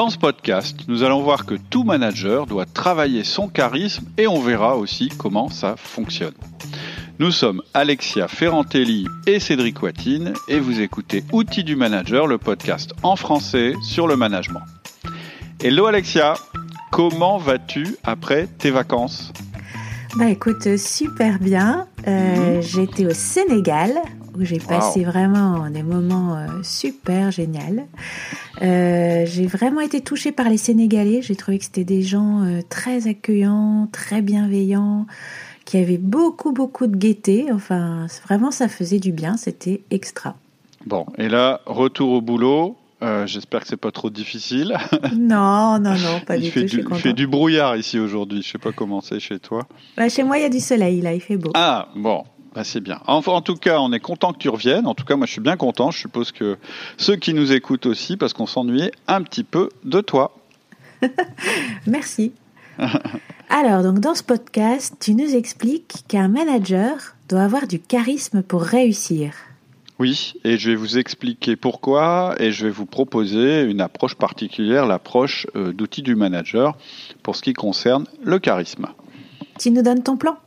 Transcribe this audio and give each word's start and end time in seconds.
Dans 0.00 0.08
ce 0.08 0.16
podcast, 0.16 0.76
nous 0.88 1.02
allons 1.02 1.20
voir 1.20 1.44
que 1.44 1.56
tout 1.68 1.84
manager 1.84 2.46
doit 2.46 2.64
travailler 2.64 3.22
son 3.22 3.48
charisme 3.48 4.06
et 4.16 4.26
on 4.26 4.40
verra 4.40 4.78
aussi 4.78 5.10
comment 5.10 5.50
ça 5.50 5.74
fonctionne. 5.76 6.32
Nous 7.18 7.30
sommes 7.30 7.60
Alexia 7.74 8.26
Ferrantelli 8.26 9.06
et 9.26 9.38
Cédric 9.38 9.82
Watine 9.82 10.32
et 10.48 10.58
vous 10.58 10.80
écoutez 10.80 11.22
Outils 11.32 11.64
du 11.64 11.76
manager, 11.76 12.26
le 12.26 12.38
podcast 12.38 12.94
en 13.02 13.14
français 13.14 13.74
sur 13.82 14.08
le 14.08 14.16
management. 14.16 14.62
Hello 15.62 15.84
Alexia, 15.84 16.32
comment 16.90 17.36
vas-tu 17.36 17.94
après 18.02 18.46
tes 18.46 18.70
vacances? 18.70 19.34
Bah 20.16 20.30
écoute, 20.30 20.78
super 20.78 21.38
bien. 21.38 21.86
Euh, 22.08 22.56
Mhm. 22.56 22.62
J'étais 22.62 23.04
au 23.04 23.12
Sénégal 23.12 23.92
où 24.38 24.44
j'ai 24.44 24.58
passé 24.58 25.04
vraiment 25.04 25.68
des 25.70 25.82
moments 25.82 26.36
euh, 26.36 26.46
super 26.62 27.30
géniaux. 27.30 27.60
Euh, 28.62 29.24
j'ai 29.26 29.46
vraiment 29.46 29.80
été 29.80 30.00
touchée 30.00 30.32
par 30.32 30.48
les 30.48 30.56
Sénégalais. 30.56 31.22
J'ai 31.22 31.36
trouvé 31.36 31.58
que 31.58 31.64
c'était 31.64 31.84
des 31.84 32.02
gens 32.02 32.42
euh, 32.42 32.60
très 32.68 33.08
accueillants, 33.08 33.88
très 33.90 34.22
bienveillants, 34.22 35.06
qui 35.64 35.78
avaient 35.78 35.98
beaucoup 35.98 36.52
beaucoup 36.52 36.86
de 36.86 36.96
gaieté. 36.96 37.46
Enfin, 37.52 38.06
vraiment, 38.24 38.50
ça 38.50 38.68
faisait 38.68 38.98
du 38.98 39.12
bien. 39.12 39.36
C'était 39.36 39.82
extra. 39.90 40.36
Bon, 40.86 41.06
et 41.18 41.28
là, 41.28 41.60
retour 41.66 42.10
au 42.12 42.20
boulot. 42.20 42.76
Euh, 43.02 43.26
J'espère 43.26 43.62
que 43.62 43.68
c'est 43.68 43.78
pas 43.78 43.92
trop 43.92 44.10
difficile. 44.10 44.76
non, 45.16 45.78
non, 45.78 45.94
non, 45.94 46.20
pas 46.26 46.36
il 46.36 46.42
du 46.42 46.50
fait 46.50 46.66
tout. 46.66 46.68
Je 46.68 46.76
du, 46.76 46.82
suis 46.82 46.90
il 46.90 47.00
fait 47.00 47.12
du 47.14 47.26
brouillard 47.26 47.76
ici 47.76 47.98
aujourd'hui. 47.98 48.42
Je 48.42 48.50
sais 48.50 48.58
pas 48.58 48.72
comment 48.72 49.00
c'est 49.00 49.20
chez 49.20 49.38
toi. 49.38 49.66
Bah, 49.96 50.10
chez 50.10 50.22
moi, 50.22 50.36
il 50.36 50.42
y 50.42 50.44
a 50.44 50.50
du 50.50 50.60
soleil. 50.60 51.00
Là, 51.00 51.14
il 51.14 51.20
fait 51.20 51.38
beau. 51.38 51.50
Ah, 51.54 51.88
bon, 51.96 52.24
bah, 52.54 52.64
c'est 52.64 52.80
bien. 52.80 53.00
Enfin, 53.06 53.32
en 53.32 53.42
tout 53.42 53.54
cas, 53.54 53.78
on 53.80 53.92
est 53.92 54.00
content 54.00 54.32
que 54.32 54.38
tu 54.38 54.48
reviennes. 54.48 54.86
En 54.86 54.94
tout 54.94 55.04
cas, 55.04 55.16
moi, 55.16 55.26
je 55.26 55.32
suis 55.32 55.40
bien 55.40 55.56
content. 55.56 55.90
Je 55.90 55.98
suppose 55.98 56.32
que 56.32 56.58
ceux 56.96 57.16
qui 57.16 57.32
nous 57.32 57.52
écoutent 57.52 57.86
aussi, 57.86 58.16
parce 58.16 58.32
qu'on 58.32 58.46
s'ennuyait 58.46 58.92
un 59.06 59.22
petit 59.22 59.44
peu 59.44 59.68
de 59.84 60.00
toi. 60.00 60.36
Merci. 61.86 62.32
Alors, 63.48 63.82
donc 63.82 64.00
dans 64.00 64.14
ce 64.14 64.22
podcast, 64.22 64.96
tu 65.00 65.14
nous 65.14 65.34
expliques 65.34 66.04
qu'un 66.08 66.28
manager 66.28 67.14
doit 67.28 67.42
avoir 67.42 67.66
du 67.66 67.78
charisme 67.78 68.42
pour 68.42 68.62
réussir. 68.62 69.32
Oui, 69.98 70.32
et 70.44 70.56
je 70.56 70.70
vais 70.70 70.76
vous 70.76 70.98
expliquer 70.98 71.56
pourquoi 71.56 72.34
et 72.38 72.52
je 72.52 72.64
vais 72.64 72.72
vous 72.72 72.86
proposer 72.86 73.62
une 73.64 73.82
approche 73.82 74.14
particulière, 74.14 74.86
l'approche 74.86 75.46
euh, 75.56 75.72
d'outils 75.72 76.00
du 76.00 76.14
manager 76.14 76.74
pour 77.22 77.36
ce 77.36 77.42
qui 77.42 77.52
concerne 77.52 78.06
le 78.22 78.38
charisme. 78.38 78.86
Tu 79.58 79.70
nous 79.70 79.82
donnes 79.82 80.02
ton 80.02 80.16
plan? 80.16 80.38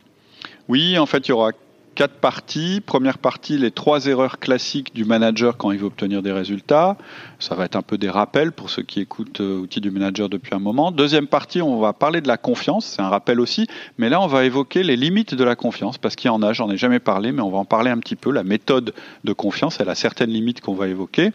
Oui, 0.67 0.97
en 0.97 1.05
fait, 1.05 1.27
il 1.27 1.29
y 1.29 1.33
aura 1.33 1.51
quatre 1.93 2.15
parties. 2.15 2.81
Première 2.85 3.17
partie, 3.17 3.57
les 3.57 3.71
trois 3.71 4.05
erreurs 4.07 4.39
classiques 4.39 4.93
du 4.93 5.05
manager 5.05 5.57
quand 5.57 5.71
il 5.71 5.79
veut 5.79 5.85
obtenir 5.85 6.21
des 6.21 6.31
résultats. 6.31 6.97
Ça 7.39 7.55
va 7.55 7.65
être 7.65 7.75
un 7.75 7.81
peu 7.81 7.97
des 7.97 8.09
rappels 8.09 8.51
pour 8.51 8.69
ceux 8.69 8.83
qui 8.83 8.99
écoutent 8.99 9.41
euh, 9.41 9.59
Outils 9.59 9.81
du 9.81 9.91
manager 9.91 10.29
depuis 10.29 10.55
un 10.55 10.59
moment. 10.59 10.91
Deuxième 10.91 11.27
partie, 11.27 11.61
on 11.61 11.79
va 11.79 11.93
parler 11.93 12.21
de 12.21 12.27
la 12.27 12.37
confiance. 12.37 12.85
C'est 12.85 13.01
un 13.01 13.09
rappel 13.09 13.39
aussi. 13.39 13.67
Mais 13.97 14.09
là, 14.09 14.21
on 14.21 14.27
va 14.27 14.45
évoquer 14.45 14.83
les 14.83 14.95
limites 14.95 15.35
de 15.35 15.43
la 15.43 15.55
confiance 15.55 15.97
parce 15.97 16.15
qu'il 16.15 16.27
y 16.27 16.31
en 16.31 16.41
a, 16.41 16.53
j'en 16.53 16.69
ai 16.69 16.77
jamais 16.77 16.99
parlé, 16.99 17.31
mais 17.31 17.41
on 17.41 17.51
va 17.51 17.57
en 17.57 17.65
parler 17.65 17.91
un 17.91 17.99
petit 17.99 18.15
peu. 18.15 18.31
La 18.31 18.43
méthode 18.43 18.93
de 19.23 19.33
confiance, 19.33 19.79
elle 19.79 19.89
a 19.89 19.95
certaines 19.95 20.31
limites 20.31 20.61
qu'on 20.61 20.75
va 20.75 20.87
évoquer. 20.87 21.31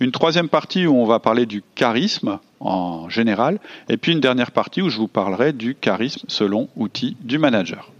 Une 0.00 0.12
troisième 0.12 0.48
partie 0.48 0.86
où 0.86 0.96
on 0.96 1.06
va 1.06 1.18
parler 1.18 1.46
du 1.46 1.62
charisme 1.74 2.38
en 2.60 3.08
général. 3.08 3.58
Et 3.88 3.96
puis 3.96 4.12
une 4.12 4.20
dernière 4.20 4.50
partie 4.50 4.82
où 4.82 4.90
je 4.90 4.96
vous 4.96 5.08
parlerai 5.08 5.52
du 5.52 5.74
charisme 5.74 6.26
selon 6.28 6.68
outils 6.76 7.16
du 7.20 7.38
manager. 7.38 7.92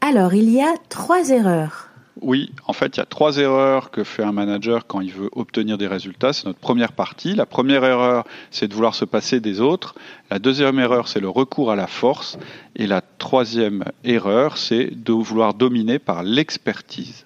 Alors, 0.00 0.34
il 0.34 0.50
y 0.50 0.60
a 0.60 0.74
trois 0.88 1.30
erreurs. 1.30 1.88
Oui, 2.20 2.50
en 2.66 2.72
fait, 2.72 2.96
il 2.96 2.98
y 2.98 3.02
a 3.02 3.06
trois 3.06 3.38
erreurs 3.38 3.90
que 3.90 4.02
fait 4.02 4.24
un 4.24 4.32
manager 4.32 4.86
quand 4.86 5.00
il 5.00 5.12
veut 5.12 5.30
obtenir 5.32 5.78
des 5.78 5.86
résultats. 5.86 6.32
C'est 6.32 6.46
notre 6.46 6.58
première 6.58 6.92
partie. 6.92 7.34
La 7.34 7.46
première 7.46 7.84
erreur, 7.84 8.24
c'est 8.50 8.66
de 8.66 8.74
vouloir 8.74 8.94
se 8.94 9.04
passer 9.04 9.38
des 9.38 9.60
autres. 9.60 9.94
La 10.30 10.38
deuxième 10.38 10.78
erreur, 10.80 11.06
c'est 11.06 11.20
le 11.20 11.28
recours 11.28 11.70
à 11.70 11.76
la 11.76 11.86
force. 11.86 12.38
Et 12.74 12.86
la 12.86 13.02
troisième 13.18 13.84
erreur, 14.04 14.56
c'est 14.56 14.90
de 14.92 15.12
vouloir 15.12 15.54
dominer 15.54 15.98
par 15.98 16.22
l'expertise. 16.22 17.24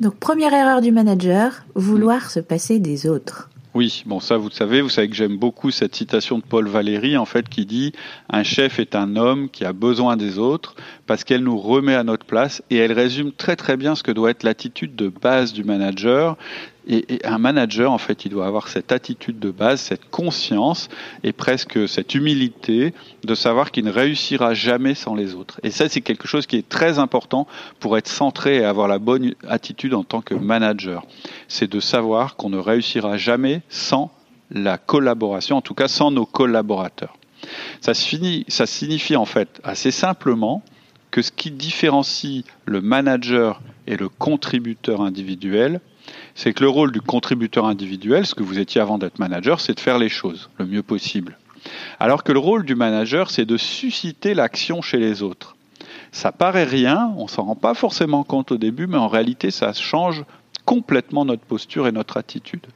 Donc, 0.00 0.16
première 0.16 0.52
erreur 0.52 0.80
du 0.80 0.92
manager, 0.92 1.64
vouloir 1.74 2.30
se 2.30 2.40
passer 2.40 2.78
des 2.78 3.08
autres. 3.08 3.48
Oui, 3.74 4.04
bon 4.06 4.20
ça 4.20 4.36
vous 4.36 4.50
le 4.50 4.54
savez, 4.54 4.80
vous 4.82 4.88
savez 4.88 5.08
que 5.08 5.16
j'aime 5.16 5.36
beaucoup 5.36 5.72
cette 5.72 5.96
citation 5.96 6.38
de 6.38 6.44
Paul 6.44 6.68
Valéry 6.68 7.16
en 7.16 7.24
fait 7.24 7.48
qui 7.48 7.66
dit 7.66 7.92
un 8.30 8.44
chef 8.44 8.78
est 8.78 8.94
un 8.94 9.16
homme 9.16 9.50
qui 9.50 9.64
a 9.64 9.72
besoin 9.72 10.16
des 10.16 10.38
autres 10.38 10.76
parce 11.08 11.24
qu'elle 11.24 11.42
nous 11.42 11.58
remet 11.58 11.96
à 11.96 12.04
notre 12.04 12.24
place 12.24 12.62
et 12.70 12.76
elle 12.76 12.92
résume 12.92 13.32
très 13.32 13.56
très 13.56 13.76
bien 13.76 13.96
ce 13.96 14.04
que 14.04 14.12
doit 14.12 14.30
être 14.30 14.44
l'attitude 14.44 14.94
de 14.94 15.08
base 15.08 15.52
du 15.52 15.64
manager. 15.64 16.36
Et, 16.86 17.20
un 17.24 17.38
manager 17.38 17.92
en 17.92 17.98
fait, 17.98 18.24
il 18.24 18.30
doit 18.30 18.46
avoir 18.46 18.68
cette 18.68 18.92
attitude 18.92 19.38
de 19.38 19.50
base, 19.50 19.80
cette 19.80 20.10
conscience 20.10 20.88
et 21.22 21.32
presque 21.32 21.88
cette 21.88 22.14
humilité 22.14 22.94
de 23.24 23.34
savoir 23.34 23.70
qu'il 23.70 23.84
ne 23.84 23.90
réussira 23.90 24.54
jamais 24.54 24.94
sans 24.94 25.14
les 25.14 25.34
autres. 25.34 25.60
Et 25.62 25.70
ça 25.70 25.88
c'est 25.88 26.00
quelque 26.00 26.28
chose 26.28 26.46
qui 26.46 26.56
est 26.56 26.68
très 26.68 26.98
important 26.98 27.46
pour 27.80 27.96
être 27.96 28.08
centré 28.08 28.56
et 28.56 28.64
avoir 28.64 28.88
la 28.88 28.98
bonne 28.98 29.34
attitude 29.48 29.94
en 29.94 30.04
tant 30.04 30.20
que 30.20 30.34
manager 30.34 31.04
c'est 31.48 31.70
de 31.70 31.80
savoir 31.80 32.36
qu'on 32.36 32.50
ne 32.50 32.58
réussira 32.58 33.16
jamais 33.16 33.62
sans 33.68 34.10
la 34.50 34.78
collaboration, 34.78 35.56
en 35.56 35.62
tout 35.62 35.74
cas 35.74 35.88
sans 35.88 36.10
nos 36.10 36.26
collaborateurs. 36.26 37.16
Ça, 37.80 37.94
se 37.94 38.06
finit, 38.06 38.44
ça 38.48 38.66
signifie 38.66 39.16
en 39.16 39.24
fait 39.24 39.60
assez 39.64 39.90
simplement 39.90 40.62
que 41.10 41.22
ce 41.22 41.30
qui 41.30 41.50
différencie 41.50 42.44
le 42.66 42.80
manager 42.80 43.62
et 43.86 43.96
le 43.96 44.08
contributeur 44.08 45.00
individuel, 45.00 45.80
c'est 46.34 46.52
que 46.52 46.62
le 46.62 46.68
rôle 46.68 46.92
du 46.92 47.00
contributeur 47.00 47.66
individuel, 47.66 48.26
ce 48.26 48.34
que 48.34 48.42
vous 48.42 48.58
étiez 48.58 48.80
avant 48.80 48.98
d'être 48.98 49.18
manager, 49.18 49.60
c'est 49.60 49.74
de 49.74 49.80
faire 49.80 49.98
les 49.98 50.08
choses 50.08 50.50
le 50.58 50.66
mieux 50.66 50.82
possible. 50.82 51.38
Alors 52.00 52.24
que 52.24 52.32
le 52.32 52.38
rôle 52.38 52.64
du 52.64 52.74
manager, 52.74 53.30
c'est 53.30 53.46
de 53.46 53.56
susciter 53.56 54.34
l'action 54.34 54.82
chez 54.82 54.98
les 54.98 55.22
autres. 55.22 55.56
Ça 56.12 56.32
paraît 56.32 56.64
rien, 56.64 57.12
on 57.16 57.26
s'en 57.26 57.44
rend 57.44 57.56
pas 57.56 57.74
forcément 57.74 58.24
compte 58.24 58.52
au 58.52 58.58
début, 58.58 58.86
mais 58.86 58.98
en 58.98 59.08
réalité, 59.08 59.50
ça 59.50 59.72
change 59.72 60.24
complètement 60.64 61.24
notre 61.24 61.42
posture 61.42 61.86
et 61.86 61.92
notre 61.92 62.16
attitude. 62.16 62.66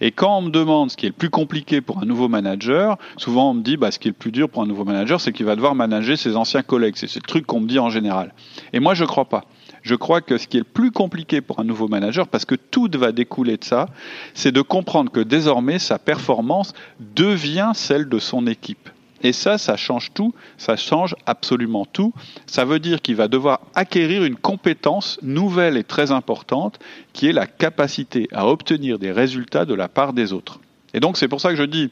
Et 0.00 0.12
quand 0.12 0.38
on 0.38 0.42
me 0.42 0.50
demande 0.50 0.90
ce 0.90 0.96
qui 0.96 1.06
est 1.06 1.10
le 1.10 1.14
plus 1.14 1.30
compliqué 1.30 1.80
pour 1.80 1.98
un 1.98 2.04
nouveau 2.04 2.28
manager, 2.28 2.98
souvent 3.16 3.50
on 3.50 3.54
me 3.54 3.62
dit 3.62 3.76
bah, 3.76 3.90
ce 3.90 3.98
qui 3.98 4.08
est 4.08 4.10
le 4.10 4.16
plus 4.16 4.30
dur 4.30 4.48
pour 4.48 4.62
un 4.62 4.66
nouveau 4.66 4.84
manager, 4.84 5.20
c'est 5.20 5.32
qu'il 5.32 5.46
va 5.46 5.56
devoir 5.56 5.74
manager 5.74 6.18
ses 6.18 6.36
anciens 6.36 6.62
collègues. 6.62 6.94
C'est 6.96 7.08
ce 7.08 7.18
truc 7.18 7.46
qu'on 7.46 7.60
me 7.60 7.66
dit 7.66 7.78
en 7.78 7.90
général. 7.90 8.34
Et 8.72 8.80
moi, 8.80 8.94
je 8.94 9.02
ne 9.02 9.08
crois 9.08 9.24
pas. 9.24 9.44
Je 9.84 9.94
crois 9.94 10.22
que 10.22 10.38
ce 10.38 10.48
qui 10.48 10.56
est 10.56 10.60
le 10.60 10.64
plus 10.64 10.90
compliqué 10.90 11.42
pour 11.42 11.60
un 11.60 11.64
nouveau 11.64 11.88
manager, 11.88 12.26
parce 12.26 12.46
que 12.46 12.54
tout 12.54 12.88
va 12.94 13.12
découler 13.12 13.58
de 13.58 13.64
ça, 13.64 13.86
c'est 14.32 14.50
de 14.50 14.62
comprendre 14.62 15.12
que 15.12 15.20
désormais 15.20 15.78
sa 15.78 15.98
performance 15.98 16.72
devient 17.14 17.72
celle 17.74 18.08
de 18.08 18.18
son 18.18 18.46
équipe. 18.46 18.88
Et 19.22 19.32
ça, 19.32 19.58
ça 19.58 19.76
change 19.76 20.12
tout, 20.12 20.34
ça 20.56 20.76
change 20.76 21.14
absolument 21.26 21.84
tout. 21.84 22.12
Ça 22.46 22.64
veut 22.64 22.78
dire 22.78 23.02
qu'il 23.02 23.16
va 23.16 23.28
devoir 23.28 23.60
acquérir 23.74 24.24
une 24.24 24.36
compétence 24.36 25.18
nouvelle 25.22 25.76
et 25.76 25.84
très 25.84 26.12
importante, 26.12 26.78
qui 27.12 27.28
est 27.28 27.32
la 27.32 27.46
capacité 27.46 28.26
à 28.32 28.46
obtenir 28.46 28.98
des 28.98 29.12
résultats 29.12 29.66
de 29.66 29.74
la 29.74 29.88
part 29.88 30.14
des 30.14 30.32
autres. 30.32 30.60
Et 30.94 31.00
donc 31.00 31.18
c'est 31.18 31.28
pour 31.28 31.40
ça 31.40 31.50
que 31.50 31.56
je 31.56 31.62
dis 31.62 31.90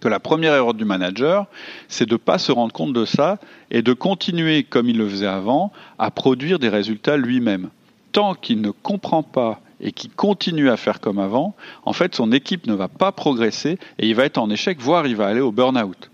que 0.00 0.08
la 0.08 0.20
première 0.20 0.54
erreur 0.54 0.74
du 0.74 0.84
manager, 0.84 1.46
c'est 1.88 2.06
de 2.06 2.14
ne 2.14 2.18
pas 2.18 2.38
se 2.38 2.52
rendre 2.52 2.72
compte 2.72 2.92
de 2.92 3.04
ça 3.04 3.38
et 3.70 3.82
de 3.82 3.92
continuer, 3.92 4.64
comme 4.64 4.88
il 4.88 4.98
le 4.98 5.08
faisait 5.08 5.26
avant, 5.26 5.72
à 5.98 6.10
produire 6.10 6.58
des 6.58 6.68
résultats 6.68 7.16
lui-même. 7.16 7.70
Tant 8.12 8.34
qu'il 8.34 8.60
ne 8.60 8.70
comprend 8.70 9.22
pas 9.22 9.60
et 9.80 9.92
qu'il 9.92 10.10
continue 10.10 10.70
à 10.70 10.76
faire 10.76 11.00
comme 11.00 11.18
avant, 11.18 11.54
en 11.84 11.92
fait, 11.92 12.14
son 12.14 12.32
équipe 12.32 12.66
ne 12.66 12.74
va 12.74 12.88
pas 12.88 13.12
progresser 13.12 13.78
et 13.98 14.08
il 14.08 14.14
va 14.14 14.24
être 14.24 14.38
en 14.38 14.50
échec, 14.50 14.80
voire 14.80 15.06
il 15.06 15.16
va 15.16 15.26
aller 15.26 15.40
au 15.40 15.52
burn-out. 15.52 16.10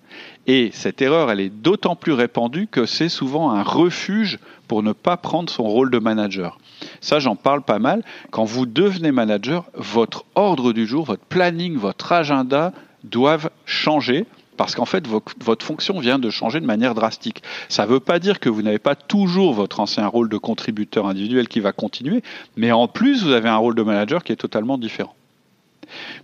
Et 0.47 0.71
cette 0.73 1.01
erreur, 1.01 1.31
elle 1.31 1.41
est 1.41 1.49
d'autant 1.49 1.97
plus 1.97 2.13
répandue 2.13 2.67
que 2.67 2.85
c'est 2.85 3.09
souvent 3.09 3.51
un 3.51 3.63
refuge 3.63 4.39
pour 4.69 4.83
ne 4.83 4.93
pas 4.93 5.17
prendre 5.17 5.51
son 5.51 5.65
rôle 5.65 5.91
de 5.91 5.99
manager. 5.99 6.59
Ça, 7.01 7.19
j'en 7.19 7.37
parle 7.37 7.63
pas 7.63 7.79
mal. 7.79 8.03
Quand 8.31 8.45
vous 8.45 8.67
devenez 8.67 9.11
manager, 9.11 9.65
votre 9.75 10.25
ordre 10.35 10.73
du 10.73 10.87
jour, 10.87 11.05
votre 11.05 11.25
planning, 11.25 11.77
votre 11.77 12.13
agenda 12.13 12.73
doivent 13.05 13.51
changer 13.65 14.27
parce 14.57 14.75
qu'en 14.75 14.85
fait, 14.85 15.07
votre 15.07 15.67
fonction 15.67 15.99
vient 15.99 16.19
de 16.19 16.31
changer 16.31 16.61
de 16.61 16.67
manière 16.67 16.95
drastique. 16.95 17.43
Ça 17.69 17.85
ne 17.85 17.91
veut 17.91 18.01
pas 18.01 18.19
dire 18.19 18.39
que 18.41 18.49
vous 18.49 18.63
n'avez 18.63 18.79
pas 18.79 18.95
toujours 18.95 19.53
votre 19.53 19.81
ancien 19.81 20.07
rôle 20.07 20.29
de 20.29 20.39
contributeur 20.39 21.07
individuel 21.07 21.49
qui 21.49 21.61
va 21.61 21.73
continuer, 21.73 22.23
mais 22.57 22.71
en 22.71 22.87
plus, 22.87 23.25
vous 23.25 23.33
avez 23.33 23.49
un 23.49 23.57
rôle 23.57 23.75
de 23.75 23.83
manager 23.83 24.23
qui 24.23 24.33
est 24.33 24.37
totalement 24.37 24.79
différent. 24.79 25.15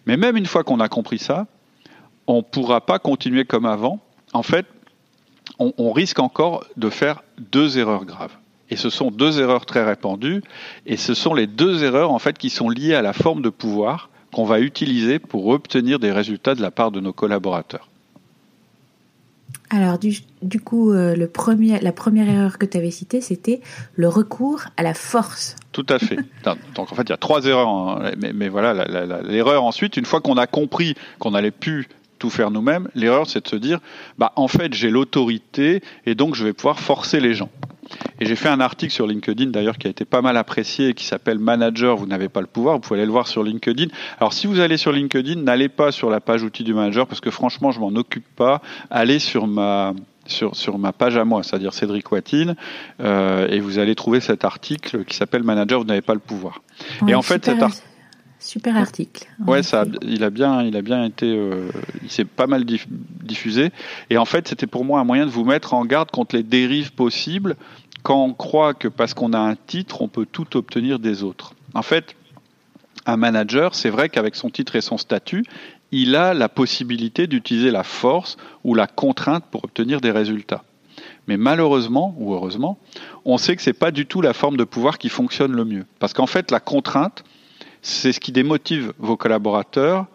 Mais 0.06 0.16
même 0.16 0.36
une 0.36 0.46
fois 0.46 0.64
qu'on 0.64 0.80
a 0.80 0.88
compris 0.88 1.18
ça, 1.18 1.46
on 2.26 2.38
ne 2.38 2.42
pourra 2.42 2.80
pas 2.80 2.98
continuer 2.98 3.44
comme 3.44 3.66
avant. 3.66 3.98
En 4.32 4.42
fait, 4.42 4.66
on, 5.58 5.92
risque 5.92 6.20
encore 6.20 6.64
de 6.76 6.88
faire 6.88 7.22
deux 7.38 7.78
erreurs 7.78 8.04
graves. 8.06 8.32
Et 8.70 8.76
ce 8.76 8.88
sont 8.88 9.10
deux 9.10 9.40
erreurs 9.40 9.66
très 9.66 9.84
répandues, 9.84 10.42
et 10.86 10.96
ce 10.96 11.12
sont 11.12 11.34
les 11.34 11.46
deux 11.46 11.82
erreurs 11.82 12.12
en 12.12 12.18
fait 12.20 12.38
qui 12.38 12.48
sont 12.48 12.70
liées 12.70 12.94
à 12.94 13.02
la 13.02 13.12
forme 13.12 13.42
de 13.42 13.50
pouvoir 13.50 14.08
qu'on 14.32 14.44
va 14.44 14.60
utiliser 14.60 15.18
pour 15.18 15.48
obtenir 15.48 15.98
des 15.98 16.12
résultats 16.12 16.54
de 16.54 16.62
la 16.62 16.70
part 16.70 16.90
de 16.90 17.00
nos 17.00 17.12
collaborateurs. 17.12 17.88
Alors 19.70 19.98
du, 19.98 20.18
du 20.42 20.60
coup, 20.60 20.92
euh, 20.92 21.14
le 21.14 21.28
premier, 21.28 21.78
la 21.78 21.92
première 21.92 22.28
erreur 22.28 22.58
que 22.58 22.66
tu 22.66 22.76
avais 22.76 22.90
citée, 22.90 23.20
c'était 23.20 23.60
le 23.94 24.08
recours 24.08 24.62
à 24.76 24.82
la 24.82 24.94
force. 24.94 25.54
Tout 25.70 25.86
à 25.88 26.00
fait. 26.00 26.18
Donc 26.74 26.90
en 26.90 26.94
fait, 26.94 27.02
il 27.02 27.10
y 27.10 27.12
a 27.12 27.16
trois 27.16 27.46
erreurs. 27.46 28.00
Mais, 28.18 28.32
mais 28.32 28.48
voilà, 28.48 29.22
l'erreur 29.22 29.64
ensuite, 29.64 29.96
une 29.96 30.04
fois 30.04 30.20
qu'on 30.20 30.36
a 30.36 30.48
compris 30.48 30.94
qu'on 31.20 31.30
n'allait 31.32 31.52
plus 31.52 31.88
tout 32.18 32.30
faire 32.30 32.50
nous-mêmes, 32.50 32.88
l'erreur 32.94 33.28
c'est 33.28 33.44
de 33.44 33.48
se 33.48 33.56
dire, 33.56 33.80
bah 34.18 34.32
en 34.36 34.46
fait 34.46 34.74
j'ai 34.74 34.90
l'autorité 34.90 35.82
et 36.04 36.14
donc 36.14 36.34
je 36.34 36.44
vais 36.44 36.52
pouvoir 36.52 36.78
forcer 36.78 37.18
les 37.18 37.34
gens. 37.34 37.50
Et 38.20 38.26
j'ai 38.26 38.36
fait 38.36 38.48
un 38.48 38.60
article 38.60 38.92
sur 38.92 39.06
LinkedIn 39.06 39.50
d'ailleurs 39.50 39.78
qui 39.78 39.86
a 39.86 39.90
été 39.90 40.04
pas 40.04 40.22
mal 40.22 40.36
apprécié 40.36 40.88
et 40.88 40.94
qui 40.94 41.04
s'appelle 41.04 41.38
Manager, 41.38 41.96
vous 41.96 42.06
n'avez 42.06 42.28
pas 42.28 42.40
le 42.40 42.46
pouvoir, 42.46 42.74
vous 42.74 42.80
pouvez 42.80 43.00
aller 43.00 43.06
le 43.06 43.12
voir 43.12 43.28
sur 43.28 43.42
LinkedIn. 43.42 43.86
Alors 44.18 44.32
si 44.32 44.46
vous 44.46 44.60
allez 44.60 44.76
sur 44.76 44.92
LinkedIn, 44.92 45.42
n'allez 45.42 45.68
pas 45.68 45.92
sur 45.92 46.10
la 46.10 46.20
page 46.20 46.42
outils 46.42 46.64
du 46.64 46.74
manager 46.74 47.06
parce 47.06 47.20
que 47.20 47.30
franchement 47.30 47.70
je 47.70 47.80
m'en 47.80 47.88
occupe 47.88 48.28
pas. 48.36 48.60
Allez 48.90 49.18
sur 49.18 49.46
ma 49.46 49.94
sur, 50.26 50.54
sur 50.54 50.78
ma 50.78 50.92
page 50.92 51.16
à 51.16 51.24
moi, 51.24 51.42
c'est-à-dire 51.42 51.74
Cédric 51.74 52.12
Watine, 52.12 52.54
euh, 53.00 53.48
et 53.48 53.58
vous 53.58 53.78
allez 53.78 53.94
trouver 53.94 54.20
cet 54.20 54.44
article 54.44 55.04
qui 55.04 55.16
s'appelle 55.16 55.42
Manager, 55.42 55.80
vous 55.80 55.86
n'avez 55.86 56.02
pas 56.02 56.14
le 56.14 56.20
pouvoir. 56.20 56.62
et 57.08 57.14
en 57.14 57.22
fait, 57.22 57.44
cet 57.44 57.60
article 57.60 57.89
Super 58.40 58.76
article. 58.78 59.28
Ouais, 59.46 59.62
ça, 59.62 59.84
il 60.02 60.24
a 60.24 60.30
bien, 60.30 60.62
il 60.62 60.74
a 60.74 60.80
bien 60.80 61.04
été, 61.04 61.26
euh, 61.26 61.68
il 62.02 62.10
s'est 62.10 62.24
pas 62.24 62.46
mal 62.46 62.64
diffusé. 62.64 63.70
Et 64.08 64.16
en 64.16 64.24
fait, 64.24 64.48
c'était 64.48 64.66
pour 64.66 64.84
moi 64.84 64.98
un 64.98 65.04
moyen 65.04 65.26
de 65.26 65.30
vous 65.30 65.44
mettre 65.44 65.74
en 65.74 65.84
garde 65.84 66.10
contre 66.10 66.34
les 66.36 66.42
dérives 66.42 66.92
possibles 66.92 67.56
quand 68.02 68.24
on 68.24 68.32
croit 68.32 68.72
que 68.72 68.88
parce 68.88 69.12
qu'on 69.12 69.34
a 69.34 69.38
un 69.38 69.54
titre, 69.54 70.00
on 70.00 70.08
peut 70.08 70.26
tout 70.30 70.56
obtenir 70.56 70.98
des 70.98 71.22
autres. 71.22 71.52
En 71.74 71.82
fait, 71.82 72.16
un 73.04 73.18
manager, 73.18 73.74
c'est 73.74 73.90
vrai 73.90 74.08
qu'avec 74.08 74.34
son 74.34 74.48
titre 74.48 74.74
et 74.74 74.80
son 74.80 74.96
statut, 74.96 75.44
il 75.92 76.16
a 76.16 76.32
la 76.32 76.48
possibilité 76.48 77.26
d'utiliser 77.26 77.70
la 77.70 77.82
force 77.82 78.38
ou 78.64 78.74
la 78.74 78.86
contrainte 78.86 79.44
pour 79.50 79.64
obtenir 79.64 80.00
des 80.00 80.10
résultats. 80.10 80.64
Mais 81.26 81.36
malheureusement 81.36 82.14
ou 82.18 82.32
heureusement, 82.32 82.78
on 83.24 83.38
sait 83.38 83.54
que 83.54 83.62
c'est 83.62 83.72
pas 83.72 83.90
du 83.90 84.06
tout 84.06 84.22
la 84.22 84.32
forme 84.32 84.56
de 84.56 84.64
pouvoir 84.64 84.98
qui 84.98 85.08
fonctionne 85.08 85.52
le 85.52 85.64
mieux. 85.64 85.84
Parce 85.98 86.12
qu'en 86.12 86.26
fait, 86.26 86.50
la 86.50 86.60
contrainte, 86.60 87.22
c'est 87.82 88.12
ce 88.12 88.20
qui 88.20 88.32
démotive 88.32 88.92
vos 88.98 89.16
collaborateurs. 89.16 90.06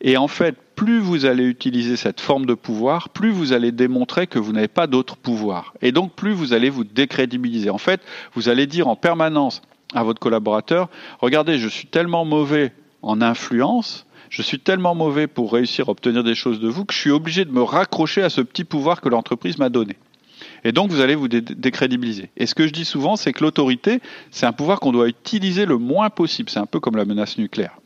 Et 0.00 0.16
en 0.16 0.28
fait, 0.28 0.56
plus 0.76 1.00
vous 1.00 1.24
allez 1.24 1.44
utiliser 1.44 1.96
cette 1.96 2.20
forme 2.20 2.46
de 2.46 2.54
pouvoir, 2.54 3.08
plus 3.08 3.30
vous 3.30 3.52
allez 3.52 3.72
démontrer 3.72 4.26
que 4.26 4.38
vous 4.38 4.52
n'avez 4.52 4.68
pas 4.68 4.86
d'autre 4.86 5.16
pouvoir. 5.16 5.74
Et 5.82 5.90
donc, 5.90 6.14
plus 6.14 6.32
vous 6.32 6.52
allez 6.52 6.70
vous 6.70 6.84
décrédibiliser. 6.84 7.70
En 7.70 7.78
fait, 7.78 8.00
vous 8.34 8.48
allez 8.48 8.66
dire 8.66 8.86
en 8.86 8.94
permanence 8.94 9.60
à 9.94 10.04
votre 10.04 10.20
collaborateur, 10.20 10.88
regardez, 11.20 11.58
je 11.58 11.68
suis 11.68 11.88
tellement 11.88 12.24
mauvais 12.24 12.72
en 13.02 13.20
influence, 13.20 14.06
je 14.30 14.42
suis 14.42 14.60
tellement 14.60 14.94
mauvais 14.94 15.26
pour 15.26 15.52
réussir 15.52 15.88
à 15.88 15.92
obtenir 15.92 16.22
des 16.22 16.34
choses 16.34 16.60
de 16.60 16.68
vous 16.68 16.84
que 16.84 16.94
je 16.94 16.98
suis 16.98 17.10
obligé 17.10 17.44
de 17.44 17.50
me 17.50 17.62
raccrocher 17.62 18.22
à 18.22 18.30
ce 18.30 18.40
petit 18.40 18.64
pouvoir 18.64 19.00
que 19.00 19.08
l'entreprise 19.08 19.58
m'a 19.58 19.70
donné. 19.70 19.96
Et 20.64 20.72
donc, 20.72 20.90
vous 20.90 21.00
allez 21.00 21.14
vous 21.14 21.28
décrédibiliser. 21.28 22.30
Et 22.36 22.46
ce 22.46 22.54
que 22.54 22.66
je 22.66 22.72
dis 22.72 22.84
souvent, 22.84 23.16
c'est 23.16 23.32
que 23.32 23.44
l'autorité, 23.44 24.00
c'est 24.30 24.46
un 24.46 24.52
pouvoir 24.52 24.80
qu'on 24.80 24.92
doit 24.92 25.08
utiliser 25.08 25.66
le 25.66 25.78
moins 25.78 26.10
possible. 26.10 26.50
C'est 26.50 26.58
un 26.58 26.66
peu 26.66 26.80
comme 26.80 26.96
la 26.96 27.04
menace 27.04 27.38
nucléaire. 27.38 27.78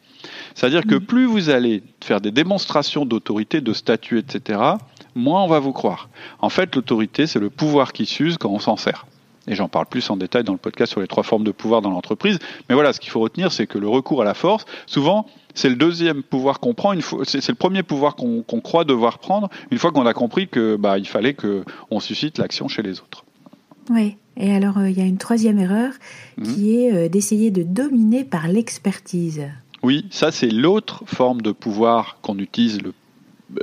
C'est-à-dire 0.55 0.83
que 0.87 0.95
mm. 0.95 1.01
plus 1.01 1.27
vous 1.27 1.51
allez 1.51 1.83
faire 2.03 2.21
des 2.21 2.31
démonstrations 2.31 3.05
d'autorité, 3.05 3.61
de 3.61 3.73
statut, 3.73 4.19
etc., 4.19 4.61
moins 5.15 5.43
on 5.43 5.49
va 5.49 5.59
vous 5.59 5.73
croire. 5.73 6.09
En 6.41 6.49
fait, 6.49 6.75
l'autorité, 6.75 7.27
c'est 7.27 7.41
le 7.41 7.51
pouvoir 7.51 7.93
qui 7.93 8.07
s'use 8.07 8.39
quand 8.39 8.51
on 8.51 8.59
s'en 8.59 8.77
sert. 8.77 9.07
Et 9.49 9.55
j'en 9.55 9.69
parle 9.69 9.87
plus 9.87 10.09
en 10.11 10.17
détail 10.17 10.45
dans 10.45 10.53
le 10.53 10.59
podcast 10.59 10.93
sur 10.93 11.01
les 11.01 11.09
trois 11.09 11.25
formes 11.25 11.45
de 11.45 11.51
pouvoir 11.51 11.83
dans 11.83 11.91
l'entreprise. 11.91 12.39
Mais 12.69 12.75
voilà, 12.75 12.93
ce 12.93 13.01
qu'il 13.01 13.11
faut 13.11 13.21
retenir, 13.21 13.51
c'est 13.51 13.67
que 13.67 13.79
le 13.79 13.89
recours 13.89 14.23
à 14.23 14.25
la 14.25 14.35
force, 14.35 14.65
souvent, 14.87 15.27
c'est 15.55 15.69
le 15.69 15.77
deuxième 15.77 16.23
pouvoir 16.23 16.61
qu'on 16.61 16.75
prend. 16.75 16.95
C'est 17.25 17.49
le 17.49 17.55
premier 17.55 17.83
pouvoir 17.83 18.15
qu'on 18.15 18.43
croit 18.43 18.85
devoir 18.85 19.19
prendre 19.19 19.49
une 19.71 19.79
fois 19.79 19.91
qu'on 19.91 20.07
a 20.07 20.15
compris 20.15 20.49
que 20.49 20.77
bah, 20.77 20.99
il 20.99 21.09
fallait 21.09 21.35
qu'on 21.35 22.01
suscite 22.01 22.39
l'action 22.39 22.69
chez 22.69 22.83
les 22.83 23.01
autres. 23.01 23.25
Oui. 23.91 24.17
Et 24.37 24.55
alors, 24.55 24.79
euh, 24.79 24.89
il 24.89 24.97
y 24.97 25.03
a 25.03 25.05
une 25.05 25.19
troisième 25.19 25.59
erreur 25.59 25.93
mmh. 26.39 26.43
qui 26.43 26.77
est 26.77 26.93
euh, 26.93 27.09
d'essayer 27.09 27.51
de 27.51 27.63
dominer 27.63 28.25
par 28.25 28.49
l'expertise. 28.49 29.43
Oui, 29.83 30.07
ça 30.11 30.31
c'est 30.31 30.49
l'autre 30.49 31.03
forme 31.07 31.43
de 31.43 31.51
pouvoir 31.51 32.19
qu'on 32.23 32.39
utilise 32.39 32.81
le 32.81 32.95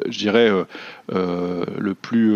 je 0.07 0.18
dirais, 0.18 0.50
euh, 1.13 1.65
le 1.77 1.94
plus 1.94 2.33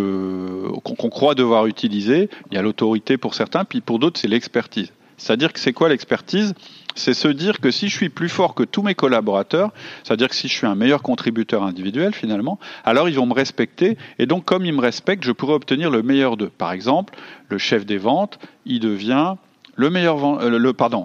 qu'on 0.84 1.10
croit 1.10 1.36
devoir 1.36 1.68
utiliser. 1.68 2.30
Il 2.52 2.56
y 2.56 2.58
a 2.58 2.62
l'autorité 2.62 3.18
pour 3.18 3.36
certains, 3.36 3.66
puis 3.66 3.82
pour 3.82 4.00
d'autres, 4.00 4.20
c'est 4.20 4.28
l'expertise. 4.28 4.92
C'est-à-dire 5.18 5.54
que 5.54 5.60
c'est 5.60 5.74
quoi 5.74 5.90
l'expertise? 5.90 6.54
C'est 6.96 7.14
se 7.14 7.28
dire 7.28 7.60
que 7.60 7.72
si 7.72 7.88
je 7.88 7.96
suis 7.96 8.10
plus 8.10 8.30
fort 8.30 8.54
que 8.54 8.64
tous 8.64 8.84
mes 8.84 8.94
collaborateurs, 8.94 9.72
c'est-à-dire 10.04 10.30
que 10.30 10.36
si 10.36 10.48
je 10.48 10.54
suis 10.54 10.68
un 10.68 10.76
meilleur 10.76 11.02
contributeur 11.02 11.64
individuel 11.64 12.14
finalement, 12.14 12.60
alors 12.84 13.10
ils 13.10 13.16
vont 13.16 13.26
me 13.26 13.34
respecter 13.34 13.98
et 14.20 14.26
donc 14.26 14.46
comme 14.46 14.66
ils 14.66 14.74
me 14.74 14.82
respectent, 14.82 15.24
je 15.24 15.32
pourrais 15.32 15.54
obtenir 15.54 15.90
le 15.90 16.04
meilleur 16.04 16.38
d'eux. 16.38 16.52
Par 16.56 16.72
exemple, 16.72 17.16
le 17.50 17.58
chef 17.58 17.86
des 17.86 17.98
ventes, 17.98 18.38
il 18.66 18.80
devient 18.80 19.36
le 19.76 19.90
meilleur, 19.90 20.24
euh, 20.42 20.60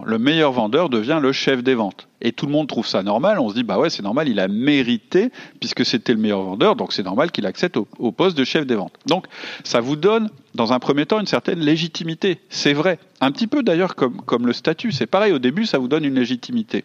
le, 0.07 0.19
meilleur 0.19 0.53
vendeur 0.53 0.89
devient 0.89 1.19
le 1.21 1.33
chef 1.33 1.63
des 1.63 1.75
ventes. 1.75 2.09
Et 2.21 2.33
tout 2.33 2.47
le 2.47 2.53
monde 2.53 2.67
trouve 2.67 2.87
ça 2.87 3.03
normal. 3.03 3.39
On 3.41 3.49
se 3.49 3.55
dit, 3.55 3.63
bah 3.63 3.79
ouais, 3.79 3.91
c'est 3.91 4.03
normal, 4.03 4.29
il 4.29 4.41
a 4.41 4.49
mérité, 4.49 5.31
puisque 5.61 5.87
c'était 5.87 6.13
le 6.13 6.19
meilleur 6.19 6.43
vendeur, 6.43 6.77
donc 6.77 6.93
c'est 6.93 7.05
normal 7.05 7.31
qu'il 7.31 7.47
accède 7.47 7.77
au, 7.77 8.13
poste 8.13 8.37
de 8.37 8.45
chef 8.45 8.67
des 8.67 8.75
ventes. 8.75 8.93
Donc, 9.07 9.27
ça 9.65 9.81
vous 9.81 9.97
donne, 9.97 10.29
dans 10.55 10.73
un 10.73 10.81
premier 10.81 11.07
temps, 11.07 11.21
une 11.21 11.27
certaine 11.27 11.61
légitimité. 11.61 12.41
C'est 12.51 12.73
vrai. 12.73 12.99
Un 13.21 13.31
petit 13.31 13.47
peu 13.47 13.63
d'ailleurs 13.63 13.95
comme, 13.95 14.21
comme 14.23 14.47
le 14.47 14.53
statut. 14.53 14.93
C'est 14.93 15.07
pareil, 15.07 15.33
au 15.33 15.39
début, 15.39 15.65
ça 15.65 15.79
vous 15.79 15.89
donne 15.89 16.05
une 16.05 16.15
légitimité. 16.15 16.85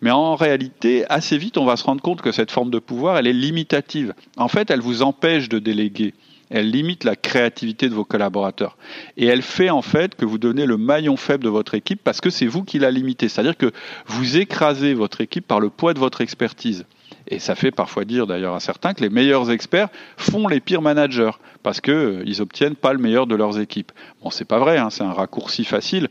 Mais 0.00 0.10
en 0.10 0.36
réalité, 0.36 1.04
assez 1.08 1.36
vite, 1.36 1.58
on 1.58 1.64
va 1.64 1.76
se 1.76 1.84
rendre 1.84 2.02
compte 2.02 2.22
que 2.22 2.30
cette 2.30 2.50
forme 2.50 2.70
de 2.70 2.78
pouvoir, 2.78 3.18
elle 3.18 3.26
est 3.26 3.32
limitative. 3.32 4.14
En 4.36 4.48
fait, 4.48 4.70
elle 4.70 4.80
vous 4.80 5.02
empêche 5.02 5.48
de 5.48 5.58
déléguer 5.58 6.14
elle 6.50 6.70
limite 6.70 7.04
la 7.04 7.16
créativité 7.16 7.88
de 7.88 7.94
vos 7.94 8.04
collaborateurs. 8.04 8.76
Et 9.16 9.26
elle 9.26 9.42
fait 9.42 9.70
en 9.70 9.82
fait 9.82 10.14
que 10.14 10.24
vous 10.24 10.38
donnez 10.38 10.66
le 10.66 10.76
maillon 10.76 11.16
faible 11.16 11.44
de 11.44 11.48
votre 11.48 11.74
équipe 11.74 12.00
parce 12.02 12.20
que 12.20 12.30
c'est 12.30 12.46
vous 12.46 12.64
qui 12.64 12.78
la 12.78 12.90
limitez. 12.90 13.28
C'est-à-dire 13.28 13.56
que 13.56 13.72
vous 14.06 14.36
écrasez 14.36 14.94
votre 14.94 15.20
équipe 15.20 15.46
par 15.46 15.60
le 15.60 15.70
poids 15.70 15.94
de 15.94 15.98
votre 15.98 16.20
expertise. 16.20 16.84
Et 17.30 17.38
ça 17.38 17.54
fait 17.54 17.70
parfois 17.70 18.06
dire 18.06 18.26
d'ailleurs 18.26 18.54
à 18.54 18.60
certains 18.60 18.94
que 18.94 19.02
les 19.02 19.10
meilleurs 19.10 19.50
experts 19.50 19.88
font 20.16 20.48
les 20.48 20.60
pires 20.60 20.80
managers 20.80 21.32
parce 21.62 21.82
qu'ils 21.82 21.92
euh, 21.92 22.22
ils 22.24 22.40
obtiennent 22.40 22.74
pas 22.74 22.94
le 22.94 22.98
meilleur 22.98 23.26
de 23.26 23.34
leurs 23.34 23.58
équipes. 23.58 23.92
Bon, 24.22 24.30
c'est 24.30 24.46
pas 24.46 24.58
vrai, 24.58 24.78
hein, 24.78 24.88
c'est 24.88 25.04
un 25.04 25.12
raccourci 25.12 25.64
facile. 25.64 26.08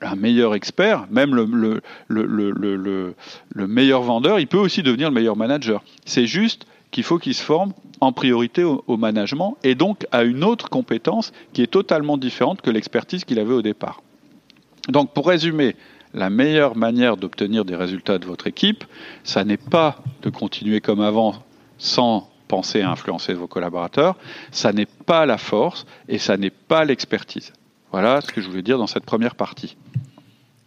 Un 0.00 0.14
meilleur 0.14 0.54
expert, 0.54 1.06
même 1.10 1.34
le, 1.34 1.82
le 2.08 3.66
meilleur 3.66 4.02
vendeur, 4.02 4.38
il 4.38 4.46
peut 4.46 4.58
aussi 4.58 4.84
devenir 4.84 5.08
le 5.08 5.14
meilleur 5.14 5.36
manager. 5.36 5.82
C'est 6.04 6.26
juste 6.26 6.66
qu'il 6.92 7.04
faut 7.04 7.18
qu'il 7.18 7.34
se 7.34 7.42
forme 7.42 7.72
en 8.00 8.12
priorité 8.12 8.64
au, 8.64 8.96
management 8.96 9.56
et 9.62 9.74
donc 9.74 10.06
à 10.10 10.24
une 10.24 10.44
autre 10.44 10.70
compétence 10.70 11.32
qui 11.52 11.62
est 11.62 11.70
totalement 11.70 12.16
différente 12.16 12.62
que 12.62 12.70
l'expertise 12.70 13.24
qu'il 13.24 13.38
avait 13.38 13.54
au 13.54 13.62
départ. 13.62 14.02
Donc 14.88 15.12
pour 15.12 15.28
résumer, 15.28 15.76
la 16.14 16.30
meilleure 16.30 16.76
manière 16.76 17.16
d'obtenir 17.16 17.64
des 17.64 17.76
résultats 17.76 18.18
de 18.18 18.26
votre 18.26 18.46
équipe, 18.46 18.84
ça 19.22 19.44
n'est 19.44 19.56
pas 19.56 19.98
de 20.22 20.30
continuer 20.30 20.80
comme 20.80 21.00
avant 21.00 21.34
sans 21.78 22.28
penser 22.48 22.80
à 22.80 22.90
influencer 22.90 23.34
vos 23.34 23.46
collaborateurs, 23.46 24.16
ça 24.50 24.72
n'est 24.72 24.86
pas 24.86 25.24
la 25.24 25.38
force 25.38 25.86
et 26.08 26.18
ça 26.18 26.36
n'est 26.36 26.50
pas 26.50 26.84
l'expertise. 26.84 27.52
Voilà 27.92 28.20
ce 28.20 28.32
que 28.32 28.40
je 28.40 28.48
voulais 28.48 28.62
dire 28.62 28.78
dans 28.78 28.88
cette 28.88 29.04
première 29.04 29.36
partie. 29.36 29.76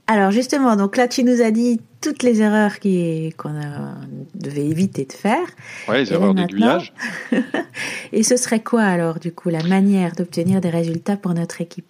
Alors 0.07 0.31
justement, 0.31 0.75
donc 0.75 0.97
là 0.97 1.07
tu 1.07 1.23
nous 1.23 1.41
as 1.41 1.51
dit 1.51 1.79
toutes 2.01 2.23
les 2.23 2.41
erreurs 2.41 2.79
qu'on 2.81 3.53
devait 4.35 4.65
éviter 4.65 5.05
de 5.05 5.13
faire. 5.13 5.45
Oui, 5.87 5.99
les 5.99 6.13
erreurs 6.13 6.33
d'aiguillage. 6.33 6.93
Et 8.11 8.23
ce 8.23 8.35
serait 8.35 8.59
quoi 8.61 8.83
alors 8.83 9.19
du 9.19 9.31
coup 9.31 9.49
la 9.49 9.63
manière 9.63 10.13
d'obtenir 10.13 10.59
des 10.59 10.69
résultats 10.69 11.15
pour 11.15 11.33
notre 11.33 11.61
équipe? 11.61 11.85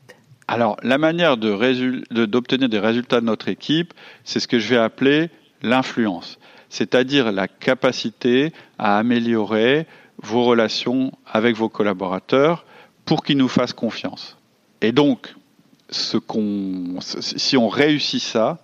Alors 0.47 0.77
la 0.83 0.99
manière 0.99 1.37
d'obtenir 1.37 2.69
des 2.69 2.79
résultats 2.79 3.19
de 3.19 3.25
notre 3.25 3.47
équipe, 3.47 3.93
c'est 4.23 4.39
ce 4.39 4.47
que 4.47 4.59
je 4.59 4.69
vais 4.69 4.77
appeler 4.77 5.31
l'influence, 5.63 6.37
c'est-à-dire 6.69 7.31
la 7.31 7.47
capacité 7.47 8.53
à 8.77 8.99
améliorer 8.99 9.87
vos 10.21 10.43
relations 10.43 11.11
avec 11.25 11.55
vos 11.55 11.69
collaborateurs 11.69 12.65
pour 13.05 13.23
qu'ils 13.23 13.37
nous 13.37 13.47
fassent 13.47 13.73
confiance. 13.73 14.37
Et 14.81 14.91
donc, 14.91 15.33
si 15.93 17.57
on 17.57 17.69
réussit 17.69 18.21
ça, 18.21 18.59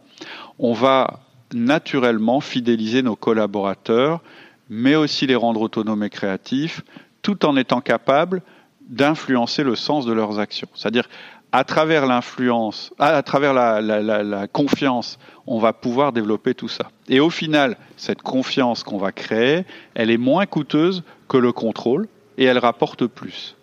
on 0.57 0.73
va 0.73 1.19
naturellement 1.53 2.41
fidéliser 2.41 3.01
nos 3.01 3.15
collaborateurs, 3.15 4.21
mais 4.69 4.95
aussi 4.95 5.25
les 5.25 5.35
rendre 5.35 5.61
autonomes 5.61 6.03
et 6.03 6.09
créatifs, 6.09 6.81
tout 7.21 7.45
en 7.45 7.55
étant 7.55 7.81
capable 7.81 8.41
d'influencer 8.87 9.63
le 9.63 9.75
sens 9.75 10.05
de 10.05 10.13
leurs 10.13 10.39
actions. 10.39 10.67
C'est-à-dire, 10.75 11.07
à 11.51 11.63
travers 11.63 12.05
l'influence, 12.05 12.93
à 12.99 13.23
travers 13.23 13.53
la, 13.53 13.81
la, 13.81 14.47
confiance, 14.47 15.17
on 15.47 15.59
va 15.59 15.73
pouvoir 15.73 16.13
développer 16.13 16.53
tout 16.53 16.67
ça. 16.67 16.89
Et 17.07 17.19
au 17.19 17.31
final, 17.31 17.77
cette 17.97 18.21
confiance 18.21 18.83
qu'on 18.83 18.99
va 18.99 19.11
créer, 19.11 19.65
elle 19.95 20.11
est 20.11 20.17
moins 20.17 20.45
coûteuse 20.45 21.03
que 21.27 21.37
le 21.37 21.51
contrôle 21.51 22.07
et 22.37 22.45
elle 22.45 22.59
rapporte 22.59 23.07
plus. 23.07 23.55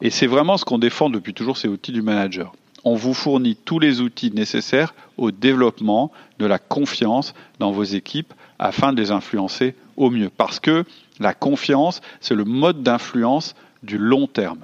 Et 0.00 0.10
c'est 0.10 0.26
vraiment 0.26 0.56
ce 0.56 0.64
qu'on 0.64 0.78
défend 0.78 1.10
depuis 1.10 1.34
toujours, 1.34 1.56
ces 1.56 1.68
outils 1.68 1.92
du 1.92 2.02
manager 2.02 2.52
on 2.88 2.94
vous 2.94 3.14
fournit 3.14 3.54
tous 3.54 3.78
les 3.78 4.00
outils 4.00 4.30
nécessaires 4.32 4.94
au 5.18 5.30
développement 5.30 6.10
de 6.38 6.46
la 6.46 6.58
confiance 6.58 7.34
dans 7.58 7.70
vos 7.70 7.84
équipes 7.84 8.32
afin 8.58 8.92
de 8.94 9.00
les 9.00 9.10
influencer 9.10 9.74
au 9.96 10.10
mieux. 10.10 10.30
Parce 10.34 10.58
que 10.58 10.84
la 11.20 11.34
confiance, 11.34 12.00
c'est 12.20 12.34
le 12.34 12.44
mode 12.44 12.82
d'influence 12.82 13.54
du 13.82 13.98
long 13.98 14.26
terme. 14.26 14.60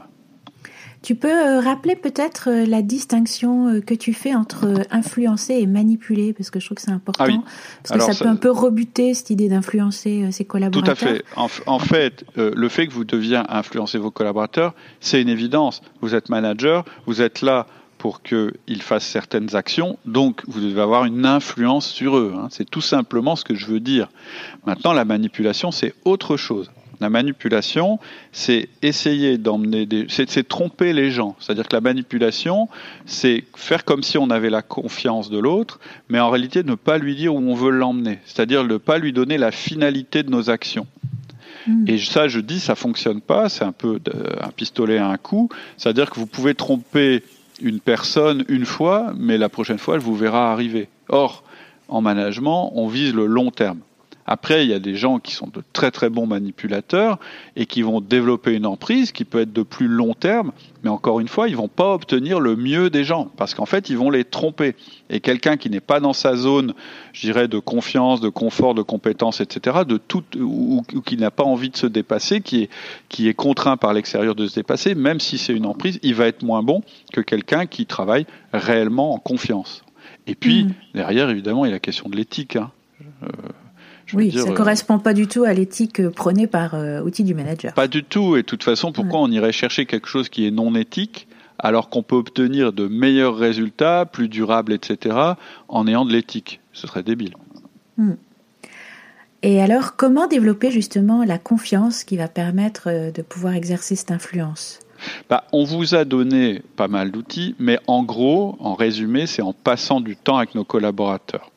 Tu 1.02 1.16
peux 1.16 1.28
euh, 1.28 1.60
rappeler 1.60 1.96
peut-être 1.96 2.48
euh, 2.48 2.64
la 2.64 2.80
distinction 2.80 3.68
euh, 3.68 3.80
que 3.82 3.92
tu 3.92 4.14
fais 4.14 4.34
entre 4.34 4.86
influencer 4.90 5.52
et 5.52 5.66
manipuler, 5.66 6.32
parce 6.32 6.48
que 6.48 6.60
je 6.60 6.64
trouve 6.64 6.76
que 6.76 6.82
c'est 6.82 6.92
important, 6.92 7.26
ah 7.28 7.42
parce 7.86 8.06
que 8.06 8.14
ça, 8.14 8.24
peut 8.24 8.30
un 8.30 8.36
peu 8.36 8.50
rebuter 8.50 9.12
cette 9.12 9.28
idée 9.28 9.50
d'influencer 9.50 10.32
ses 10.32 10.46
collaborateurs. 10.46 10.96
Tout 10.96 11.04
à 11.04 11.06
fait. 11.06 11.22
En, 11.66 11.78
fait, 11.78 12.24
le 12.36 12.68
fait 12.70 12.86
que 12.86 12.94
vous 12.94 13.04
deviez 13.04 13.42
influencer 13.50 13.98
vos 13.98 14.10
collaborateurs, 14.10 14.74
c'est 15.00 15.20
une 15.20 15.28
évidence. 15.28 15.82
Vous 16.00 16.14
êtes 16.14 16.30
manager, 16.30 16.86
vous 17.04 17.20
êtes 17.20 17.42
là 17.42 17.66
pour 18.04 18.20
qu'ils 18.20 18.82
fassent 18.82 19.06
certaines 19.06 19.56
actions, 19.56 19.98
donc 20.04 20.42
vous 20.46 20.60
devez 20.60 20.82
avoir 20.82 21.06
une 21.06 21.24
influence 21.24 21.88
sur 21.88 22.18
eux. 22.18 22.34
Hein. 22.36 22.48
C'est 22.50 22.68
tout 22.68 22.82
simplement 22.82 23.34
ce 23.34 23.46
que 23.46 23.54
je 23.54 23.64
veux 23.64 23.80
dire. 23.80 24.10
Maintenant, 24.66 24.92
la 24.92 25.06
manipulation, 25.06 25.70
c'est 25.70 25.94
autre 26.04 26.36
chose. 26.36 26.70
La 27.00 27.08
manipulation, 27.08 27.98
c'est 28.30 28.68
essayer 28.82 29.38
d'emmener 29.38 29.86
des. 29.86 30.04
C'est 30.10 30.46
tromper 30.46 30.92
les 30.92 31.10
gens. 31.10 31.34
C'est-à-dire 31.40 31.66
que 31.66 31.74
la 31.74 31.80
manipulation, 31.80 32.68
c'est 33.06 33.44
faire 33.56 33.86
comme 33.86 34.02
si 34.02 34.18
on 34.18 34.28
avait 34.28 34.50
la 34.50 34.60
confiance 34.60 35.30
de 35.30 35.38
l'autre, 35.38 35.80
mais 36.10 36.20
en 36.20 36.28
réalité 36.28 36.62
ne 36.62 36.74
pas 36.74 36.98
lui 36.98 37.16
dire 37.16 37.34
où 37.34 37.38
on 37.38 37.54
veut 37.54 37.70
l'emmener. 37.70 38.18
C'est-à-dire 38.26 38.64
ne 38.64 38.76
pas 38.76 38.98
lui 38.98 39.14
donner 39.14 39.38
la 39.38 39.50
finalité 39.50 40.22
de 40.22 40.30
nos 40.30 40.50
actions. 40.50 40.86
Hmm. 41.66 41.86
Et 41.86 41.96
ça, 41.96 42.28
je 42.28 42.40
dis, 42.40 42.60
ça 42.60 42.74
fonctionne 42.74 43.22
pas. 43.22 43.48
C'est 43.48 43.64
un 43.64 43.72
peu 43.72 43.98
un 44.42 44.50
pistolet 44.50 44.98
à 44.98 45.08
un 45.08 45.16
coup. 45.16 45.48
C'est-à-dire 45.78 46.10
que 46.10 46.20
vous 46.20 46.26
pouvez 46.26 46.54
tromper 46.54 47.22
une 47.64 47.80
personne 47.80 48.44
une 48.48 48.66
fois, 48.66 49.12
mais 49.16 49.38
la 49.38 49.48
prochaine 49.48 49.78
fois, 49.78 49.94
elle 49.94 50.00
vous 50.00 50.14
verra 50.14 50.52
arriver. 50.52 50.88
Or, 51.08 51.42
en 51.88 52.02
management, 52.02 52.70
on 52.74 52.86
vise 52.88 53.14
le 53.14 53.26
long 53.26 53.50
terme. 53.50 53.80
Après, 54.26 54.64
il 54.64 54.70
y 54.70 54.74
a 54.74 54.78
des 54.78 54.94
gens 54.94 55.18
qui 55.18 55.34
sont 55.34 55.48
de 55.48 55.62
très 55.72 55.90
très 55.90 56.08
bons 56.08 56.26
manipulateurs 56.26 57.18
et 57.56 57.66
qui 57.66 57.82
vont 57.82 58.00
développer 58.00 58.54
une 58.54 58.64
emprise 58.64 59.12
qui 59.12 59.24
peut 59.24 59.40
être 59.40 59.52
de 59.52 59.62
plus 59.62 59.86
long 59.86 60.14
terme, 60.14 60.52
mais 60.82 60.88
encore 60.88 61.20
une 61.20 61.28
fois, 61.28 61.48
ils 61.48 61.56
vont 61.56 61.68
pas 61.68 61.92
obtenir 61.92 62.40
le 62.40 62.56
mieux 62.56 62.88
des 62.88 63.04
gens 63.04 63.30
parce 63.36 63.54
qu'en 63.54 63.66
fait, 63.66 63.90
ils 63.90 63.98
vont 63.98 64.10
les 64.10 64.24
tromper. 64.24 64.76
Et 65.10 65.20
quelqu'un 65.20 65.58
qui 65.58 65.68
n'est 65.68 65.80
pas 65.80 66.00
dans 66.00 66.14
sa 66.14 66.36
zone, 66.36 66.72
je 67.12 67.20
dirais, 67.20 67.48
de 67.48 67.58
confiance, 67.58 68.20
de 68.20 68.30
confort, 68.30 68.74
de 68.74 68.82
compétence, 68.82 69.40
etc., 69.40 69.80
de 69.86 69.98
tout 69.98 70.24
ou, 70.38 70.82
qui 71.04 71.18
n'a 71.18 71.30
pas 71.30 71.44
envie 71.44 71.68
de 71.70 71.76
se 71.76 71.86
dépasser, 71.86 72.40
qui 72.40 72.62
est 72.62 72.70
qui 73.10 73.28
est 73.28 73.34
contraint 73.34 73.76
par 73.76 73.92
l'extérieur 73.92 74.34
de 74.34 74.46
se 74.46 74.54
dépasser, 74.54 74.94
même 74.94 75.20
si 75.20 75.36
c'est 75.36 75.52
une 75.52 75.66
emprise, 75.66 75.98
il 76.02 76.14
va 76.14 76.26
être 76.26 76.42
moins 76.42 76.62
bon 76.62 76.82
que 77.12 77.20
quelqu'un 77.20 77.66
qui 77.66 77.84
travaille 77.84 78.26
réellement 78.52 79.12
en 79.12 79.18
confiance. 79.18 79.84
Et 80.26 80.34
puis, 80.34 80.64
mmh. 80.64 80.74
derrière, 80.94 81.28
évidemment, 81.28 81.64
il 81.66 81.68
y 81.68 81.72
a 81.72 81.74
la 81.74 81.80
question 81.80 82.08
de 82.08 82.16
l'éthique. 82.16 82.56
Hein. 82.56 82.70
Euh, 83.22 83.28
oui, 84.12 84.32
ça 84.32 84.44
ne 84.44 84.50
euh, 84.50 84.54
correspond 84.54 84.98
pas 84.98 85.14
du 85.14 85.26
tout 85.26 85.44
à 85.44 85.52
l'éthique 85.52 86.00
euh, 86.00 86.10
prônée 86.10 86.46
par 86.46 86.74
euh, 86.74 87.00
outil 87.02 87.24
du 87.24 87.34
manager. 87.34 87.72
Pas 87.74 87.88
du 87.88 88.04
tout. 88.04 88.36
Et 88.36 88.42
de 88.42 88.46
toute 88.46 88.62
façon, 88.62 88.92
pourquoi 88.92 89.20
on 89.20 89.30
irait 89.30 89.52
chercher 89.52 89.86
quelque 89.86 90.08
chose 90.08 90.28
qui 90.28 90.46
est 90.46 90.50
non 90.50 90.74
éthique 90.74 91.26
alors 91.58 91.88
qu'on 91.88 92.02
peut 92.02 92.16
obtenir 92.16 92.72
de 92.72 92.88
meilleurs 92.88 93.36
résultats, 93.36 94.06
plus 94.06 94.28
durables, 94.28 94.72
etc., 94.72 95.16
en 95.68 95.86
ayant 95.86 96.04
de 96.04 96.12
l'éthique? 96.12 96.60
Ce 96.72 96.86
serait 96.86 97.02
débile. 97.04 97.36
Hmm. 97.96 98.14
Et 99.42 99.62
alors, 99.62 99.94
comment 99.96 100.26
développer 100.26 100.70
justement 100.70 101.22
la 101.22 101.38
confiance 101.38 102.02
qui 102.02 102.16
va 102.16 102.28
permettre 102.28 103.12
de 103.12 103.22
pouvoir 103.22 103.54
exercer 103.54 103.94
cette 103.94 104.10
influence? 104.10 104.80
Bah, 105.28 105.44
on 105.52 105.64
vous 105.64 105.94
a 105.94 106.04
donné 106.04 106.62
pas 106.76 106.88
mal 106.88 107.10
d'outils, 107.10 107.54
mais 107.58 107.78
en 107.86 108.02
gros, 108.02 108.56
en 108.58 108.74
résumé, 108.74 109.26
c'est 109.26 109.42
en 109.42 109.52
passant 109.52 110.00
du 110.00 110.16
temps 110.16 110.38
avec 110.38 110.54
nos 110.54 110.64
collaborateurs. 110.64 111.50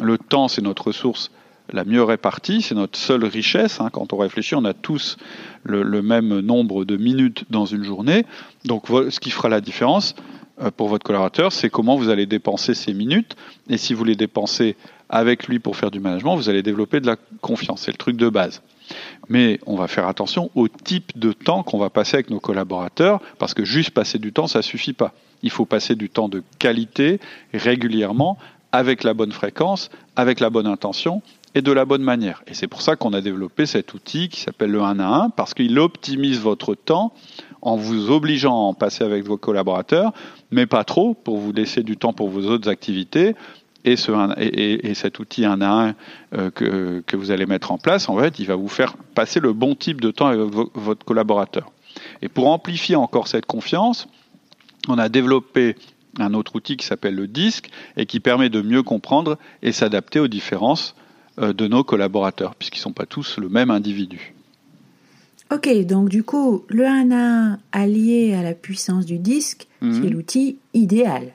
Le 0.00 0.18
temps, 0.18 0.48
c'est 0.48 0.62
notre 0.62 0.88
ressource 0.88 1.30
la 1.72 1.84
mieux 1.84 2.02
répartie, 2.02 2.62
c'est 2.62 2.74
notre 2.74 2.98
seule 2.98 3.24
richesse. 3.24 3.80
Hein. 3.80 3.90
Quand 3.92 4.12
on 4.12 4.18
réfléchit, 4.18 4.54
on 4.54 4.64
a 4.64 4.74
tous 4.74 5.16
le, 5.64 6.02
même 6.02 6.40
nombre 6.40 6.84
de 6.84 6.96
minutes 6.96 7.44
dans 7.50 7.66
une 7.66 7.84
journée. 7.84 8.24
Donc 8.64 8.86
ce 8.88 9.20
qui 9.20 9.30
fera 9.30 9.48
la 9.48 9.60
différence 9.60 10.14
euh, 10.60 10.70
pour 10.70 10.88
votre 10.88 11.04
collaborateur, 11.04 11.52
c'est 11.52 11.70
comment 11.70 11.96
vous 11.96 12.08
allez 12.08 12.26
dépenser 12.26 12.74
ces 12.74 12.94
minutes. 12.94 13.36
Et 13.68 13.76
si 13.76 13.94
vous 13.94 14.04
les 14.04 14.16
dépensez 14.16 14.76
avec 15.08 15.48
lui 15.48 15.58
pour 15.58 15.76
faire 15.76 15.90
du 15.90 16.00
management, 16.00 16.36
vous 16.36 16.48
allez 16.48 16.62
développer 16.62 17.00
de 17.00 17.06
la 17.06 17.16
confiance. 17.40 17.82
C'est 17.82 17.92
le 17.92 17.98
truc 17.98 18.16
de 18.16 18.28
base. 18.28 18.62
Mais 19.28 19.60
on 19.66 19.76
va 19.76 19.88
faire 19.88 20.08
attention 20.08 20.50
au 20.54 20.68
type 20.68 21.18
de 21.18 21.32
temps 21.32 21.62
qu'on 21.62 21.78
va 21.78 21.90
passer 21.90 22.16
avec 22.16 22.30
nos 22.30 22.40
collaborateurs, 22.40 23.20
parce 23.38 23.54
que 23.54 23.64
juste 23.64 23.90
passer 23.90 24.18
du 24.18 24.32
temps, 24.32 24.46
ça 24.46 24.62
suffit 24.62 24.92
pas. 24.92 25.12
Il 25.42 25.50
faut 25.50 25.64
passer 25.64 25.94
du 25.94 26.10
temps 26.10 26.28
de 26.28 26.42
qualité 26.58 27.20
régulièrement, 27.54 28.36
avec 28.72 29.02
la 29.02 29.14
bonne 29.14 29.32
fréquence, 29.32 29.90
avec 30.16 30.40
la 30.40 30.50
bonne 30.50 30.66
intention, 30.66 31.22
et 31.54 31.62
de 31.62 31.72
la 31.72 31.84
bonne 31.84 32.02
manière. 32.02 32.42
Et 32.46 32.54
c'est 32.54 32.68
pour 32.68 32.82
ça 32.82 32.96
qu'on 32.96 33.12
a 33.12 33.20
développé 33.20 33.66
cet 33.66 33.94
outil 33.94 34.28
qui 34.28 34.40
s'appelle 34.40 34.70
le 34.70 34.82
1 34.82 35.00
à 35.00 35.06
1, 35.24 35.30
parce 35.30 35.54
qu'il 35.54 35.78
optimise 35.78 36.40
votre 36.40 36.74
temps 36.74 37.12
en 37.62 37.76
vous 37.76 38.10
obligeant 38.10 38.52
à 38.52 38.68
en 38.68 38.74
passer 38.74 39.04
avec 39.04 39.24
vos 39.24 39.36
collaborateurs, 39.36 40.12
mais 40.50 40.66
pas 40.66 40.84
trop, 40.84 41.14
pour 41.14 41.38
vous 41.38 41.52
laisser 41.52 41.82
du 41.82 41.96
temps 41.96 42.12
pour 42.12 42.28
vos 42.28 42.46
autres 42.46 42.68
activités. 42.68 43.34
Et, 43.82 43.96
ce, 43.96 44.12
et, 44.38 44.92
cet 44.92 45.20
outil 45.20 45.46
1 45.46 45.62
à 45.62 45.70
1 45.70 45.94
euh, 46.34 46.50
que, 46.50 47.02
que, 47.06 47.16
vous 47.16 47.30
allez 47.30 47.46
mettre 47.46 47.72
en 47.72 47.78
place, 47.78 48.10
en 48.10 48.18
fait, 48.18 48.38
il 48.38 48.46
va 48.46 48.54
vous 48.54 48.68
faire 48.68 48.94
passer 49.14 49.40
le 49.40 49.54
bon 49.54 49.74
type 49.74 50.02
de 50.02 50.10
temps 50.10 50.26
avec 50.26 50.40
votre 50.74 51.04
collaborateur. 51.06 51.72
Et 52.20 52.28
pour 52.28 52.48
amplifier 52.48 52.96
encore 52.96 53.26
cette 53.26 53.46
confiance, 53.46 54.06
on 54.86 54.98
a 54.98 55.08
développé 55.08 55.76
un 56.18 56.34
autre 56.34 56.56
outil 56.56 56.76
qui 56.76 56.86
s'appelle 56.86 57.14
le 57.14 57.26
disque 57.26 57.70
et 57.96 58.04
qui 58.04 58.20
permet 58.20 58.50
de 58.50 58.60
mieux 58.60 58.82
comprendre 58.82 59.38
et 59.62 59.72
s'adapter 59.72 60.20
aux 60.20 60.28
différences 60.28 60.94
de 61.38 61.66
nos 61.68 61.84
collaborateurs, 61.84 62.54
puisqu'ils 62.54 62.80
ne 62.80 62.82
sont 62.82 62.92
pas 62.92 63.06
tous 63.06 63.38
le 63.38 63.48
même 63.48 63.70
individu. 63.70 64.34
Ok, 65.52 65.68
donc 65.84 66.08
du 66.08 66.22
coup, 66.22 66.64
le 66.68 66.86
1 66.86 67.10
à 67.10 67.54
1 67.54 67.58
allié 67.72 68.34
à 68.34 68.42
la 68.42 68.54
puissance 68.54 69.04
du 69.04 69.18
disque, 69.18 69.66
c'est 69.80 69.86
mhm. 69.86 70.10
l'outil 70.10 70.58
idéal. 70.74 71.32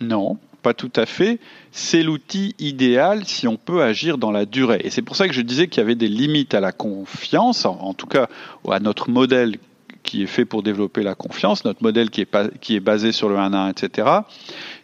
Non, 0.00 0.38
pas 0.62 0.72
tout 0.72 0.92
à 0.96 1.04
fait. 1.04 1.38
C'est 1.70 2.02
l'outil 2.02 2.54
idéal 2.58 3.26
si 3.26 3.46
on 3.46 3.56
peut 3.56 3.82
agir 3.82 4.16
dans 4.16 4.30
la 4.30 4.46
durée. 4.46 4.80
Et 4.84 4.90
c'est 4.90 5.02
pour 5.02 5.16
ça 5.16 5.28
que 5.28 5.34
je 5.34 5.42
disais 5.42 5.68
qu'il 5.68 5.82
y 5.82 5.84
avait 5.84 5.96
des 5.96 6.08
limites 6.08 6.54
à 6.54 6.60
la 6.60 6.72
confiance, 6.72 7.66
en 7.66 7.92
tout 7.92 8.06
cas 8.06 8.28
à 8.70 8.80
notre 8.80 9.10
modèle 9.10 9.58
qui 10.02 10.22
est 10.22 10.26
fait 10.26 10.46
pour 10.46 10.62
développer 10.62 11.02
la 11.02 11.14
confiance, 11.14 11.66
notre 11.66 11.82
modèle 11.82 12.08
qui 12.08 12.22
est, 12.22 12.58
qui 12.60 12.74
est 12.74 12.80
basé 12.80 13.12
sur 13.12 13.28
le 13.28 13.36
1 13.36 13.52
1, 13.52 13.68
etc., 13.68 14.08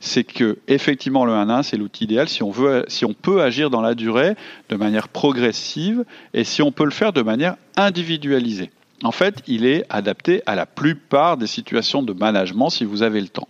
c'est 0.04 0.24
que 0.24 0.58
effectivement 0.68 1.24
le 1.24 1.32
1 1.32 1.48
1, 1.48 1.62
c'est 1.62 1.76
l'outil 1.78 2.04
idéal 2.04 2.28
si 2.28 2.42
on, 2.42 2.50
veut, 2.50 2.84
si 2.88 3.04
on 3.06 3.14
peut 3.14 3.42
agir 3.42 3.70
dans 3.70 3.80
la 3.80 3.94
durée 3.94 4.34
de 4.68 4.76
manière 4.76 5.08
progressive 5.08 6.04
et 6.34 6.44
si 6.44 6.60
on 6.60 6.72
peut 6.72 6.84
le 6.84 6.90
faire 6.90 7.12
de 7.12 7.22
manière 7.22 7.56
individualisée. 7.76 8.70
En 9.02 9.12
fait, 9.12 9.42
il 9.46 9.64
est 9.64 9.84
adapté 9.88 10.42
à 10.44 10.54
la 10.54 10.66
plupart 10.66 11.36
des 11.38 11.46
situations 11.46 12.02
de 12.02 12.12
management 12.12 12.68
si 12.68 12.84
vous 12.84 13.02
avez 13.02 13.20
le 13.20 13.28
temps. 13.28 13.48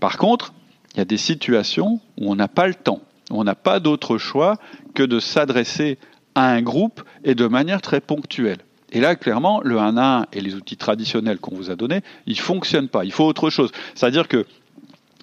Par 0.00 0.16
contre, 0.16 0.54
il 0.94 0.98
y 0.98 1.02
a 1.02 1.04
des 1.04 1.18
situations 1.18 2.00
où 2.18 2.30
on 2.32 2.36
n'a 2.36 2.48
pas 2.48 2.66
le 2.66 2.74
temps, 2.74 3.02
où 3.30 3.38
on 3.40 3.44
n'a 3.44 3.54
pas 3.54 3.78
d'autre 3.78 4.16
choix 4.16 4.56
que 4.94 5.02
de 5.02 5.20
s'adresser 5.20 5.98
à 6.34 6.50
un 6.50 6.62
groupe 6.62 7.02
et 7.22 7.34
de 7.34 7.46
manière 7.46 7.82
très 7.82 8.00
ponctuelle. 8.00 8.58
Et 8.92 9.00
là, 9.00 9.14
clairement, 9.14 9.60
le 9.62 9.78
1 9.78 9.96
à 9.98 10.20
1 10.20 10.26
et 10.32 10.40
les 10.40 10.54
outils 10.54 10.78
traditionnels 10.78 11.38
qu'on 11.38 11.54
vous 11.54 11.70
a 11.70 11.76
donnés, 11.76 12.00
ils 12.26 12.36
ne 12.36 12.40
fonctionnent 12.40 12.88
pas. 12.88 13.04
Il 13.04 13.12
faut 13.12 13.24
autre 13.24 13.50
chose. 13.50 13.72
C'est-à-dire 13.94 14.26
que 14.26 14.46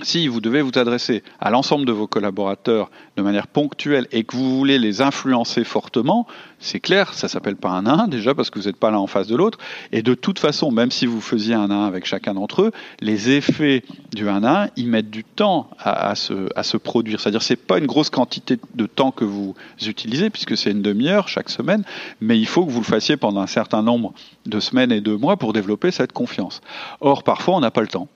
si 0.01 0.27
vous 0.27 0.41
devez 0.41 0.61
vous 0.61 0.71
adresser 0.75 1.23
à 1.39 1.49
l'ensemble 1.51 1.85
de 1.85 1.91
vos 1.91 2.07
collaborateurs 2.07 2.89
de 3.15 3.21
manière 3.21 3.47
ponctuelle 3.47 4.07
et 4.11 4.23
que 4.23 4.35
vous 4.35 4.57
voulez 4.57 4.79
les 4.79 5.01
influencer 5.01 5.63
fortement, 5.63 6.25
c'est 6.59 6.79
clair, 6.79 7.13
ça 7.13 7.27
s'appelle 7.27 7.55
pas 7.55 7.69
un 7.69 7.85
1 7.85 8.07
déjà 8.07 8.33
parce 8.33 8.49
que 8.49 8.59
vous 8.59 8.65
n'êtes 8.65 8.77
pas 8.77 8.89
l'un 8.89 8.97
en 8.97 9.07
face 9.07 9.27
de 9.27 9.35
l'autre. 9.35 9.59
Et 9.91 10.01
de 10.01 10.15
toute 10.15 10.39
façon, 10.39 10.71
même 10.71 10.91
si 10.91 11.05
vous 11.05 11.21
faisiez 11.21 11.53
un 11.53 11.69
1 11.69 11.85
avec 11.85 12.05
chacun 12.05 12.33
d'entre 12.33 12.63
eux, 12.63 12.71
les 13.01 13.29
effets 13.29 13.83
du 14.13 14.27
1 14.27 14.43
1, 14.43 14.69
ils 14.77 14.87
mettent 14.87 15.11
du 15.11 15.23
temps 15.23 15.69
à, 15.79 16.15
se, 16.15 16.49
à 16.55 16.63
se 16.63 16.77
produire. 16.77 17.19
C'est-à-dire 17.19 17.43
c'est 17.43 17.55
pas 17.55 17.77
une 17.77 17.85
grosse 17.85 18.09
quantité 18.09 18.57
de 18.73 18.85
temps 18.87 19.11
que 19.11 19.25
vous 19.25 19.55
utilisez 19.85 20.29
puisque 20.29 20.57
c'est 20.57 20.71
une 20.71 20.81
demi-heure 20.81 21.27
chaque 21.27 21.49
semaine, 21.49 21.83
mais 22.19 22.39
il 22.39 22.47
faut 22.47 22.65
que 22.65 22.71
vous 22.71 22.79
le 22.79 22.85
fassiez 22.85 23.15
pendant 23.15 23.41
un 23.41 23.47
certain 23.47 23.83
nombre 23.83 24.13
de 24.45 24.59
semaines 24.59 24.91
et 24.91 25.01
de 25.01 25.13
mois 25.13 25.37
pour 25.37 25.53
développer 25.53 25.91
cette 25.91 26.13
confiance. 26.13 26.61
Or, 26.99 27.23
parfois, 27.23 27.55
on 27.55 27.59
n'a 27.59 27.71
pas 27.71 27.81
le 27.81 27.87
temps. 27.87 28.07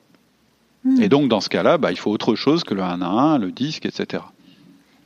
Hmm. 0.87 1.01
Et 1.01 1.09
donc, 1.09 1.27
dans 1.27 1.41
ce 1.41 1.49
cas-là, 1.49 1.77
bah, 1.77 1.91
il 1.91 1.97
faut 1.97 2.11
autre 2.11 2.35
chose 2.35 2.63
que 2.63 2.73
le 2.73 2.81
1 2.81 3.01
à 3.01 3.05
1, 3.05 3.37
le 3.39 3.51
disque, 3.51 3.85
etc. 3.85 4.23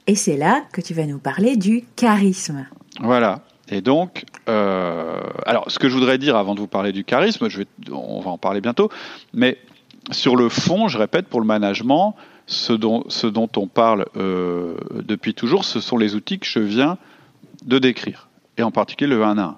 Et 0.05 0.15
c'est 0.15 0.37
là 0.37 0.61
que 0.71 0.81
tu 0.81 0.93
vas 0.93 1.05
nous 1.05 1.17
parler 1.17 1.55
du 1.55 1.83
charisme. 1.95 2.67
Voilà. 2.99 3.41
Et 3.69 3.81
donc, 3.81 4.25
euh, 4.47 5.21
alors, 5.45 5.71
ce 5.71 5.79
que 5.79 5.89
je 5.89 5.93
voudrais 5.95 6.17
dire 6.17 6.35
avant 6.35 6.53
de 6.53 6.59
vous 6.59 6.67
parler 6.67 6.91
du 6.91 7.03
charisme, 7.03 7.49
je 7.49 7.59
vais, 7.59 7.67
on 7.91 8.19
va 8.19 8.29
en 8.29 8.37
parler 8.37 8.61
bientôt, 8.61 8.89
mais 9.33 9.57
sur 10.11 10.35
le 10.35 10.49
fond, 10.49 10.87
je 10.87 10.97
répète, 10.97 11.27
pour 11.27 11.39
le 11.39 11.47
management, 11.47 12.15
ce 12.45 12.73
dont, 12.73 13.05
ce 13.07 13.27
dont 13.27 13.49
on 13.55 13.67
parle 13.67 14.05
euh, 14.17 14.75
depuis 14.93 15.33
toujours, 15.33 15.63
ce 15.65 15.79
sont 15.79 15.97
les 15.97 16.15
outils 16.15 16.37
que 16.37 16.47
je 16.47 16.59
viens 16.59 16.97
de 17.65 17.79
décrire, 17.79 18.27
et 18.57 18.63
en 18.63 18.71
particulier 18.71 19.09
le 19.09 19.23
1 19.23 19.37
à 19.37 19.41
1. 19.41 19.57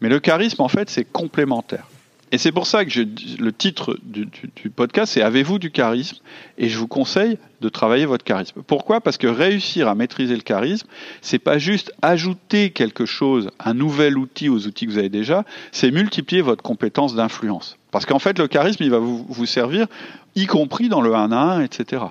Mais 0.00 0.08
le 0.08 0.20
charisme, 0.20 0.62
en 0.62 0.68
fait, 0.68 0.90
c'est 0.90 1.04
complémentaire. 1.04 1.89
Et 2.32 2.38
c'est 2.38 2.52
pour 2.52 2.66
ça 2.66 2.84
que 2.84 2.90
je, 2.90 3.02
le 3.40 3.52
titre 3.52 3.98
du, 4.02 4.70
podcast, 4.70 5.12
c'est 5.12 5.22
Avez-vous 5.22 5.58
du 5.58 5.70
charisme? 5.70 6.18
Et 6.58 6.68
je 6.68 6.78
vous 6.78 6.86
conseille 6.86 7.38
de 7.60 7.68
travailler 7.68 8.06
votre 8.06 8.24
charisme. 8.24 8.62
Pourquoi? 8.66 9.00
Parce 9.00 9.18
que 9.18 9.26
réussir 9.26 9.88
à 9.88 9.94
maîtriser 9.94 10.36
le 10.36 10.42
charisme, 10.42 10.86
c'est 11.22 11.40
pas 11.40 11.58
juste 11.58 11.92
ajouter 12.02 12.70
quelque 12.70 13.04
chose, 13.04 13.50
un 13.58 13.74
nouvel 13.74 14.16
outil 14.16 14.48
aux 14.48 14.66
outils 14.66 14.86
que 14.86 14.92
vous 14.92 14.98
avez 14.98 15.08
déjà, 15.08 15.44
c'est 15.72 15.90
multiplier 15.90 16.42
votre 16.42 16.62
compétence 16.62 17.14
d'influence. 17.16 17.78
Parce 17.90 18.06
qu'en 18.06 18.20
fait, 18.20 18.38
le 18.38 18.46
charisme, 18.46 18.84
il 18.84 18.90
va 18.90 18.98
vous, 18.98 19.26
vous 19.28 19.46
servir, 19.46 19.86
y 20.36 20.46
compris 20.46 20.88
dans 20.88 21.00
le 21.00 21.14
1 21.14 21.32
à 21.32 21.36
1, 21.36 21.62
etc. 21.62 22.04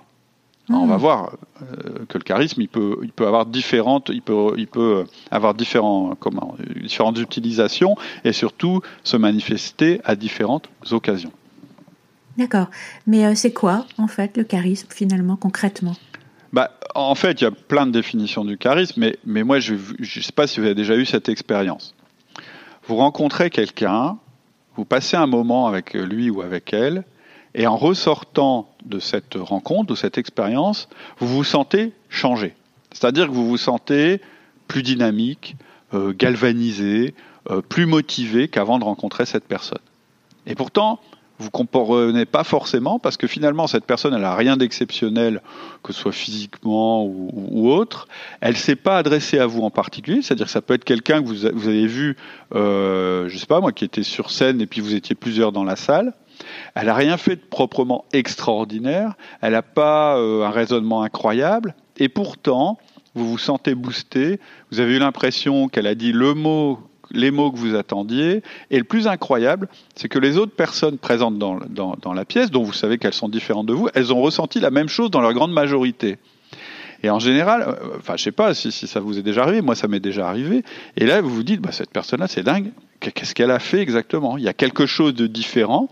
On 0.77 0.85
va 0.85 0.97
hmm. 0.97 0.99
voir 0.99 1.31
euh, 1.61 2.05
que 2.07 2.17
le 2.17 2.23
charisme, 2.23 2.61
il 2.61 2.67
peut, 2.67 2.97
il 3.01 3.11
peut 3.11 3.25
avoir 3.25 3.45
différentes, 3.45 4.09
il 4.13 4.21
peut, 4.21 4.53
il 4.57 4.67
peut 4.67 5.05
avoir 5.31 5.55
différents, 5.55 6.15
comment, 6.19 6.55
différentes 6.83 7.19
utilisations 7.19 7.95
et 8.23 8.33
surtout 8.33 8.81
se 9.03 9.17
manifester 9.17 9.99
à 10.05 10.15
différentes 10.15 10.69
occasions. 10.91 11.31
D'accord. 12.38 12.67
Mais 13.07 13.25
euh, 13.25 13.33
c'est 13.35 13.51
quoi, 13.51 13.85
en 13.97 14.07
fait, 14.07 14.38
le 14.38 14.43
charisme, 14.43 14.88
finalement, 14.91 15.35
concrètement? 15.35 15.95
Bah, 16.53 16.71
En 16.95 17.15
fait, 17.15 17.41
il 17.41 17.43
y 17.43 17.47
a 17.47 17.51
plein 17.51 17.88
de 17.88 17.91
définitions 17.91 18.45
du 18.45 18.57
charisme, 18.57 19.01
mais, 19.01 19.17
mais 19.25 19.43
moi, 19.43 19.59
je 19.59 19.73
ne 19.73 20.05
sais 20.05 20.31
pas 20.31 20.47
si 20.47 20.59
vous 20.59 20.65
avez 20.65 20.75
déjà 20.75 20.95
eu 20.95 21.05
cette 21.05 21.29
expérience. 21.29 21.95
Vous 22.88 22.95
rencontrez 22.95 23.49
quelqu'un, 23.49 24.17
vous 24.75 24.85
passez 24.85 25.17
un 25.17 25.27
moment 25.27 25.67
avec 25.67 25.93
lui 25.93 26.29
ou 26.29 26.41
avec 26.41 26.73
elle, 26.73 27.03
et 27.55 27.67
en 27.67 27.75
ressortant 27.75 28.68
de 28.86 29.00
cette 29.00 29.36
rencontre, 29.36 29.88
de 29.88 29.95
cette 29.95 30.17
expérience, 30.17 30.89
vous 31.19 31.27
vous 31.27 31.43
sentez 31.43 31.93
changé. 32.09 32.55
C'est-à-dire 32.91 33.27
que 33.27 33.31
vous 33.31 33.48
vous 33.48 33.57
sentez 33.57 34.21
plus 34.67 34.83
dynamique, 34.83 35.55
euh, 35.93 36.13
galvanisé, 36.17 37.13
euh, 37.50 37.62
plus 37.62 37.86
motivé 37.86 38.48
qu'avant 38.48 38.79
de 38.79 38.83
rencontrer 38.83 39.25
cette 39.25 39.45
personne. 39.45 39.79
Et 40.45 40.55
pourtant, 40.55 41.00
vous 41.39 41.50
comprenez 41.50 42.25
pas 42.25 42.43
forcément 42.43 43.00
parce 43.00 43.15
que 43.15 43.25
finalement 43.25 43.65
cette 43.65 43.86
personne 43.86 44.13
elle 44.13 44.25
a 44.25 44.36
rien 44.36 44.57
d'exceptionnel 44.57 45.41
que 45.83 45.93
ce 45.93 46.01
soit 46.01 46.12
physiquement 46.12 47.05
ou, 47.05 47.71
autre 47.71 48.07
elle 48.41 48.57
s'est 48.57 48.75
pas 48.75 48.98
adressée 48.98 49.39
à 49.39 49.45
vous 49.45 49.62
en 49.62 49.71
particulier 49.71 50.21
c'est-à-dire 50.21 50.48
que 50.48 50.51
ça 50.51 50.62
peut 50.62 50.74
être 50.74 50.83
quelqu'un 50.83 51.24
que 51.24 51.27
vous, 51.27 51.45
avez 51.45 51.88
vu 51.88 52.17
euh, 52.55 53.29
je 53.29 53.38
sais 53.38 53.45
pas 53.45 53.62
moi 53.62 53.71
qui 53.71 53.86
était 53.86 54.03
sur 54.03 54.31
scène 54.31 54.59
et 54.59 54.67
puis 54.67 54.81
vous 54.81 54.95
étiez 54.95 55.15
plusieurs 55.15 55.53
dans 55.53 55.63
la 55.63 55.77
salle 55.77 56.13
elle 56.75 56.88
n'a 56.88 56.93
rien 56.93 57.17
fait 57.17 57.36
de 57.36 57.41
proprement 57.41 58.05
extraordinaire 58.13 59.15
elle 59.41 59.53
n'a 59.53 59.62
pas 59.62 60.17
euh, 60.17 60.43
un 60.43 60.51
raisonnement 60.51 61.03
incroyable 61.03 61.75
et 61.98 62.10
pourtant 62.10 62.77
vous 63.15 63.27
vous 63.27 63.38
sentez 63.38 63.75
boosté, 63.75 64.39
vous 64.72 64.79
avez 64.79 64.96
eu 64.96 65.00
l'impression 65.00 65.67
qu'elle 65.67 65.88
a 65.88 65.96
dit 65.96 66.12
le 66.12 66.34
mot 66.34 66.79
les 67.12 67.31
mots 67.31 67.51
que 67.51 67.58
vous 67.58 67.75
attendiez. 67.75 68.43
Et 68.72 68.77
le 68.77 68.84
plus 68.84 69.08
incroyable, 69.08 69.67
c'est 69.96 70.10
que 70.10 70.19
les 70.19 70.38
autres 70.38 70.55
personnes 70.55 70.98
présentes 70.98 71.38
dans, 71.38 72.13
la 72.13 72.25
pièce, 72.25 72.51
dont 72.51 72.63
vous 72.63 72.74
savez 72.74 72.98
qu'elles 72.98 73.13
sont 73.13 73.29
différentes 73.29 73.65
de 73.65 73.74
vous, 73.74 73.89
elles 73.93 74.13
ont 74.13 74.22
ressenti 74.22 74.60
la 74.60 74.72
même 74.72 74.89
chose 74.89 75.12
dans 75.12 75.22
leur 75.22 75.34
grande 75.34 75.51
majorité. 75.51 76.17
Et 77.01 77.10
en 77.10 77.19
général, 77.19 77.62
euh, 77.62 77.98
enfin, 77.98 78.17
je 78.17 78.24
sais 78.24 78.31
pas 78.34 78.53
si, 78.53 78.74
si, 78.74 78.86
ça 78.86 79.00
vous 79.00 79.17
est 79.17 79.22
déjà 79.22 79.43
arrivé, 79.43 79.62
moi 79.62 79.74
ça 79.74 79.88
m'est 79.88 80.01
déjà 80.01 80.27
arrivé. 80.27 80.63
Et 80.98 81.05
là, 81.05 81.22
vous 81.22 81.29
vous 81.29 81.43
dites, 81.43 81.62
bah, 81.62 81.72
cette 81.72 81.91
personne-là, 81.91 82.27
c'est 82.27 82.43
dingue. 82.43 82.72
Qu'est-ce 83.00 83.34
qu'elle 83.34 83.51
a 83.51 83.60
fait 83.60 83.79
exactement? 83.79 84.38
Il 84.38 84.43
y 84.43 84.50
a 84.50 84.53
quelque 84.53 84.86
chose 84.86 85.13
de 85.13 85.25
différent, 85.25 85.88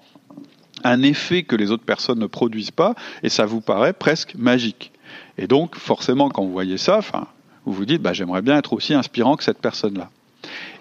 un 0.84 1.02
effet 1.02 1.44
que 1.44 1.56
les 1.56 1.72
autres 1.72 1.86
personnes 1.86 2.20
ne 2.20 2.28
produisent 2.28 2.72
pas, 2.72 2.96
et 3.24 3.30
ça 3.30 3.46
vous 3.46 3.62
paraît 3.62 3.94
presque 3.94 4.36
magique. 4.36 4.92
Et 5.38 5.48
donc, 5.48 5.76
forcément, 5.76 6.30
quand 6.30 6.44
vous 6.44 6.52
voyez 6.52 6.78
ça, 6.78 6.98
enfin, 6.98 7.28
vous 7.66 7.74
vous 7.74 7.86
dites, 7.86 8.02
bah, 8.02 8.14
j'aimerais 8.14 8.42
bien 8.42 8.58
être 8.58 8.74
aussi 8.74 8.94
inspirant 8.94 9.36
que 9.36 9.44
cette 9.44 9.60
personne-là. 9.60 10.10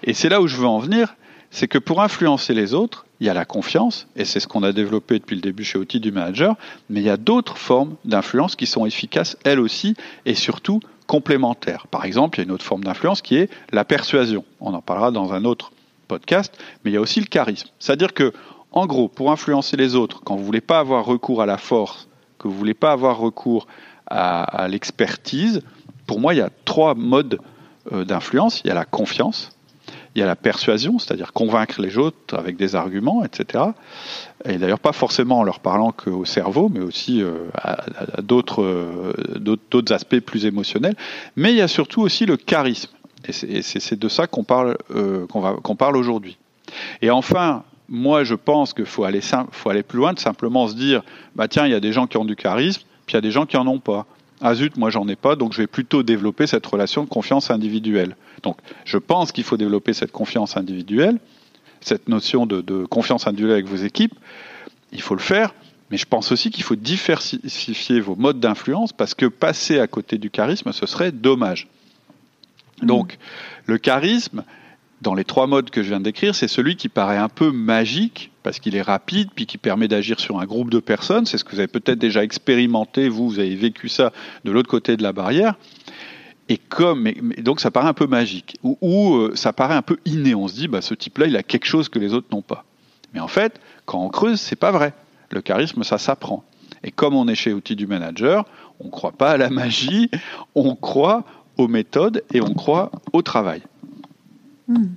Et 0.04 0.14
c'est 0.14 0.28
là 0.28 0.40
où 0.40 0.46
je 0.46 0.56
veux 0.56 0.66
en 0.66 0.78
venir, 0.78 1.14
c'est 1.50 1.68
que 1.68 1.78
pour 1.78 2.02
influencer 2.02 2.54
les 2.54 2.74
autres, 2.74 3.06
il 3.20 3.26
y 3.26 3.30
a 3.30 3.34
la 3.34 3.44
confiance, 3.44 4.08
et 4.14 4.24
c'est 4.24 4.40
ce 4.40 4.46
qu'on 4.46 4.62
a 4.62 4.72
développé 4.72 5.18
depuis 5.18 5.36
le 5.36 5.42
début 5.42 5.64
chez 5.64 5.78
Outil 5.78 6.00
du 6.00 6.12
Manager, 6.12 6.56
mais 6.90 7.00
il 7.00 7.06
y 7.06 7.10
a 7.10 7.16
d'autres 7.16 7.56
formes 7.56 7.96
d'influence 8.04 8.56
qui 8.56 8.66
sont 8.66 8.84
efficaces, 8.84 9.38
elles 9.44 9.60
aussi, 9.60 9.94
et 10.26 10.34
surtout 10.34 10.80
complémentaires. 11.06 11.86
Par 11.86 12.04
exemple, 12.04 12.38
il 12.38 12.42
y 12.42 12.44
a 12.44 12.46
une 12.46 12.52
autre 12.52 12.64
forme 12.64 12.84
d'influence 12.84 13.22
qui 13.22 13.36
est 13.36 13.50
la 13.72 13.84
persuasion. 13.84 14.44
On 14.60 14.74
en 14.74 14.82
parlera 14.82 15.10
dans 15.10 15.32
un 15.32 15.44
autre 15.44 15.72
podcast, 16.08 16.56
mais 16.84 16.90
il 16.90 16.94
y 16.94 16.96
a 16.96 17.00
aussi 17.00 17.20
le 17.20 17.26
charisme. 17.26 17.68
C'est-à-dire 17.78 18.12
que, 18.12 18.32
en 18.76 18.84
gros, 18.84 19.08
pour 19.08 19.32
influencer 19.32 19.78
les 19.78 19.94
autres, 19.94 20.20
quand 20.22 20.34
vous 20.34 20.42
ne 20.42 20.46
voulez 20.46 20.60
pas 20.60 20.78
avoir 20.78 21.06
recours 21.06 21.40
à 21.40 21.46
la 21.46 21.56
force, 21.56 22.08
que 22.38 22.46
vous 22.46 22.52
ne 22.52 22.58
voulez 22.58 22.74
pas 22.74 22.92
avoir 22.92 23.16
recours 23.16 23.66
à, 24.06 24.68
l'expertise, 24.68 25.62
pour 26.06 26.20
moi, 26.20 26.34
il 26.34 26.36
y 26.36 26.42
a 26.42 26.50
trois 26.66 26.94
modes 26.94 27.40
euh, 27.90 28.04
d'influence. 28.04 28.60
Il 28.64 28.68
y 28.68 28.70
a 28.70 28.74
la 28.74 28.84
confiance, 28.84 29.56
il 30.14 30.18
y 30.18 30.22
a 30.22 30.26
la 30.26 30.36
persuasion, 30.36 30.98
c'est-à-dire 30.98 31.32
convaincre 31.32 31.80
les 31.80 31.96
autres 31.96 32.36
avec 32.36 32.58
des 32.58 32.74
arguments, 32.74 33.24
etc. 33.24 33.64
Et 34.44 34.58
d'ailleurs 34.58 34.78
pas 34.78 34.92
forcément 34.92 35.38
en 35.38 35.42
leur 35.42 35.60
parlant 35.60 35.90
qu'au 35.90 36.26
cerveau, 36.26 36.68
mais 36.68 36.80
aussi 36.80 37.22
euh, 37.22 37.48
à, 37.54 37.78
euh, 38.20 38.20
d'autres 38.20 39.92
aspects 39.94 40.20
plus 40.20 40.44
émotionnels. 40.44 40.96
Mais 41.34 41.50
il 41.52 41.56
y 41.56 41.62
a 41.62 41.68
surtout 41.68 42.02
aussi 42.02 42.26
le 42.26 42.36
charisme. 42.36 42.90
Et 43.26 43.62
c'est 43.62 43.98
de 43.98 44.08
ça 44.08 44.26
qu'on 44.26 44.44
parle, 44.44 44.76
qu'on 45.26 45.76
parle 45.76 45.96
aujourd'hui. 45.96 46.36
Et 47.00 47.10
enfin, 47.10 47.64
moi 47.88 48.24
je 48.24 48.34
pense 48.34 48.74
qu'il 48.74 48.86
faut 48.86 49.04
aller, 49.04 49.20
faut 49.50 49.70
aller 49.70 49.82
plus 49.82 49.98
loin 49.98 50.12
de 50.12 50.18
simplement 50.18 50.68
se 50.68 50.74
dire, 50.74 51.02
bah 51.34 51.48
tiens, 51.48 51.66
il 51.66 51.72
y 51.72 51.74
a 51.74 51.80
des 51.80 51.92
gens 51.92 52.06
qui 52.06 52.16
ont 52.16 52.24
du 52.24 52.36
charisme, 52.36 52.82
puis 53.06 53.14
il 53.14 53.16
y 53.16 53.18
a 53.18 53.22
des 53.22 53.30
gens 53.30 53.46
qui 53.46 53.56
en 53.56 53.66
ont 53.66 53.80
pas 53.80 54.06
ah 54.40 54.54
zut, 54.54 54.76
moi 54.76 54.90
j'en 54.90 55.08
ai 55.08 55.16
pas, 55.16 55.36
donc 55.36 55.52
je 55.52 55.58
vais 55.58 55.66
plutôt 55.66 56.02
développer 56.02 56.46
cette 56.46 56.66
relation 56.66 57.04
de 57.04 57.08
confiance 57.08 57.50
individuelle. 57.50 58.16
Donc 58.42 58.58
je 58.84 58.98
pense 58.98 59.32
qu'il 59.32 59.44
faut 59.44 59.56
développer 59.56 59.92
cette 59.92 60.12
confiance 60.12 60.56
individuelle, 60.56 61.18
cette 61.80 62.08
notion 62.08 62.46
de, 62.46 62.84
confiance 62.84 63.26
individuelle 63.26 63.54
avec 63.54 63.66
vos 63.66 63.76
équipes. 63.76 64.14
Il 64.92 65.00
faut 65.00 65.14
le 65.14 65.20
faire, 65.20 65.54
mais 65.90 65.96
je 65.96 66.06
pense 66.06 66.32
aussi 66.32 66.50
qu'il 66.50 66.64
faut 66.64 66.76
diversifier 66.76 68.00
vos 68.00 68.14
modes 68.14 68.40
d'influence 68.40 68.92
parce 68.92 69.14
que 69.14 69.26
passer 69.26 69.80
à 69.80 69.86
côté 69.86 70.18
du 70.18 70.30
charisme, 70.30 70.72
ce 70.72 70.86
serait 70.86 71.12
dommage. 71.12 71.68
Donc 72.82 73.16
le 73.64 73.78
charisme, 73.78 74.44
dans 75.02 75.14
les 75.14 75.24
trois 75.24 75.46
modes 75.46 75.70
que 75.70 75.82
je 75.82 75.88
viens 75.88 75.98
de 75.98 76.04
décrire, 76.04 76.34
c'est 76.34 76.48
celui 76.48 76.76
qui 76.76 76.88
paraît 76.88 77.18
un 77.18 77.28
peu 77.28 77.50
magique 77.50 78.30
parce 78.42 78.60
qu'il 78.60 78.76
est 78.76 78.82
rapide, 78.82 79.28
puis 79.34 79.46
qui 79.46 79.58
permet 79.58 79.88
d'agir 79.88 80.20
sur 80.20 80.40
un 80.40 80.46
groupe 80.46 80.70
de 80.70 80.78
personnes. 80.78 81.26
C'est 81.26 81.36
ce 81.36 81.44
que 81.44 81.50
vous 81.50 81.58
avez 81.58 81.68
peut-être 81.68 81.98
déjà 81.98 82.22
expérimenté, 82.22 83.08
vous, 83.08 83.28
vous 83.28 83.38
avez 83.38 83.54
vécu 83.54 83.88
ça 83.88 84.12
de 84.44 84.52
l'autre 84.52 84.68
côté 84.68 84.96
de 84.96 85.02
la 85.02 85.12
barrière. 85.12 85.56
Et 86.48 86.60
donc 87.42 87.60
ça 87.60 87.72
paraît 87.72 87.88
un 87.88 87.92
peu 87.92 88.06
magique, 88.06 88.56
ou, 88.62 89.16
euh, 89.16 89.32
ça 89.34 89.52
paraît 89.52 89.74
un 89.74 89.82
peu 89.82 89.98
inné. 90.04 90.34
On 90.34 90.46
se 90.46 90.54
dit, 90.54 90.68
bah, 90.68 90.80
ce 90.80 90.94
type-là, 90.94 91.26
il 91.26 91.36
a 91.36 91.42
quelque 91.42 91.66
chose 91.66 91.88
que 91.88 91.98
les 91.98 92.14
autres 92.14 92.28
n'ont 92.30 92.42
pas. 92.42 92.64
Mais 93.14 93.20
en 93.20 93.28
fait, 93.28 93.60
quand 93.84 94.00
on 94.00 94.08
creuse, 94.08 94.40
c'est 94.40 94.56
pas 94.56 94.70
vrai. 94.70 94.94
Le 95.30 95.40
charisme, 95.40 95.82
ça 95.82 95.98
s'apprend. 95.98 96.44
Et 96.84 96.92
comme 96.92 97.14
on 97.14 97.26
est 97.26 97.34
chez 97.34 97.52
Outils 97.52 97.74
du 97.74 97.88
Manager, 97.88 98.44
on 98.78 98.86
ne 98.86 98.90
croit 98.90 99.12
pas 99.12 99.32
à 99.32 99.36
la 99.36 99.50
magie, 99.50 100.08
on 100.54 100.76
croit 100.76 101.24
aux 101.56 101.66
méthodes 101.66 102.22
et 102.32 102.40
on 102.40 102.54
croit 102.54 102.92
au 103.12 103.22
travail. 103.22 103.62
Hmm. 104.68 104.94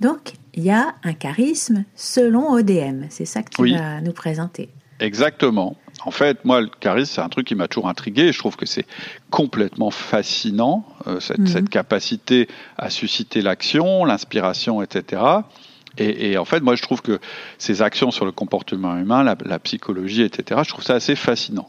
Donc, 0.00 0.34
il 0.54 0.62
y 0.62 0.70
a 0.70 0.94
un 1.02 1.12
charisme 1.12 1.84
selon 1.94 2.50
ODM. 2.50 3.06
C'est 3.10 3.24
ça 3.24 3.42
que 3.42 3.50
tu 3.50 3.74
vas 3.74 4.00
nous 4.00 4.12
présenter. 4.12 4.68
Exactement. 5.00 5.76
En 6.04 6.10
fait, 6.10 6.44
moi, 6.44 6.60
le 6.60 6.68
charisme, 6.68 7.12
c'est 7.14 7.20
un 7.20 7.28
truc 7.28 7.46
qui 7.46 7.54
m'a 7.54 7.68
toujours 7.68 7.88
intrigué. 7.88 8.32
Je 8.32 8.38
trouve 8.38 8.56
que 8.56 8.66
c'est 8.66 8.86
complètement 9.30 9.90
fascinant, 9.90 10.84
euh, 11.06 11.16
hmm. 11.16 11.46
cette, 11.46 11.68
capacité 11.68 12.48
à 12.76 12.90
susciter 12.90 13.42
l'action, 13.42 14.04
l'inspiration, 14.04 14.82
etc. 14.82 15.22
Et, 16.00 16.38
en 16.38 16.44
fait, 16.44 16.60
moi, 16.60 16.76
je 16.76 16.82
trouve 16.82 17.02
que 17.02 17.18
ces 17.58 17.82
actions 17.82 18.12
sur 18.12 18.24
le 18.24 18.30
comportement 18.30 18.96
humain, 18.96 19.24
la 19.24 19.58
psychologie, 19.58 20.22
etc., 20.22 20.60
je 20.62 20.68
trouve 20.68 20.84
ça 20.84 20.94
assez 20.94 21.16
fascinant. 21.16 21.68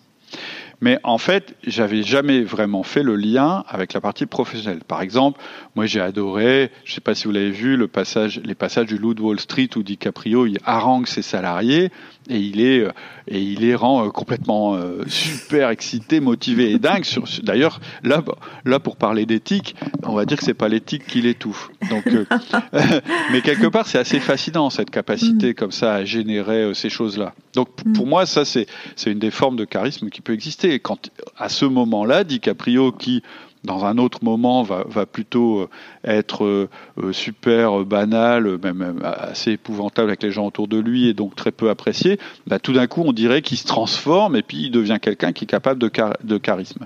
Mais 0.81 0.97
en 1.03 1.17
fait, 1.17 1.55
j'avais 1.65 2.03
jamais 2.03 2.41
vraiment 2.41 2.83
fait 2.83 3.03
le 3.03 3.15
lien 3.15 3.65
avec 3.67 3.93
la 3.93 4.01
partie 4.01 4.25
professionnelle. 4.25 4.81
Par 4.87 5.01
exemple, 5.01 5.39
moi 5.75 5.85
j'ai 5.85 5.99
adoré, 5.99 6.71
je 6.85 6.91
ne 6.91 6.95
sais 6.95 7.01
pas 7.01 7.15
si 7.15 7.25
vous 7.25 7.31
l'avez 7.31 7.51
vu, 7.51 7.75
le 7.75 7.87
passage, 7.87 8.39
les 8.43 8.55
passages 8.55 8.87
du 8.87 8.97
Loup 8.97 9.13
de 9.13 9.21
Wall 9.21 9.39
Street 9.39 9.69
où 9.75 9.83
DiCaprio 9.83 10.45
il 10.45 10.57
harangue 10.65 11.07
ses 11.07 11.21
salariés 11.21 11.91
et 12.29 12.37
il 12.37 12.61
est 12.61 12.79
euh, 12.79 12.91
et 13.27 13.41
il 13.41 13.59
les 13.59 13.75
rend 13.75 14.05
euh, 14.05 14.09
complètement 14.09 14.75
euh, 14.75 15.03
super 15.07 15.69
excités, 15.69 16.19
motivés 16.19 16.71
et 16.71 16.79
dingues. 16.79 17.05
D'ailleurs, 17.43 17.79
là, 18.03 18.23
là 18.65 18.79
pour 18.79 18.95
parler 18.95 19.25
d'éthique, 19.25 19.75
on 20.03 20.13
va 20.13 20.25
dire 20.25 20.37
que 20.37 20.45
c'est 20.45 20.53
pas 20.53 20.67
l'éthique 20.67 21.05
qui 21.05 21.21
l'étouffe. 21.21 21.69
Donc, 21.89 22.05
mais 23.31 23.41
quelque 23.41 23.67
part, 23.67 23.87
c'est 23.87 23.99
assez 23.99 24.19
fascinant 24.19 24.69
cette 24.69 24.91
capacité 24.91 25.51
mm. 25.51 25.53
comme 25.55 25.71
ça 25.71 25.95
à 25.95 26.05
générer 26.05 26.73
ces 26.73 26.89
choses-là. 26.89 27.33
Donc, 27.53 27.69
pour 27.93 28.05
mm. 28.05 28.09
moi, 28.09 28.25
ça 28.25 28.45
c'est 28.45 28.67
c'est 28.95 29.11
une 29.11 29.19
des 29.19 29.31
formes 29.31 29.57
de 29.57 29.65
charisme 29.65 30.09
qui 30.09 30.21
peut 30.21 30.33
exister. 30.33 30.68
Et 30.73 30.79
quand 30.79 31.09
à 31.37 31.49
ce 31.49 31.65
moment-là, 31.65 32.23
DiCaprio 32.23 32.91
qui 32.91 33.21
dans 33.63 33.85
un 33.85 33.97
autre 33.97 34.19
moment 34.23 34.63
va, 34.63 35.05
plutôt 35.05 35.59
euh, 35.59 35.69
être 36.03 36.45
euh, 36.45 36.69
euh, 37.01 37.11
super 37.11 37.83
banal, 37.83 38.57
même, 38.63 39.01
assez 39.03 39.53
épouvantable 39.53 40.09
avec 40.09 40.23
les 40.23 40.31
gens 40.31 40.47
autour 40.47 40.67
de 40.67 40.77
lui 40.77 41.07
et 41.07 41.13
donc 41.13 41.35
très 41.35 41.51
peu 41.51 41.69
apprécié, 41.69 42.19
bah, 42.47 42.59
tout 42.59 42.73
d'un 42.73 42.87
coup 42.87 43.03
on 43.05 43.11
dirait 43.11 43.41
qu'il 43.41 43.57
se 43.57 43.65
transforme 43.65 44.35
et 44.35 44.43
puis 44.43 44.65
il 44.65 44.71
devient 44.71 44.97
quelqu'un 45.01 45.33
qui 45.33 45.43
est 45.43 45.47
capable 45.47 45.79
de, 45.79 45.91
de 46.23 46.37
charisme. 46.37 46.85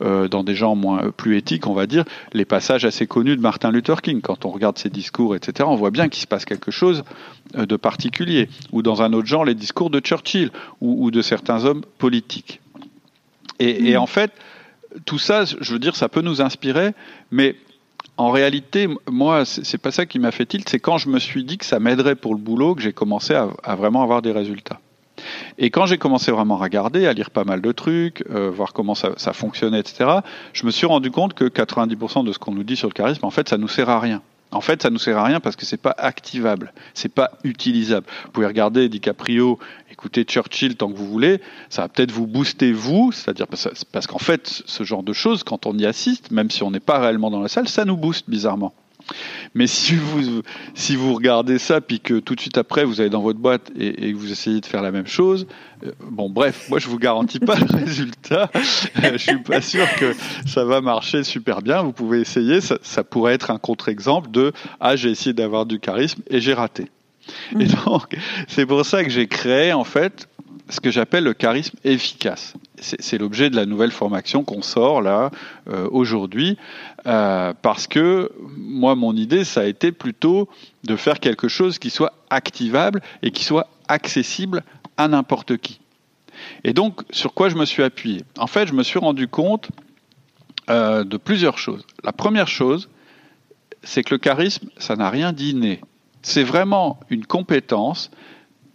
dans 0.00 0.42
des 0.42 0.54
gens 0.54 0.74
moins 0.74 1.10
plus 1.10 1.36
éthiques, 1.36 1.66
on 1.66 1.74
va 1.74 1.86
dire, 1.86 2.04
les 2.32 2.44
passages 2.44 2.84
assez 2.84 3.06
connus 3.06 3.36
de 3.36 3.42
Martin 3.42 3.70
Luther 3.70 4.02
King, 4.02 4.20
quand 4.20 4.44
on 4.44 4.50
regarde 4.50 4.78
ses 4.78 4.90
discours, 4.90 5.36
etc., 5.36 5.68
on 5.70 5.76
voit 5.76 5.90
bien 5.90 6.08
qu'il 6.08 6.22
se 6.22 6.26
passe 6.26 6.44
quelque 6.44 6.70
chose 6.70 7.04
de 7.54 7.76
particulier. 7.76 8.48
Ou 8.72 8.82
dans 8.82 9.02
un 9.02 9.12
autre 9.12 9.26
genre, 9.26 9.44
les 9.44 9.54
discours 9.54 9.90
de 9.90 10.00
Churchill 10.00 10.50
ou, 10.80 11.10
de 11.10 11.22
certains 11.22 11.64
hommes 11.64 11.82
politiques. 11.98 12.60
Et, 13.60 13.90
et 13.90 13.94
mm. 13.94 13.98
en 13.98 14.06
fait, 14.06 14.32
tout 15.04 15.18
ça, 15.18 15.44
je 15.44 15.72
veux 15.72 15.78
dire, 15.78 15.94
ça 15.94 16.08
peut 16.08 16.22
nous 16.22 16.42
inspirer, 16.42 16.92
mais 17.30 17.54
en 18.16 18.30
réalité, 18.30 18.86
moi, 19.10 19.44
c'est 19.46 19.78
pas 19.78 19.90
ça 19.90 20.04
qui 20.04 20.18
m'a 20.18 20.30
fait 20.30 20.44
tilt, 20.44 20.68
c'est 20.68 20.78
quand 20.78 20.98
je 20.98 21.08
me 21.08 21.18
suis 21.18 21.42
dit 21.42 21.56
que 21.56 21.64
ça 21.64 21.80
m'aiderait 21.80 22.16
pour 22.16 22.34
le 22.34 22.40
boulot 22.40 22.74
que 22.74 22.82
j'ai 22.82 22.92
commencé 22.92 23.34
à, 23.34 23.74
vraiment 23.76 24.02
avoir 24.02 24.20
des 24.20 24.32
résultats. 24.32 24.78
Et 25.56 25.70
quand 25.70 25.86
j'ai 25.86 25.96
commencé 25.96 26.30
vraiment 26.30 26.56
à 26.56 26.62
regarder, 26.62 27.06
à 27.06 27.14
lire 27.14 27.30
pas 27.30 27.44
mal 27.44 27.62
de 27.62 27.72
trucs, 27.72 28.22
euh, 28.30 28.50
voir 28.50 28.72
comment 28.72 28.94
ça, 28.94 29.12
ça, 29.16 29.32
fonctionnait, 29.32 29.80
etc., 29.80 30.18
je 30.52 30.66
me 30.66 30.70
suis 30.70 30.86
rendu 30.86 31.10
compte 31.10 31.32
que 31.32 31.44
90% 31.44 32.24
de 32.24 32.32
ce 32.32 32.38
qu'on 32.38 32.52
nous 32.52 32.62
dit 32.62 32.76
sur 32.76 32.88
le 32.88 32.92
charisme, 32.94 33.24
en 33.24 33.30
fait, 33.30 33.48
ça 33.48 33.56
nous 33.56 33.68
sert 33.68 33.88
à 33.88 34.00
rien. 34.00 34.22
En 34.52 34.60
fait, 34.60 34.82
ça 34.82 34.90
nous 34.90 34.98
sert 34.98 35.16
à 35.16 35.24
rien 35.24 35.40
parce 35.40 35.56
que 35.56 35.64
c'est 35.64 35.80
pas 35.80 35.94
activable, 35.96 36.72
c'est 36.92 37.12
pas 37.12 37.30
utilisable. 37.44 38.06
Vous 38.24 38.30
pouvez 38.32 38.46
regarder 38.46 38.88
DiCaprio, 38.88 39.58
écouter 40.00 40.24
Churchill 40.24 40.76
tant 40.76 40.90
que 40.90 40.96
vous 40.96 41.06
voulez, 41.06 41.42
ça 41.68 41.82
va 41.82 41.88
peut-être 41.88 42.10
vous 42.10 42.26
booster 42.26 42.72
vous, 42.72 43.12
c'est-à-dire 43.12 43.46
parce 43.46 44.06
qu'en 44.06 44.18
fait, 44.18 44.62
ce 44.64 44.82
genre 44.82 45.02
de 45.02 45.12
choses, 45.12 45.44
quand 45.44 45.66
on 45.66 45.76
y 45.76 45.84
assiste, 45.84 46.30
même 46.30 46.50
si 46.50 46.62
on 46.62 46.70
n'est 46.70 46.80
pas 46.80 46.98
réellement 46.98 47.30
dans 47.30 47.42
la 47.42 47.48
salle, 47.48 47.68
ça 47.68 47.84
nous 47.84 47.98
booste 47.98 48.30
bizarrement. 48.30 48.72
Mais 49.54 49.66
si 49.66 49.94
vous, 49.96 50.40
si 50.74 50.96
vous 50.96 51.12
regardez 51.12 51.58
ça, 51.58 51.82
puis 51.82 52.00
que 52.00 52.18
tout 52.18 52.34
de 52.34 52.40
suite 52.40 52.56
après, 52.56 52.84
vous 52.84 53.02
allez 53.02 53.10
dans 53.10 53.20
votre 53.20 53.38
boîte 53.38 53.70
et, 53.78 54.14
vous 54.14 54.32
essayez 54.32 54.62
de 54.62 54.66
faire 54.66 54.80
la 54.80 54.90
même 54.90 55.06
chose, 55.06 55.46
euh, 55.84 55.92
bon, 56.10 56.30
bref, 56.30 56.68
moi, 56.70 56.78
je 56.78 56.88
vous 56.88 56.98
garantis 56.98 57.38
pas 57.38 57.56
le 57.58 57.66
résultat. 57.66 58.50
je 58.54 59.18
suis 59.18 59.42
pas 59.42 59.60
sûr 59.60 59.86
que 59.96 60.14
ça 60.46 60.64
va 60.64 60.80
marcher 60.80 61.24
super 61.24 61.60
bien. 61.60 61.82
Vous 61.82 61.92
pouvez 61.92 62.20
essayer. 62.20 62.62
Ça, 62.62 62.78
ça 62.80 63.04
pourrait 63.04 63.34
être 63.34 63.50
un 63.50 63.58
contre-exemple 63.58 64.30
de 64.30 64.52
Ah, 64.80 64.96
j'ai 64.96 65.10
essayé 65.10 65.34
d'avoir 65.34 65.66
du 65.66 65.78
charisme 65.78 66.22
et 66.30 66.40
j'ai 66.40 66.54
raté. 66.54 66.86
Et 67.52 67.64
mmh. 67.64 67.84
donc, 67.86 68.16
c'est 68.48 68.66
pour 68.66 68.84
ça 68.84 69.04
que 69.04 69.10
j'ai 69.10 69.26
créé, 69.26 69.72
en 69.72 69.84
fait, 69.84 70.28
ce 70.70 70.80
que 70.80 70.90
j'appelle 70.90 71.24
le 71.24 71.34
charisme 71.34 71.76
efficace. 71.84 72.54
C'est 72.78 73.18
l'objet 73.18 73.50
de 73.50 73.56
la 73.56 73.66
nouvelle 73.66 73.90
formation 73.90 74.44
qu'on 74.44 74.62
sort 74.62 75.02
là 75.02 75.30
euh, 75.68 75.88
aujourd'hui, 75.90 76.56
euh, 77.06 77.52
parce 77.60 77.86
que 77.86 78.30
moi, 78.56 78.94
mon 78.94 79.14
idée, 79.14 79.44
ça 79.44 79.62
a 79.62 79.64
été 79.64 79.92
plutôt 79.92 80.48
de 80.84 80.96
faire 80.96 81.20
quelque 81.20 81.48
chose 81.48 81.78
qui 81.78 81.90
soit 81.90 82.14
activable 82.30 83.02
et 83.22 83.32
qui 83.32 83.44
soit 83.44 83.68
accessible 83.88 84.62
à 84.96 85.08
n'importe 85.08 85.56
qui. 85.58 85.80
Et 86.64 86.72
donc, 86.72 87.02
sur 87.10 87.34
quoi 87.34 87.48
je 87.48 87.56
me 87.56 87.66
suis 87.66 87.82
appuyé? 87.82 88.24
En 88.38 88.46
fait, 88.46 88.66
je 88.66 88.72
me 88.72 88.82
suis 88.82 88.98
rendu 88.98 89.28
compte 89.28 89.68
euh, 90.70 91.04
de 91.04 91.16
plusieurs 91.16 91.58
choses. 91.58 91.84
La 92.02 92.12
première 92.12 92.48
chose, 92.48 92.88
c'est 93.82 94.02
que 94.02 94.14
le 94.14 94.18
charisme, 94.18 94.68
ça 94.78 94.96
n'a 94.96 95.10
rien 95.10 95.32
d'inné. 95.32 95.80
C'est 96.22 96.44
vraiment 96.44 97.00
une 97.08 97.24
compétence 97.24 98.10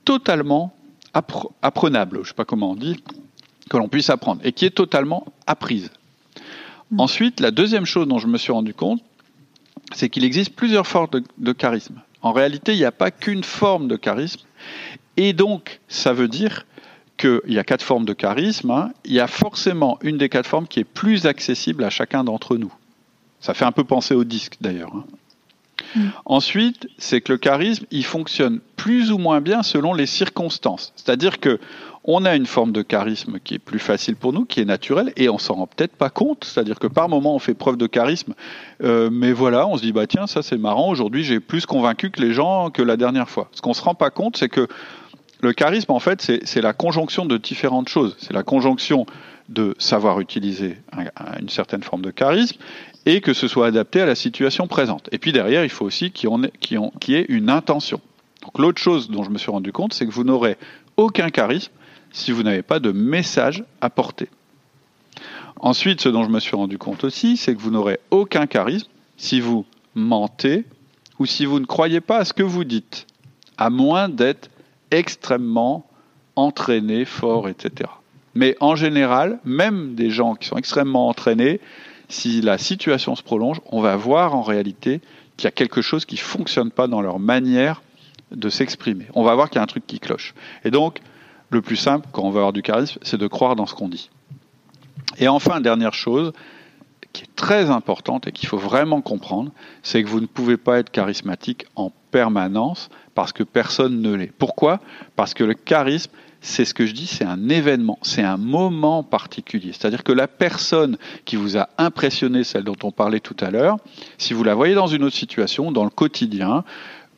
totalement 0.03 0.75
apprenable, 1.61 2.17
je 2.17 2.21
ne 2.21 2.27
sais 2.27 2.33
pas 2.33 2.45
comment 2.45 2.71
on 2.71 2.75
dit, 2.75 3.01
que 3.69 3.77
l'on 3.77 3.87
puisse 3.87 4.09
apprendre, 4.09 4.41
et 4.43 4.51
qui 4.51 4.65
est 4.65 4.75
totalement 4.75 5.25
apprise. 5.47 5.89
Mm. 6.91 6.99
Ensuite, 6.99 7.39
la 7.39 7.51
deuxième 7.51 7.85
chose 7.85 8.07
dont 8.07 8.19
je 8.19 8.27
me 8.27 8.37
suis 8.37 8.51
rendu 8.51 8.73
compte, 8.73 9.01
c'est 9.93 10.09
qu'il 10.09 10.23
existe 10.23 10.55
plusieurs 10.55 10.87
formes 10.87 11.09
de, 11.37 11.51
charisme. 11.51 12.01
En 12.21 12.31
réalité, 12.31 12.73
il 12.73 12.77
n'y 12.77 12.85
a 12.85 12.91
pas 12.91 13.11
qu'une 13.11 13.43
forme 13.43 13.87
de 13.87 13.95
charisme, 13.95 14.41
et 15.17 15.33
donc 15.33 15.79
ça 15.87 16.13
veut 16.13 16.27
dire 16.27 16.65
qu'il 17.17 17.39
y 17.47 17.59
a 17.59 17.63
quatre 17.63 17.83
formes 17.83 18.05
de 18.05 18.13
charisme, 18.13 18.71
hein. 18.71 18.91
il 19.05 19.13
y 19.13 19.19
a 19.19 19.27
forcément 19.27 19.97
une 20.01 20.17
des 20.17 20.27
quatre 20.27 20.47
formes 20.47 20.67
qui 20.67 20.81
est 20.81 20.85
plus 20.85 21.25
accessible 21.25 21.83
à 21.83 21.89
chacun 21.89 22.23
d'entre 22.23 22.57
nous. 22.57 22.73
Ça 23.39 23.53
fait 23.53 23.65
un 23.65 23.71
peu 23.71 23.83
penser 23.83 24.15
au 24.15 24.23
disque 24.23 24.57
d'ailleurs. 24.59 24.93
Hein. 24.93 25.05
Mm. 25.95 26.07
Ensuite, 26.25 26.87
c'est 26.97 27.21
que 27.21 27.31
le 27.31 27.37
charisme, 27.37 27.85
il 27.91 28.05
fonctionne 28.05 28.59
plus 28.75 29.11
ou 29.11 29.17
moins 29.17 29.41
bien 29.41 29.63
selon 29.63 29.93
les 29.93 30.05
circonstances. 30.05 30.93
C'est-à-dire 30.95 31.39
que 31.39 31.59
on 32.07 32.23
a 32.23 32.35
une 32.35 32.45
forme 32.45 32.71
de 32.71 32.83
charisme 32.83 33.39
qui 33.43 33.55
est 33.55 33.59
plus 33.59 33.79
facile 33.79 34.15
pour 34.15 34.31
nous, 34.31 34.45
qui 34.45 34.59
est 34.59 34.65
naturelle, 34.65 35.11
et 35.17 35.27
on 35.27 35.39
s'en 35.39 35.55
rend 35.55 35.67
peut-être 35.67 35.95
pas 35.95 36.11
compte. 36.11 36.45
C'est-à-dire 36.45 36.77
que 36.77 36.85
par 36.85 37.09
moment, 37.09 37.33
on 37.33 37.39
fait 37.39 37.55
preuve 37.55 37.77
de 37.77 37.87
charisme, 37.87 38.35
euh, 38.83 39.09
mais 39.11 39.31
voilà, 39.31 39.67
on 39.67 39.75
se 39.75 39.81
dit 39.81 39.91
bah 39.91 40.05
tiens, 40.05 40.27
ça 40.27 40.43
c'est 40.43 40.57
marrant. 40.57 40.89
Aujourd'hui, 40.89 41.23
j'ai 41.23 41.39
plus 41.39 41.65
convaincu 41.65 42.11
que 42.11 42.21
les 42.21 42.31
gens 42.31 42.69
que 42.69 42.83
la 42.83 42.95
dernière 42.95 43.27
fois. 43.27 43.49
Ce 43.53 43.61
qu'on 43.61 43.73
se 43.73 43.81
rend 43.81 43.95
pas 43.95 44.11
compte, 44.11 44.37
c'est 44.37 44.49
que 44.49 44.67
le 45.41 45.53
charisme, 45.53 45.91
en 45.91 45.99
fait, 45.99 46.21
c'est 46.21 46.61
la 46.61 46.73
conjonction 46.73 47.25
de 47.25 47.37
différentes 47.37 47.89
choses. 47.89 48.15
C'est 48.19 48.33
la 48.33 48.43
conjonction 48.43 49.05
de 49.49 49.75
savoir 49.77 50.19
utiliser 50.19 50.77
une 51.39 51.49
certaine 51.49 51.83
forme 51.83 52.01
de 52.01 52.09
charisme 52.09 52.57
et 53.05 53.21
que 53.21 53.33
ce 53.33 53.47
soit 53.47 53.67
adapté 53.67 54.01
à 54.01 54.05
la 54.05 54.15
situation 54.15 54.67
présente. 54.67 55.09
Et 55.11 55.17
puis 55.17 55.31
derrière, 55.31 55.63
il 55.63 55.69
faut 55.69 55.85
aussi 55.85 56.11
qu'il 56.11 56.29
y, 56.29 57.13
ait 57.13 57.25
une 57.29 57.49
intention. 57.49 58.01
Donc 58.43 58.59
l'autre 58.59 58.81
chose 58.81 59.09
dont 59.09 59.23
je 59.23 59.29
me 59.29 59.37
suis 59.37 59.51
rendu 59.51 59.71
compte, 59.71 59.93
c'est 59.93 60.05
que 60.05 60.11
vous 60.11 60.23
n'aurez 60.23 60.57
aucun 60.97 61.29
charisme 61.29 61.71
si 62.11 62.31
vous 62.31 62.43
n'avez 62.43 62.63
pas 62.63 62.79
de 62.79 62.91
message 62.91 63.63
à 63.81 63.89
porter. 63.89 64.29
Ensuite, 65.59 66.01
ce 66.01 66.09
dont 66.09 66.23
je 66.23 66.29
me 66.29 66.39
suis 66.39 66.55
rendu 66.55 66.77
compte 66.77 67.03
aussi, 67.03 67.37
c'est 67.37 67.55
que 67.55 67.61
vous 67.61 67.71
n'aurez 67.71 67.99
aucun 68.11 68.47
charisme 68.47 68.87
si 69.17 69.39
vous 69.39 69.65
mentez 69.93 70.65
ou 71.19 71.25
si 71.25 71.45
vous 71.45 71.59
ne 71.59 71.65
croyez 71.65 72.01
pas 72.01 72.17
à 72.17 72.25
ce 72.25 72.33
que 72.33 72.43
vous 72.43 72.63
dites, 72.63 73.07
à 73.57 73.69
moins 73.69 74.09
d'être 74.09 74.49
extrêmement 74.91 75.87
entraîné, 76.35 77.05
fort, 77.05 77.47
etc. 77.47 77.89
Mais 78.33 78.57
en 78.59 78.75
général, 78.75 79.39
même 79.45 79.95
des 79.95 80.09
gens 80.09 80.35
qui 80.35 80.47
sont 80.47 80.57
extrêmement 80.57 81.07
entraînés, 81.07 81.61
si 82.09 82.41
la 82.41 82.57
situation 82.57 83.15
se 83.15 83.23
prolonge, 83.23 83.61
on 83.71 83.81
va 83.81 83.95
voir 83.95 84.35
en 84.35 84.41
réalité 84.41 85.01
qu'il 85.37 85.45
y 85.45 85.47
a 85.47 85.51
quelque 85.51 85.81
chose 85.81 86.05
qui 86.05 86.15
ne 86.15 86.19
fonctionne 86.19 86.71
pas 86.71 86.87
dans 86.87 87.01
leur 87.01 87.19
manière 87.19 87.81
de 88.31 88.49
s'exprimer. 88.49 89.07
On 89.13 89.23
va 89.23 89.35
voir 89.35 89.49
qu'il 89.49 89.57
y 89.57 89.59
a 89.59 89.63
un 89.63 89.67
truc 89.67 89.85
qui 89.85 89.99
cloche. 89.99 90.33
Et 90.63 90.71
donc, 90.71 90.99
le 91.49 91.61
plus 91.61 91.75
simple, 91.75 92.07
quand 92.11 92.23
on 92.23 92.29
veut 92.29 92.37
avoir 92.37 92.53
du 92.53 92.61
charisme, 92.61 92.99
c'est 93.01 93.17
de 93.17 93.27
croire 93.27 93.55
dans 93.55 93.65
ce 93.65 93.75
qu'on 93.75 93.89
dit. 93.89 94.09
Et 95.17 95.27
enfin, 95.27 95.61
dernière 95.61 95.93
chose, 95.93 96.33
qui 97.13 97.23
est 97.23 97.35
très 97.35 97.69
importante 97.69 98.27
et 98.27 98.31
qu'il 98.31 98.49
faut 98.49 98.57
vraiment 98.57 99.01
comprendre, 99.01 99.51
c'est 99.83 100.03
que 100.03 100.09
vous 100.09 100.19
ne 100.19 100.25
pouvez 100.25 100.57
pas 100.57 100.79
être 100.79 100.89
charismatique 100.89 101.65
en 101.75 101.91
permanence 102.11 102.89
parce 103.13 103.31
que 103.31 103.43
personne 103.43 104.01
ne 104.01 104.13
l'est. 104.13 104.33
Pourquoi? 104.37 104.81
Parce 105.15 105.33
que 105.33 105.43
le 105.43 105.53
charisme, 105.53 106.11
c'est 106.45 106.63
ce 106.63 106.75
que 106.75 106.85
je 106.85 106.93
dis, 106.93 107.07
c'est 107.07 107.25
un 107.25 107.49
événement, 107.49 107.97
c'est 108.03 108.21
un 108.21 108.37
moment 108.37 109.01
particulier. 109.01 109.71
C'est-à-dire 109.73 110.03
que 110.03 110.11
la 110.11 110.27
personne 110.27 110.97
qui 111.25 111.37
vous 111.37 111.57
a 111.57 111.69
impressionné, 111.79 112.43
celle 112.43 112.63
dont 112.63 112.75
on 112.83 112.91
parlait 112.91 113.19
tout 113.19 113.35
à 113.39 113.49
l'heure, 113.49 113.77
si 114.19 114.33
vous 114.33 114.43
la 114.43 114.53
voyez 114.53 114.75
dans 114.75 114.85
une 114.85 115.03
autre 115.03 115.15
situation, 115.15 115.71
dans 115.71 115.83
le 115.83 115.89
quotidien, 115.89 116.63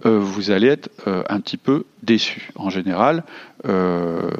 euh, 0.05 0.17
vous 0.17 0.49
allez 0.49 0.67
être 0.67 0.89
euh, 1.07 1.23
un 1.27 1.41
petit 1.41 1.57
peu 1.57 1.85
déçu. 2.03 2.51
En 2.55 2.69
général, 2.69 3.23
euh, 3.67 4.31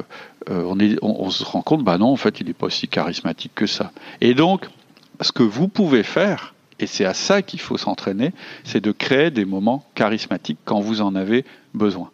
on, 0.50 1.30
se 1.32 1.44
rend 1.44 1.62
compte, 1.62 1.84
bah 1.84 1.98
non, 1.98 2.08
en 2.08 2.16
fait, 2.16 2.40
il 2.40 2.48
n'est 2.48 2.54
pas 2.54 2.68
aussi 2.68 2.88
charismatique 2.88 3.52
que 3.56 3.68
ça. 3.68 3.92
Et 4.22 4.34
donc, 4.34 4.68
ce 5.20 5.34
que 5.34 5.44
vous 5.44 5.68
pouvez 5.68 6.04
faire, 6.04 6.54
et 6.80 6.88
c'est 6.88 7.06
à 7.06 7.14
ça 7.14 7.42
qu'il 7.42 7.60
faut 7.60 7.78
s'entraîner, 7.78 8.32
c'est 8.64 8.82
de 8.82 8.94
créer 8.94 9.32
des 9.32 9.44
moments 9.44 9.86
charismatiques 9.96 10.60
quand 10.64 10.80
vous 10.80 11.02
en 11.02 11.16
avez 11.16 11.44
besoin. 11.74 12.10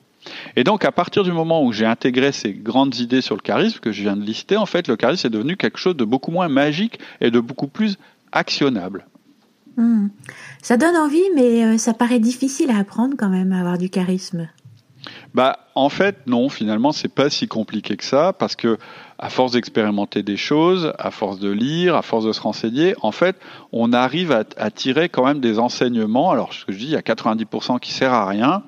Et 0.55 0.63
donc, 0.63 0.85
à 0.85 0.91
partir 0.91 1.23
du 1.23 1.31
moment 1.31 1.63
où 1.63 1.71
j'ai 1.71 1.85
intégré 1.85 2.31
ces 2.31 2.53
grandes 2.53 2.95
idées 2.95 3.21
sur 3.21 3.35
le 3.35 3.41
charisme 3.41 3.79
que 3.79 3.91
je 3.91 4.01
viens 4.01 4.15
de 4.15 4.23
lister, 4.23 4.57
en 4.57 4.65
fait, 4.65 4.87
le 4.87 4.95
charisme 4.95 5.27
est 5.27 5.31
devenu 5.31 5.57
quelque 5.57 5.77
chose 5.77 5.95
de 5.95 6.05
beaucoup 6.05 6.31
moins 6.31 6.47
magique 6.47 6.99
et 7.21 7.31
de 7.31 7.39
beaucoup 7.39 7.67
plus 7.67 7.97
actionnable. 8.31 9.05
Hmm. 9.77 10.07
Ça 10.61 10.77
donne 10.77 10.95
envie, 10.95 11.23
mais 11.35 11.65
euh, 11.65 11.77
ça 11.77 11.93
paraît 11.93 12.19
difficile 12.19 12.69
à 12.69 12.77
apprendre 12.77 13.15
quand 13.17 13.29
même, 13.29 13.51
à 13.53 13.59
avoir 13.59 13.77
du 13.77 13.89
charisme. 13.89 14.47
Bah, 15.33 15.59
en 15.73 15.89
fait, 15.89 16.27
non, 16.27 16.49
finalement, 16.49 16.91
c'est 16.91 17.07
pas 17.07 17.29
si 17.29 17.47
compliqué 17.47 17.97
que 17.97 18.03
ça, 18.03 18.33
parce 18.33 18.55
que 18.55 18.77
à 19.17 19.29
force 19.29 19.53
d'expérimenter 19.53 20.21
des 20.21 20.37
choses, 20.37 20.93
à 20.99 21.09
force 21.09 21.39
de 21.39 21.49
lire, 21.49 21.95
à 21.95 22.01
force 22.01 22.25
de 22.25 22.31
se 22.31 22.41
renseigner, 22.41 22.93
en 23.01 23.11
fait, 23.11 23.37
on 23.71 23.93
arrive 23.93 24.31
à, 24.31 24.71
tirer 24.71 25.09
quand 25.09 25.25
même 25.25 25.39
des 25.39 25.59
enseignements. 25.59 26.29
Alors, 26.29 26.53
ce 26.53 26.65
que 26.65 26.71
je 26.71 26.77
dis, 26.77 26.85
il 26.85 26.91
y 26.91 26.95
a 26.95 27.01
90% 27.01 27.79
qui 27.79 27.91
sert 27.91 28.13
à 28.13 28.27
rien, 28.27 28.63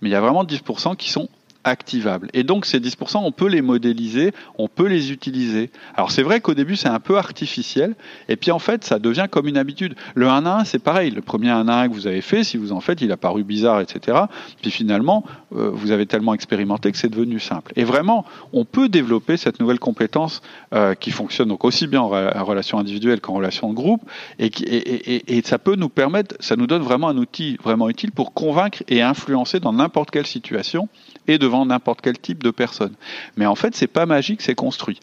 mais 0.00 0.08
il 0.08 0.12
y 0.12 0.16
a 0.16 0.20
vraiment 0.20 0.44
10% 0.44 0.96
qui 0.96 1.10
sont 1.10 1.28
activables. 1.68 2.28
Et 2.34 2.42
donc 2.42 2.66
ces 2.66 2.80
10%, 2.80 3.18
on 3.18 3.32
peut 3.32 3.48
les 3.48 3.62
modéliser, 3.62 4.32
on 4.56 4.68
peut 4.68 4.86
les 4.86 5.12
utiliser. 5.12 5.70
Alors 5.94 6.10
c'est 6.10 6.22
vrai 6.22 6.40
qu'au 6.40 6.54
début 6.54 6.76
c'est 6.76 6.88
un 6.88 7.00
peu 7.00 7.16
artificiel, 7.16 7.94
et 8.28 8.36
puis 8.36 8.50
en 8.50 8.58
fait 8.58 8.84
ça 8.84 8.98
devient 8.98 9.26
comme 9.30 9.46
une 9.46 9.56
habitude. 9.56 9.94
Le 10.14 10.28
1 10.28 10.46
à 10.46 10.60
1 10.60 10.64
c'est 10.64 10.78
pareil, 10.78 11.10
le 11.10 11.22
premier 11.22 11.50
1 11.50 11.68
à 11.68 11.82
1 11.82 11.88
que 11.88 11.94
vous 11.94 12.06
avez 12.06 12.20
fait, 12.20 12.44
si 12.44 12.56
vous 12.56 12.72
en 12.72 12.80
faites, 12.80 13.00
il 13.00 13.12
a 13.12 13.16
paru 13.16 13.44
bizarre, 13.44 13.80
etc. 13.80 14.18
Puis 14.60 14.70
finalement, 14.70 15.24
euh, 15.54 15.70
vous 15.72 15.90
avez 15.90 16.06
tellement 16.06 16.34
expérimenté 16.34 16.90
que 16.90 16.98
c'est 16.98 17.08
devenu 17.08 17.38
simple. 17.40 17.72
Et 17.76 17.84
vraiment, 17.84 18.24
on 18.52 18.64
peut 18.64 18.88
développer 18.88 19.36
cette 19.36 19.60
nouvelle 19.60 19.78
compétence 19.78 20.42
euh, 20.74 20.94
qui 20.94 21.10
fonctionne 21.10 21.48
donc 21.48 21.64
aussi 21.64 21.86
bien 21.86 22.00
en, 22.00 22.08
relation 22.44 22.78
individuelle 22.78 23.20
qu'en 23.20 23.34
relation 23.34 23.70
de 23.70 23.74
groupe, 23.74 24.02
et, 24.38 24.48
et 24.48 25.42
ça 25.44 25.58
peut 25.58 25.76
nous 25.76 25.88
permettre, 25.88 26.34
ça 26.40 26.56
nous 26.56 26.66
donne 26.66 26.82
vraiment 26.82 27.08
un 27.08 27.16
outil 27.16 27.56
vraiment 27.62 27.88
utile 27.88 28.12
pour 28.12 28.32
convaincre 28.32 28.82
et 28.88 29.02
influencer 29.02 29.60
dans 29.60 29.72
n'importe 29.72 30.10
quelle 30.10 30.26
situation 30.26 30.88
et 31.26 31.38
devant 31.38 31.57
n'importe 31.66 32.00
quel 32.00 32.18
type 32.18 32.42
de 32.42 32.50
personne. 32.50 32.94
Mais 33.36 33.46
en 33.46 33.54
fait, 33.54 33.74
c'est 33.74 33.86
pas 33.86 34.06
magique, 34.06 34.42
c'est 34.42 34.54
construit. 34.54 35.00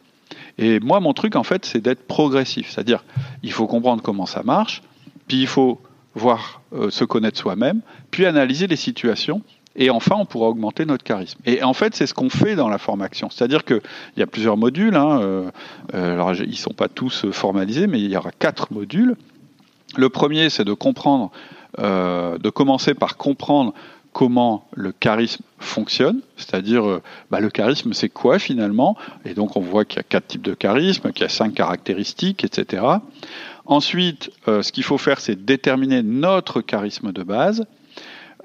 Et 0.57 0.79
moi, 0.79 0.99
mon 0.99 1.13
truc, 1.13 1.35
en 1.35 1.43
fait, 1.43 1.65
c'est 1.65 1.81
d'être 1.81 2.07
progressif. 2.07 2.69
C'est-à-dire, 2.69 3.03
il 3.43 3.51
faut 3.51 3.67
comprendre 3.67 4.01
comment 4.01 4.25
ça 4.25 4.43
marche, 4.43 4.81
puis 5.27 5.41
il 5.41 5.47
faut 5.47 5.81
voir 6.13 6.61
euh, 6.73 6.89
se 6.89 7.03
connaître 7.03 7.37
soi-même, 7.37 7.81
puis 8.11 8.25
analyser 8.25 8.67
les 8.67 8.77
situations, 8.77 9.41
et 9.75 9.89
enfin, 9.89 10.15
on 10.17 10.25
pourra 10.25 10.47
augmenter 10.47 10.85
notre 10.85 11.03
charisme. 11.03 11.37
Et 11.45 11.61
en 11.61 11.73
fait, 11.73 11.93
c'est 11.95 12.07
ce 12.07 12.13
qu'on 12.13 12.29
fait 12.29 12.55
dans 12.55 12.69
la 12.69 12.77
formation. 12.77 13.29
C'est-à-dire 13.29 13.65
qu'il 13.65 13.81
y 14.15 14.21
a 14.21 14.27
plusieurs 14.27 14.55
modules. 14.55 14.95
Hein, 14.95 15.19
euh, 15.19 15.51
euh, 15.93 16.13
alors, 16.13 16.33
ils 16.33 16.49
ne 16.49 16.55
sont 16.55 16.73
pas 16.73 16.87
tous 16.87 17.29
formalisés, 17.31 17.85
mais 17.85 17.99
il 17.99 18.09
y 18.09 18.15
aura 18.15 18.31
quatre 18.31 18.71
modules. 18.71 19.17
Le 19.97 20.07
premier, 20.07 20.49
c'est 20.49 20.63
de 20.63 20.73
comprendre, 20.73 21.31
de 21.77 22.49
commencer 22.49 22.93
par 22.93 23.17
comprendre 23.17 23.73
comment 24.15 24.65
le 24.73 24.93
charisme 24.93 25.43
fonctionne, 25.59 26.21
c'est-à-dire 26.37 26.87
euh, 26.87 27.01
bah, 27.31 27.41
le 27.41 27.49
charisme 27.49 27.91
c'est 27.91 28.07
quoi 28.07 28.39
finalement, 28.39 28.95
et 29.25 29.33
donc 29.33 29.57
on 29.57 29.59
voit 29.59 29.83
qu'il 29.83 29.97
y 29.97 29.99
a 29.99 30.03
quatre 30.03 30.27
types 30.27 30.41
de 30.41 30.53
charisme, 30.53 31.11
qu'il 31.11 31.23
y 31.23 31.25
a 31.25 31.29
cinq 31.29 31.53
caractéristiques, 31.53 32.45
etc. 32.45 32.81
Ensuite, 33.65 34.31
euh, 34.47 34.61
ce 34.61 34.71
qu'il 34.71 34.85
faut 34.85 34.97
faire 34.97 35.19
c'est 35.19 35.43
déterminer 35.43 36.01
notre 36.01 36.61
charisme 36.61 37.11
de 37.11 37.23
base, 37.23 37.65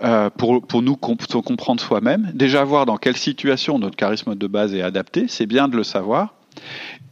euh, 0.02 0.28
pour, 0.28 0.60
pour, 0.66 0.82
nous 0.82 0.96
comprendre 0.96 1.80
soi-même, 1.80 2.32
déjà 2.34 2.64
voir 2.64 2.84
dans 2.84 2.96
quelle 2.96 3.16
situation 3.16 3.78
notre 3.78 3.94
charisme 3.94 4.34
de 4.34 4.46
base 4.48 4.74
est 4.74 4.82
adapté, 4.82 5.26
c'est 5.28 5.46
bien 5.46 5.68
de 5.68 5.76
le 5.76 5.84
savoir, 5.84 6.34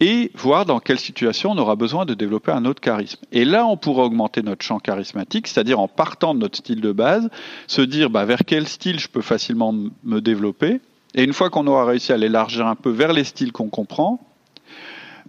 et 0.00 0.30
voir 0.34 0.64
dans 0.64 0.80
quelle 0.80 0.98
situation 0.98 1.52
on 1.52 1.58
aura 1.58 1.76
besoin 1.76 2.04
de 2.04 2.14
développer 2.14 2.52
un 2.52 2.64
autre 2.64 2.80
charisme. 2.80 3.20
Et 3.32 3.44
là, 3.44 3.66
on 3.66 3.76
pourra 3.76 4.04
augmenter 4.04 4.42
notre 4.42 4.64
champ 4.64 4.78
charismatique, 4.78 5.46
c'est-à-dire 5.46 5.80
en 5.80 5.88
partant 5.88 6.34
de 6.34 6.40
notre 6.40 6.58
style 6.58 6.80
de 6.80 6.92
base, 6.92 7.28
se 7.66 7.82
dire 7.82 8.10
bah, 8.10 8.24
vers 8.24 8.44
quel 8.46 8.68
style 8.68 9.00
je 9.00 9.08
peux 9.08 9.22
facilement 9.22 9.74
me 10.04 10.20
développer, 10.20 10.80
et 11.14 11.24
une 11.24 11.32
fois 11.32 11.50
qu'on 11.50 11.66
aura 11.66 11.84
réussi 11.84 12.12
à 12.12 12.16
l'élargir 12.16 12.66
un 12.66 12.76
peu 12.76 12.90
vers 12.90 13.12
les 13.12 13.24
styles 13.24 13.52
qu'on 13.52 13.68
comprend, 13.68 14.20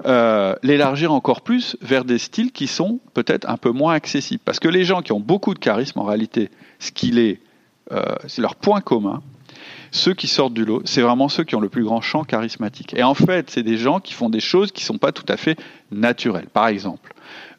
euh, 0.06 0.56
l'élargir 0.64 1.12
encore 1.12 1.42
plus 1.42 1.76
vers 1.82 2.06
des 2.06 2.20
styles 2.20 2.52
qui 2.52 2.68
sont 2.68 3.00
peut-être 3.14 3.50
un 3.50 3.58
peu 3.58 3.72
moins 3.72 3.94
accessibles. 3.94 4.42
Parce 4.46 4.60
que 4.60 4.70
les 4.70 4.86
gens 4.86 5.02
qui 5.02 5.12
ont 5.12 5.20
beaucoup 5.20 5.54
de 5.54 5.60
charisme, 5.60 6.00
en 6.00 6.06
réalité, 6.06 6.52
ce 6.80 6.92
qu'il 6.92 7.20
est 7.20 7.42
euh, 7.92 8.16
c'est 8.28 8.42
leur 8.42 8.56
point 8.56 8.82
commun. 8.82 9.22
Ceux 9.92 10.14
qui 10.14 10.28
sortent 10.28 10.54
du 10.54 10.66
lot, 10.66 10.82
c'est 10.86 11.02
vraiment 11.02 11.30
ceux 11.30 11.44
qui 11.44 11.56
ont 11.56 11.60
le 11.60 11.70
plus 11.70 11.84
grand 11.84 12.02
champ 12.02 12.24
charismatique. 12.24 12.94
Et 12.94 13.04
en 13.04 13.14
fait, 13.14 13.50
c'est 13.50 13.64
des 13.64 13.78
gens 13.78 14.00
qui 14.00 14.14
font 14.14 14.30
des 14.30 14.40
choses 14.40 14.72
qui 14.72 14.84
ne 14.84 14.86
sont 14.86 14.98
pas 14.98 15.12
tout 15.12 15.26
à 15.28 15.38
fait 15.38 15.58
naturelles. 15.92 16.48
Par 16.52 16.68
exemple, 16.68 17.14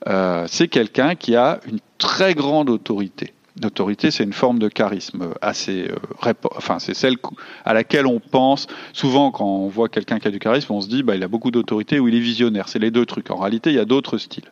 euh, 0.08 0.44
c'est 0.48 0.68
quelqu'un 0.68 1.14
qui 1.14 1.36
a 1.36 1.60
une 1.66 1.78
très 1.98 2.34
grande 2.34 2.70
autorité. 2.70 3.32
L'autorité, 3.62 4.10
c'est 4.10 4.24
une 4.24 4.32
forme 4.32 4.58
de 4.58 4.68
charisme 4.68 5.34
assez, 5.42 5.88
euh, 5.88 6.32
enfin, 6.56 6.78
c'est 6.78 6.94
celle 6.94 7.16
à 7.64 7.74
laquelle 7.74 8.06
on 8.06 8.20
pense 8.20 8.68
souvent 8.92 9.30
quand 9.30 9.44
on 9.44 9.68
voit 9.68 9.88
quelqu'un 9.88 10.18
qui 10.18 10.28
a 10.28 10.30
du 10.30 10.38
charisme, 10.38 10.72
on 10.72 10.80
se 10.80 10.88
dit, 10.88 11.02
bah, 11.02 11.16
il 11.16 11.22
a 11.22 11.28
beaucoup 11.28 11.50
d'autorité 11.50 11.98
ou 11.98 12.08
il 12.08 12.14
est 12.14 12.20
visionnaire. 12.20 12.68
C'est 12.68 12.78
les 12.78 12.90
deux 12.90 13.04
trucs. 13.04 13.30
En 13.30 13.36
réalité, 13.36 13.70
il 13.70 13.76
y 13.76 13.80
a 13.80 13.84
d'autres 13.84 14.18
styles. 14.18 14.50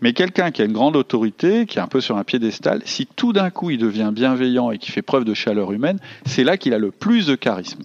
Mais 0.00 0.12
quelqu'un 0.12 0.50
qui 0.50 0.62
a 0.62 0.64
une 0.64 0.72
grande 0.72 0.96
autorité, 0.96 1.66
qui 1.66 1.78
est 1.78 1.82
un 1.82 1.86
peu 1.86 2.00
sur 2.00 2.16
un 2.16 2.24
piédestal, 2.24 2.82
si 2.84 3.06
tout 3.06 3.32
d'un 3.32 3.50
coup 3.50 3.70
il 3.70 3.78
devient 3.78 4.10
bienveillant 4.12 4.70
et 4.70 4.78
qui 4.78 4.90
fait 4.90 5.02
preuve 5.02 5.24
de 5.24 5.34
chaleur 5.34 5.72
humaine, 5.72 5.98
c'est 6.26 6.44
là 6.44 6.56
qu'il 6.56 6.74
a 6.74 6.78
le 6.78 6.90
plus 6.90 7.26
de 7.26 7.34
charisme. 7.34 7.82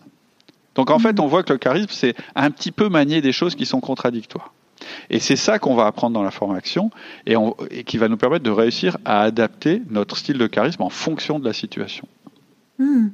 Donc 0.76 0.92
en 0.92 1.00
fait, 1.00 1.20
on 1.20 1.28
voit 1.28 1.44
que 1.44 1.54
le 1.54 1.60
charisme, 1.60 1.90
c'est 1.90 2.16
un 2.36 2.52
petit 2.52 2.72
peu 2.72 2.90
manier 2.90 3.22
des 3.22 3.32
choses 3.32 3.56
qui 3.56 3.66
sont 3.66 3.80
contradictoires. 3.80 4.54
Et 5.10 5.20
c'est 5.20 5.38
ça 5.38 5.58
qu'on 5.58 5.76
va 5.76 5.88
apprendre 5.88 6.14
dans 6.14 6.24
la 6.24 6.32
formation 6.32 6.92
et, 7.26 7.36
qui 7.86 7.98
va 7.98 8.10
nous 8.10 8.18
permettre 8.18 8.44
de 8.44 8.52
réussir 8.52 8.98
à 9.06 9.22
adapter 9.22 9.82
notre 9.90 10.18
style 10.18 10.38
de 10.38 10.48
charisme 10.48 10.82
en 10.82 10.90
fonction 10.90 11.40
de 11.40 11.46
la 11.46 11.54
situation. 11.54 12.08
Hmm. 12.78 13.08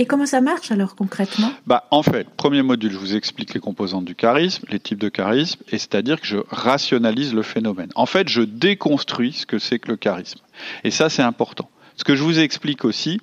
Et 0.00 0.06
comment 0.06 0.26
ça 0.26 0.40
marche 0.40 0.70
alors 0.70 0.94
concrètement? 0.94 1.52
Bah, 1.66 1.86
En 1.90 2.04
fait, 2.04 2.28
premier 2.30 2.62
module, 2.62 2.92
je 2.92 2.98
vous 2.98 3.16
explique 3.16 3.52
les 3.54 3.60
composantes 3.60 4.04
du 4.04 4.14
charisme, 4.14 4.64
les 4.70 4.78
types 4.78 4.98
de 4.98 5.08
charisme, 5.08 5.60
et 5.70 5.78
c'est-à-dire 5.78 6.20
que 6.20 6.26
je 6.26 6.38
rationalise 6.50 7.34
le 7.34 7.42
phénomène. 7.42 7.90
En 7.96 8.06
fait, 8.06 8.28
je 8.28 8.42
déconstruis 8.42 9.32
ce 9.32 9.46
que 9.46 9.58
c'est 9.58 9.80
que 9.80 9.88
le 9.88 9.96
charisme. 9.96 10.38
Et 10.84 10.92
ça, 10.92 11.08
c'est 11.08 11.22
important. 11.22 11.68
Ce 11.96 12.04
que 12.04 12.14
je 12.14 12.22
vous 12.22 12.38
explique 12.38 12.84
aussi, 12.84 13.20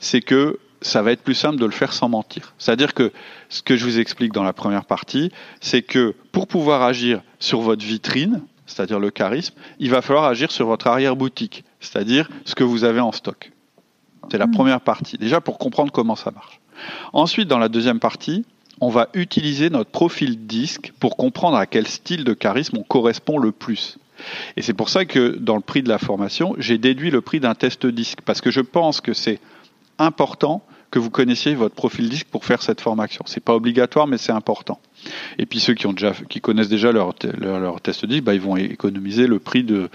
c'est 0.00 0.20
que 0.20 0.58
ça 0.82 1.00
va 1.00 1.12
être 1.12 1.22
plus 1.22 1.34
simple 1.34 1.58
de 1.58 1.64
le 1.64 1.70
faire 1.70 1.92
sans 1.92 2.08
mentir. 2.08 2.54
C'est-à-dire 2.58 2.92
que 2.92 3.12
ce 3.48 3.62
que 3.62 3.76
je 3.76 3.84
vous 3.84 3.98
explique 3.98 4.32
dans 4.32 4.42
la 4.42 4.52
première 4.52 4.84
partie, 4.84 5.30
c'est 5.60 5.82
que 5.82 6.14
pour 6.32 6.46
pouvoir 6.46 6.82
agir 6.82 7.22
sur 7.38 7.60
votre 7.60 7.84
vitrine, 7.84 8.42
c'est-à-dire 8.66 9.00
le 9.00 9.10
charisme, 9.10 9.54
il 9.78 9.90
va 9.90 10.02
falloir 10.02 10.24
agir 10.24 10.50
sur 10.50 10.66
votre 10.66 10.88
arrière-boutique, 10.88 11.64
c'est-à-dire 11.80 12.28
ce 12.44 12.54
que 12.54 12.64
vous 12.64 12.84
avez 12.84 13.00
en 13.00 13.12
stock. 13.12 13.52
C'est 14.30 14.38
la 14.38 14.46
hmm. 14.46 14.52
première 14.52 14.80
partie, 14.80 15.18
déjà 15.18 15.40
pour 15.40 15.58
comprendre 15.58 15.92
comment 15.92 16.16
ça 16.16 16.30
marche. 16.30 16.60
Ensuite, 17.12 17.48
dans 17.48 17.58
la 17.58 17.68
deuxième 17.68 18.00
partie, 18.00 18.44
on 18.80 18.88
va 18.88 19.08
utiliser 19.14 19.70
notre 19.70 19.90
profil 19.90 20.46
disque 20.46 20.92
pour 20.98 21.16
comprendre 21.16 21.56
à 21.56 21.66
quel 21.66 21.86
style 21.86 22.24
de 22.24 22.32
charisme 22.32 22.78
on 22.78 22.82
correspond 22.82 23.38
le 23.38 23.52
plus. 23.52 23.98
Et 24.56 24.62
c'est 24.62 24.72
pour 24.72 24.88
ça 24.88 25.04
que 25.04 25.36
dans 25.36 25.56
le 25.56 25.62
prix 25.62 25.82
de 25.82 25.88
la 25.88 25.98
formation, 25.98 26.54
j'ai 26.58 26.78
déduit 26.78 27.10
le 27.10 27.20
prix 27.20 27.40
d'un 27.40 27.54
test 27.54 27.86
disque, 27.86 28.20
parce 28.24 28.40
que 28.40 28.50
je 28.50 28.60
pense 28.60 29.00
que 29.00 29.12
c'est 29.12 29.40
important 29.98 30.62
que 30.92 30.98
vous 30.98 31.10
connaissiez 31.10 31.54
votre 31.54 31.74
profil 31.74 32.10
disque 32.10 32.26
pour 32.26 32.44
faire 32.44 32.62
cette 32.62 32.82
formation. 32.82 33.24
C'est 33.26 33.42
pas 33.42 33.54
obligatoire, 33.54 34.06
mais 34.06 34.18
c'est 34.18 34.30
important. 34.30 34.78
Et 35.38 35.46
puis 35.46 35.58
ceux 35.58 35.72
qui 35.72 35.86
ont 35.86 35.94
déjà, 35.94 36.12
qui 36.28 36.42
connaissent 36.42 36.68
déjà 36.68 36.92
leur, 36.92 37.14
leur, 37.40 37.80
test 37.80 38.04
disque, 38.04 38.22
bah, 38.22 38.34
ils 38.34 38.40
vont 38.42 38.58
économiser 38.58 39.26
le 39.26 39.38
prix 39.38 39.64
de, 39.64 39.88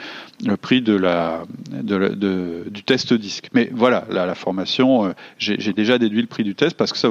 le 0.43 0.57
prix 0.57 0.81
de 0.81 0.93
la, 0.93 1.43
de, 1.69 2.65
du 2.71 2.81
test 2.81 3.13
disque. 3.13 3.49
Mais 3.53 3.69
voilà, 3.71 4.05
la, 4.09 4.33
formation, 4.33 5.05
euh, 5.05 5.13
j'ai 5.37 5.71
déjà 5.71 5.99
déduit 5.99 6.21
le 6.21 6.27
prix 6.27 6.43
du 6.43 6.55
test 6.55 6.75
parce 6.75 6.91
que 6.91 6.97
ça, 6.97 7.09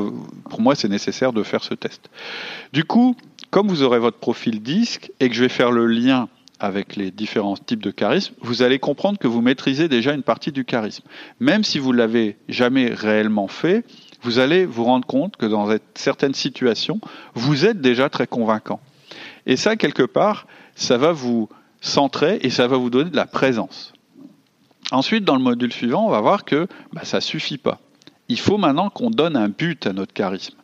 pour 0.50 0.60
moi, 0.60 0.74
c'est 0.74 0.88
nécessaire 0.88 1.32
de 1.32 1.44
faire 1.44 1.62
ce 1.62 1.74
test. 1.74 2.10
Du 2.72 2.82
coup, 2.82 3.16
comme 3.50 3.68
vous 3.68 3.84
aurez 3.84 4.00
votre 4.00 4.18
profil 4.18 4.62
disque 4.62 5.12
et 5.20 5.28
que 5.28 5.34
je 5.36 5.42
vais 5.42 5.48
faire 5.48 5.70
le 5.70 5.86
lien 5.86 6.28
avec 6.58 6.96
les 6.96 7.10
différents 7.10 7.56
types 7.56 7.82
de 7.82 7.90
charisme, 7.90 8.34
vous 8.40 8.62
allez 8.62 8.78
comprendre 8.78 9.18
que 9.18 9.28
vous 9.28 9.40
maîtrisez 9.40 9.88
déjà 9.88 10.12
une 10.12 10.22
partie 10.22 10.52
du 10.52 10.64
charisme. 10.64 11.04
Même 11.40 11.64
si 11.64 11.78
vous 11.78 11.92
l'avez 11.92 12.36
jamais 12.48 12.86
réellement 12.86 13.48
fait, 13.48 13.84
vous 14.22 14.38
allez 14.38 14.66
vous 14.66 14.84
rendre 14.84 15.06
compte 15.06 15.36
que 15.36 15.46
dans 15.46 15.68
certaines 15.94 16.34
situations, 16.34 17.00
vous 17.34 17.66
êtes 17.66 17.80
déjà 17.80 18.08
très 18.08 18.26
convaincant. 18.26 18.80
Et 19.46 19.56
ça, 19.56 19.76
quelque 19.76 20.02
part, 20.02 20.46
ça 20.74 20.98
va 20.98 21.12
vous 21.12 21.48
centrer 21.80 22.38
et 22.42 22.50
ça 22.50 22.66
va 22.66 22.76
vous 22.76 22.90
donner 22.90 23.10
de 23.10 23.16
la 23.16 23.26
présence. 23.26 23.92
Ensuite, 24.90 25.24
dans 25.24 25.36
le 25.36 25.42
module 25.42 25.72
suivant, 25.72 26.06
on 26.06 26.10
va 26.10 26.20
voir 26.20 26.44
que 26.44 26.68
bah, 26.92 27.04
ça 27.04 27.20
suffit 27.20 27.58
pas. 27.58 27.80
Il 28.28 28.38
faut 28.38 28.58
maintenant 28.58 28.90
qu'on 28.90 29.10
donne 29.10 29.36
un 29.36 29.48
but 29.48 29.86
à 29.86 29.92
notre 29.92 30.12
charisme. 30.12 30.56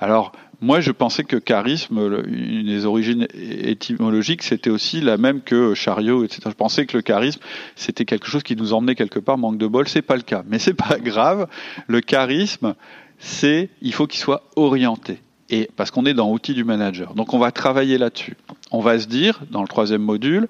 Alors, 0.00 0.32
moi, 0.60 0.80
je 0.80 0.90
pensais 0.90 1.22
que 1.22 1.36
charisme, 1.36 2.24
une 2.26 2.66
des 2.66 2.84
origines 2.84 3.28
étymologiques, 3.32 4.42
c'était 4.42 4.70
aussi 4.70 5.00
la 5.00 5.16
même 5.16 5.40
que 5.40 5.74
chariot, 5.74 6.24
etc. 6.24 6.40
Je 6.46 6.54
pensais 6.54 6.84
que 6.84 6.96
le 6.96 7.02
charisme, 7.02 7.40
c'était 7.76 8.04
quelque 8.04 8.26
chose 8.26 8.42
qui 8.42 8.56
nous 8.56 8.72
emmenait 8.72 8.96
quelque 8.96 9.20
part, 9.20 9.38
manque 9.38 9.58
de 9.58 9.68
bol. 9.68 9.86
C'est 9.86 10.02
pas 10.02 10.16
le 10.16 10.22
cas. 10.22 10.42
Mais 10.48 10.58
c'est 10.58 10.74
pas 10.74 10.98
grave. 10.98 11.46
Le 11.86 12.00
charisme, 12.00 12.74
c'est, 13.20 13.70
il 13.82 13.92
faut 13.92 14.08
qu'il 14.08 14.18
soit 14.18 14.42
orienté. 14.56 15.20
Et 15.48 15.70
parce 15.76 15.92
qu'on 15.92 16.04
est 16.06 16.14
dans 16.14 16.30
l'outil 16.30 16.54
du 16.54 16.64
manager. 16.64 17.14
Donc, 17.14 17.34
on 17.34 17.38
va 17.38 17.52
travailler 17.52 17.96
là-dessus. 17.96 18.36
On 18.72 18.80
va 18.80 18.98
se 18.98 19.06
dire, 19.06 19.40
dans 19.52 19.62
le 19.62 19.68
troisième 19.68 20.02
module, 20.02 20.48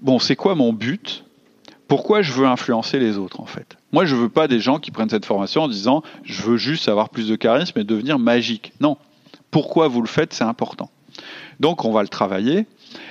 bon, 0.00 0.20
c'est 0.20 0.36
quoi 0.36 0.54
mon 0.54 0.72
but? 0.72 1.24
Pourquoi 1.88 2.22
je 2.22 2.32
veux 2.32 2.46
influencer 2.46 3.00
les 3.00 3.18
autres, 3.18 3.40
en 3.40 3.46
fait? 3.46 3.76
Moi, 3.92 4.04
je 4.04 4.14
veux 4.14 4.28
pas 4.28 4.46
des 4.46 4.60
gens 4.60 4.78
qui 4.78 4.92
prennent 4.92 5.10
cette 5.10 5.26
formation 5.26 5.62
en 5.62 5.68
disant, 5.68 6.04
je 6.22 6.40
veux 6.42 6.56
juste 6.56 6.88
avoir 6.88 7.08
plus 7.08 7.28
de 7.28 7.34
charisme 7.34 7.80
et 7.80 7.84
devenir 7.84 8.20
magique. 8.20 8.72
Non 8.80 8.96
pourquoi 9.54 9.86
vous 9.86 10.00
le 10.00 10.08
faites, 10.08 10.32
c'est 10.32 10.42
important. 10.42 10.90
Donc 11.60 11.84
on 11.84 11.92
va 11.92 12.02
le 12.02 12.08
travailler 12.08 12.66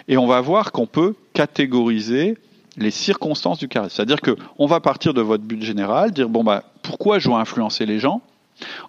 et 0.10 0.18
on 0.18 0.28
va 0.28 0.42
voir 0.42 0.74
qu'on 0.74 0.88
peut 0.88 1.16
catégoriser 1.32 2.38
les 2.76 2.92
circonstances 2.92 3.60
du 3.60 3.70
charisme. 3.70 3.96
C'est-à-dire 3.96 4.20
qu'on 4.20 4.66
va 4.66 4.82
partir 4.82 5.14
de 5.14 5.22
votre 5.22 5.46
but 5.46 5.64
général, 5.64 6.12
dire 6.12 6.28
bon 6.28 6.44
bah 6.44 6.66
pourquoi 6.82 7.18
je 7.20 7.30
dois 7.30 7.40
influencer 7.40 7.86
les 7.86 7.98
gens? 7.98 8.20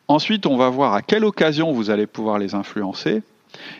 Ensuite, 0.09 0.47
on 0.47 0.57
va 0.57 0.69
voir 0.69 0.95
à 0.95 1.03
quelle 1.03 1.25
occasion 1.25 1.71
vous 1.71 1.91
allez 1.91 2.09
pouvoir 2.09 2.41
les 2.41 2.57
influencer. 2.57 3.23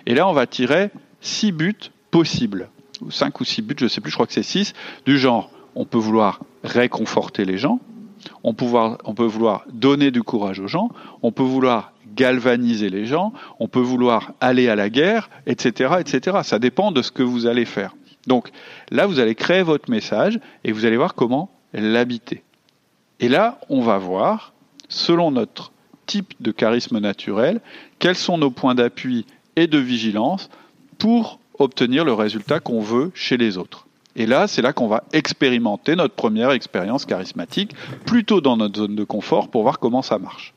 Et 0.07 0.15
là, 0.15 0.29
on 0.29 0.33
va 0.33 0.47
tirer 0.47 0.91
six 1.21 1.51
buts 1.51 1.91
possibles, 2.13 2.69
ou 3.01 3.11
cinq 3.11 3.41
ou 3.41 3.45
six 3.45 3.61
buts, 3.61 3.75
je 3.77 3.87
ne 3.87 3.89
sais 3.89 4.01
plus, 4.01 4.13
je 4.13 4.17
crois 4.17 4.29
que 4.29 4.35
c'est 4.35 4.45
six, 4.45 4.73
du 5.05 5.19
genre 5.19 5.51
on 5.75 5.85
peut 5.85 5.99
vouloir 5.99 6.39
réconforter 6.63 7.45
les 7.45 7.59
gens, 7.59 7.81
on, 8.45 8.55
on 9.05 9.15
peut 9.15 9.25
vouloir 9.25 9.65
donner 9.73 10.13
du 10.13 10.23
courage 10.23 10.61
aux 10.61 10.69
gens, 10.69 10.91
on 11.23 11.33
peut 11.33 11.43
vouloir 11.43 11.94
galvaniser 12.15 12.91
les 12.91 13.07
gens, 13.07 13.33
on 13.61 13.69
peut 13.69 13.81
vouloir 13.81 14.33
aller 14.41 14.69
à 14.69 14.77
la 14.77 14.91
guerre, 14.91 15.31
etc., 15.47 15.95
etc. 16.01 16.39
Ça 16.43 16.59
dépend 16.59 16.93
de 16.93 17.03
ce 17.03 17.11
que 17.11 17.23
vous 17.23 17.47
allez 17.47 17.65
faire. 17.65 17.95
Donc 18.27 18.51
là, 18.91 19.07
vous 19.07 19.19
allez 19.19 19.35
créer 19.35 19.63
votre 19.63 19.91
message 19.91 20.39
et 20.65 20.73
vous 20.73 20.85
allez 20.85 20.97
voir 20.97 21.15
comment 21.15 21.51
l'habiter. 21.73 22.43
Et 23.21 23.29
là, 23.29 23.59
on 23.69 23.81
va 23.81 23.99
voir, 23.99 24.53
selon 24.89 25.31
notre 25.31 25.73
type 26.07 26.35
de 26.41 26.51
charisme 26.51 26.99
naturel, 26.99 27.61
quels 27.99 28.17
sont 28.17 28.39
nos 28.39 28.51
points 28.51 28.75
d'appui 28.75 29.27
et 29.57 29.67
de 29.67 29.79
vigilance 29.79 30.51
pour 30.99 31.39
obtenir 31.59 32.05
le 32.05 32.13
résultat 32.13 32.61
qu'on 32.61 32.81
veut 32.81 33.11
chez 33.15 33.37
les 33.37 33.59
autres. 33.59 33.87
Et 34.17 34.27
là, 34.27 34.47
c'est 34.47 34.63
là 34.63 34.73
qu'on 34.73 34.87
va 34.87 35.05
expérimenter 35.13 35.97
notre 35.97 36.15
première 36.15 36.53
expérience 36.53 37.05
charismatique, 37.05 37.75
plutôt 38.07 38.41
dans 38.41 38.57
notre 38.57 38.79
zone 38.79 38.95
de 38.95 39.05
confort, 39.05 39.49
pour 39.49 39.63
voir 39.63 39.79
comment 39.79 40.03
ça 40.03 40.19
marche. 40.19 40.54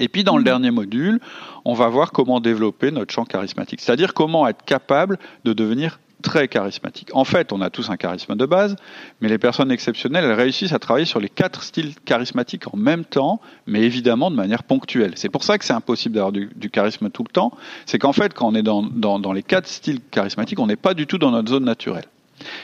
Et 0.00 0.08
puis 0.08 0.24
dans 0.24 0.36
le 0.36 0.44
dernier 0.44 0.70
module, 0.70 1.20
on 1.64 1.74
va 1.74 1.88
voir 1.88 2.12
comment 2.12 2.40
développer 2.40 2.90
notre 2.90 3.12
champ 3.12 3.24
charismatique, 3.24 3.80
c'est-à-dire 3.80 4.14
comment 4.14 4.46
être 4.48 4.64
capable 4.64 5.18
de 5.44 5.52
devenir 5.52 5.98
très 6.24 6.48
charismatique. 6.48 7.10
En 7.12 7.24
fait, 7.24 7.52
on 7.52 7.60
a 7.60 7.68
tous 7.68 7.90
un 7.90 7.96
charisme 7.96 8.34
de 8.34 8.46
base, 8.46 8.76
mais 9.20 9.28
les 9.28 9.36
personnes 9.36 9.70
exceptionnelles, 9.70 10.24
elles 10.24 10.32
réussissent 10.32 10.72
à 10.72 10.78
travailler 10.78 11.04
sur 11.04 11.20
les 11.20 11.28
quatre 11.28 11.62
styles 11.62 11.94
charismatiques 12.06 12.66
en 12.72 12.78
même 12.78 13.04
temps, 13.04 13.40
mais 13.66 13.82
évidemment 13.82 14.30
de 14.30 14.36
manière 14.36 14.62
ponctuelle. 14.62 15.12
C'est 15.16 15.28
pour 15.28 15.44
ça 15.44 15.58
que 15.58 15.64
c'est 15.66 15.74
impossible 15.74 16.14
d'avoir 16.14 16.32
du, 16.32 16.70
charisme 16.72 17.10
tout 17.10 17.24
le 17.24 17.28
temps. 17.28 17.52
C'est 17.84 17.98
qu'en 17.98 18.14
fait, 18.14 18.32
quand 18.32 18.48
on 18.48 18.54
est 18.54 18.62
dans, 18.62 18.82
dans 18.82 19.32
les 19.32 19.42
quatre 19.42 19.68
styles 19.68 20.00
charismatiques, 20.10 20.58
on 20.58 20.66
n'est 20.66 20.76
pas 20.76 20.94
du 20.94 21.06
tout 21.06 21.18
dans 21.18 21.30
notre 21.30 21.50
zone 21.50 21.64
naturelle. 21.64 22.06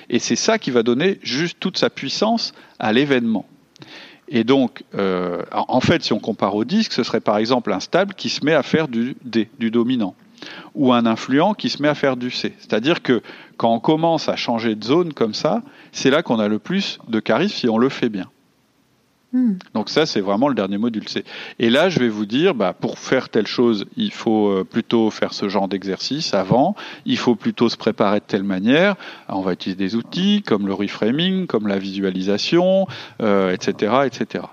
Et 0.09 0.19
c'est 0.19 0.37
ça 0.37 0.59
qui 0.59 0.71
va 0.71 0.83
donner 0.83 1.21
juste 1.23 1.59
toute 1.61 1.79
sa 1.79 1.91
puissance 1.91 2.53
à 2.79 2.93
l'événement. 2.93 3.47
Et 4.31 4.45
donc, 4.45 4.85
euh, 4.95 5.43
en 5.51 5.81
fait, 5.81 6.05
si 6.05 6.13
on 6.13 6.21
compare 6.21 6.55
au 6.55 6.65
disque, 6.65 6.93
ce 6.93 7.03
serait 7.03 7.21
par 7.21 7.37
exemple 7.37 7.73
un 7.73 7.81
stable 7.81 8.15
qui 8.15 8.29
se 8.29 8.45
met 8.45 8.55
à 8.55 8.63
faire 8.63 8.87
du 8.87 9.17
D, 9.25 9.51
du 9.59 9.73
dominant, 9.73 10.15
ou 10.77 10.93
un 10.93 11.05
influent 11.05 11.53
qui 11.53 11.69
se 11.69 11.83
met 11.83 11.89
à 11.89 11.97
faire 11.97 12.17
du 12.17 12.31
C. 12.31 12.55
C'est-à-dire 12.59 13.03
que 13.03 13.23
quand 13.57 13.75
on 13.75 13.81
commence 13.81 14.29
à 14.29 14.37
changer 14.37 14.77
de 14.77 14.85
zone 14.85 15.13
comme 15.13 15.35
ça, 15.35 15.63
c'est 15.91 16.11
là 16.11 16.23
qu'on 16.23 16.39
a 16.39 16.47
le 16.47 16.61
plus 16.61 17.01
de 17.09 17.19
charisme 17.19 17.57
si 17.57 17.69
on 17.69 17.77
le 17.77 17.89
fait 17.89 18.09
bien. 18.09 18.31
Hmm. 19.33 19.55
Donc 19.75 19.91
ça, 19.91 20.07
c'est 20.07 20.21
vraiment 20.21 20.49
le 20.49 20.55
dernier 20.55 20.79
module 20.79 21.09
C. 21.09 21.25
Et 21.61 21.71
là, 21.71 21.89
je 21.89 22.01
vais 22.01 22.09
vous 22.09 22.27
dire, 22.27 22.55
bah, 22.55 22.73
pour 22.73 22.99
faire 22.99 23.29
telle 23.29 23.47
chose, 23.47 23.87
il 23.97 24.13
faut 24.13 24.49
euh, 24.49 24.65
plutôt 24.65 25.11
faire 25.11 25.33
ce 25.33 25.49
genre 25.49 25.69
d'exercice 25.69 26.35
avant, 26.35 26.75
il 27.07 27.17
faut 27.17 27.37
plutôt 27.37 27.69
se 27.69 27.77
préparer 27.77 28.19
de 28.19 28.25
telle 28.25 28.43
manière. 28.43 28.97
on 29.29 29.41
va 29.41 29.53
utiliser 29.53 29.77
des 29.77 29.95
outils 29.95 30.43
comme 30.43 30.67
le 30.67 30.75
reframing, 30.75 31.47
comme 31.47 31.69
la 31.69 31.79
visualisation, 31.79 32.89
euh, 33.23 33.53
etc., 33.53 34.01
etc. 34.05 34.45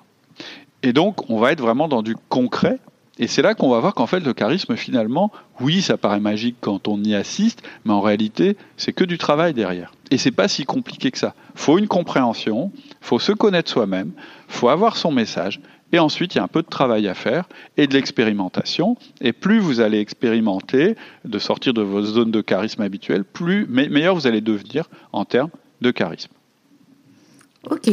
Et 0.84 0.94
donc, 0.94 1.30
on 1.30 1.40
va 1.40 1.52
être 1.52 1.62
vraiment 1.62 1.88
dans 1.88 2.04
du 2.04 2.16
concret. 2.30 2.80
Et 3.20 3.28
c'est 3.28 3.42
là 3.42 3.56
qu'on 3.56 3.70
va 3.70 3.80
voir 3.80 3.94
qu'en 3.96 4.06
fait, 4.06 4.20
le 4.20 4.34
charisme, 4.34 4.76
finalement, 4.76 5.32
oui, 5.60 5.82
ça 5.82 5.98
paraît 5.98 6.20
magique 6.20 6.58
quand 6.62 6.88
on 6.88 7.04
y 7.04 7.16
assiste, 7.16 7.64
mais 7.84 7.94
en 7.94 8.02
réalité, 8.02 8.58
c'est 8.78 8.94
que 8.94 9.04
du 9.04 9.18
travail 9.18 9.54
derrière. 9.54 9.94
Et 10.12 10.18
c'est 10.18 10.32
pas 10.32 10.48
si 10.48 10.66
compliqué 10.66 11.10
que 11.12 11.18
ça. 11.18 11.34
Faut 11.56 11.78
une 11.78 11.88
compréhension, 11.88 12.72
faut 13.02 13.20
se 13.20 13.32
connaître 13.32 13.72
soi-même, 13.72 14.12
faut 14.48 14.70
avoir 14.70 14.98
son 14.98 15.12
message, 15.12 15.60
et 15.92 16.00
ensuite 16.00 16.36
il 16.36 16.38
y 16.38 16.42
a 16.42 16.44
un 16.44 16.50
peu 16.50 16.62
de 16.62 16.68
travail 16.68 17.08
à 17.08 17.14
faire 17.14 17.48
et 17.78 17.88
de 17.88 17.94
l'expérimentation. 17.94 18.98
Et 19.22 19.34
plus 19.34 19.60
vous 19.60 19.80
allez 19.80 20.00
expérimenter, 20.00 20.96
de 21.26 21.40
sortir 21.40 21.74
de 21.74 21.82
vos 21.82 22.04
zones 22.04 22.32
de 22.32 22.42
charisme 22.42 22.82
habituelles, 22.82 23.24
plus 23.24 23.66
meilleur 23.68 24.16
vous 24.16 24.28
allez 24.28 24.42
devenir 24.42 24.90
en 25.12 25.26
termes 25.26 25.52
de 25.82 25.92
charisme. 25.92 26.32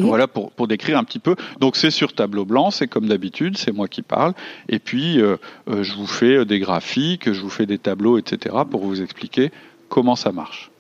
Voilà 0.01 0.27
pour, 0.27 0.69
décrire 0.69 0.99
un 0.99 1.05
petit 1.05 1.19
peu. 1.19 1.37
Donc 1.61 1.77
c'est 1.77 1.91
sur 1.91 2.13
tableau 2.13 2.45
blanc, 2.45 2.71
c'est 2.71 2.89
comme 2.89 3.07
d'habitude, 3.07 3.57
c'est 3.57 3.73
moi 3.73 3.89
qui 3.89 4.03
parle. 4.03 4.35
Et 4.69 4.79
puis 4.79 5.21
euh, 5.21 5.37
euh, 5.69 5.83
je 5.83 5.95
vous 5.95 6.07
fais 6.07 6.45
des 6.45 6.59
graphiques, 6.59 7.33
je 7.33 7.41
vous 7.41 7.51
fais 7.51 7.67
des 7.67 7.79
tableaux, 7.79 8.19
etc. 8.19 8.55
pour 8.71 8.85
vous 8.85 9.03
expliquer 9.03 9.51
comment 9.89 10.17
ça 10.17 10.33
marche. 10.33 10.71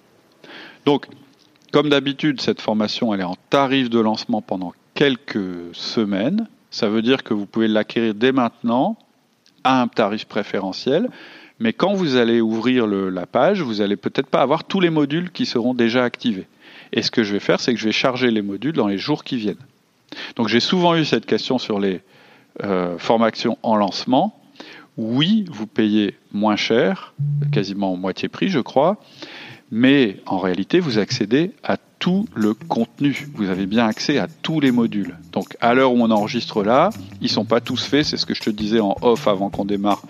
Donc 0.84 1.06
comme 1.72 1.88
d'habitude, 1.88 2.40
cette 2.40 2.60
formation, 2.60 3.12
elle 3.12 3.20
est 3.20 3.24
en 3.24 3.36
tarif 3.50 3.90
de 3.90 3.98
lancement 3.98 4.42
pendant 4.42 4.74
quelques 4.94 5.74
semaines. 5.74 6.46
Ça 6.70 6.88
veut 6.88 7.02
dire 7.02 7.24
que 7.24 7.34
vous 7.34 7.46
pouvez 7.46 7.68
l'acquérir 7.68 8.14
dès 8.14 8.30
maintenant 8.30 8.96
à 9.64 9.82
un 9.82 9.88
tarif 9.88 10.26
préférentiel. 10.26 11.08
Mais 11.58 11.72
quand 11.72 11.94
vous 11.94 12.16
allez 12.16 12.40
ouvrir 12.40 12.86
la 12.86 13.26
page, 13.26 13.62
vous 13.62 13.74
n'allez 13.74 13.96
peut-être 13.96 14.28
pas 14.28 14.40
avoir 14.40 14.64
tous 14.64 14.80
les 14.80 14.90
modules 14.90 15.30
qui 15.30 15.46
seront 15.46 15.74
déjà 15.74 16.04
activés. 16.04 16.46
Et 16.94 17.02
ce 17.02 17.10
que 17.10 17.24
je 17.24 17.32
vais 17.32 17.40
faire, 17.40 17.60
c'est 17.60 17.74
que 17.74 17.80
je 17.80 17.84
vais 17.84 17.92
charger 17.92 18.30
les 18.30 18.40
modules 18.40 18.72
dans 18.72 18.86
les 18.86 18.98
jours 18.98 19.24
qui 19.24 19.36
viennent. 19.36 19.56
Donc 20.36 20.48
j'ai 20.48 20.60
souvent 20.60 20.94
eu 20.94 21.04
cette 21.04 21.26
question 21.26 21.58
sur 21.58 21.80
les 21.80 22.00
euh, 22.62 22.96
formations 22.98 23.58
en 23.64 23.74
lancement. 23.74 24.40
Oui, 24.96 25.44
vous 25.50 25.66
payez 25.66 26.16
moins 26.32 26.54
cher, 26.54 27.14
quasiment 27.50 27.96
moitié 27.96 28.28
prix, 28.28 28.48
je 28.48 28.60
crois, 28.60 28.96
mais 29.70 30.18
en 30.26 30.38
réalité, 30.38 30.80
vous 30.80 30.98
accédez 30.98 31.52
à 31.62 31.76
tout 31.98 32.26
le 32.34 32.52
contenu. 32.54 33.28
Vous 33.34 33.48
avez 33.48 33.66
bien 33.66 33.86
accès 33.86 34.18
à 34.18 34.28
tous 34.42 34.60
les 34.60 34.72
modules. 34.72 35.16
Donc, 35.32 35.56
à 35.60 35.72
l'heure 35.74 35.92
où 35.92 36.00
on 36.00 36.10
enregistre 36.10 36.62
là, 36.62 36.90
ils 37.20 37.30
sont 37.30 37.46
pas 37.46 37.60
tous 37.60 37.82
faits. 37.82 38.04
C'est 38.04 38.18
ce 38.18 38.26
que 38.26 38.34
je 38.34 38.42
te 38.42 38.50
disais 38.50 38.80
en 38.80 38.94
off 39.00 39.26
avant 39.26 39.48
qu'on 39.48 39.64
démarre 39.64 40.02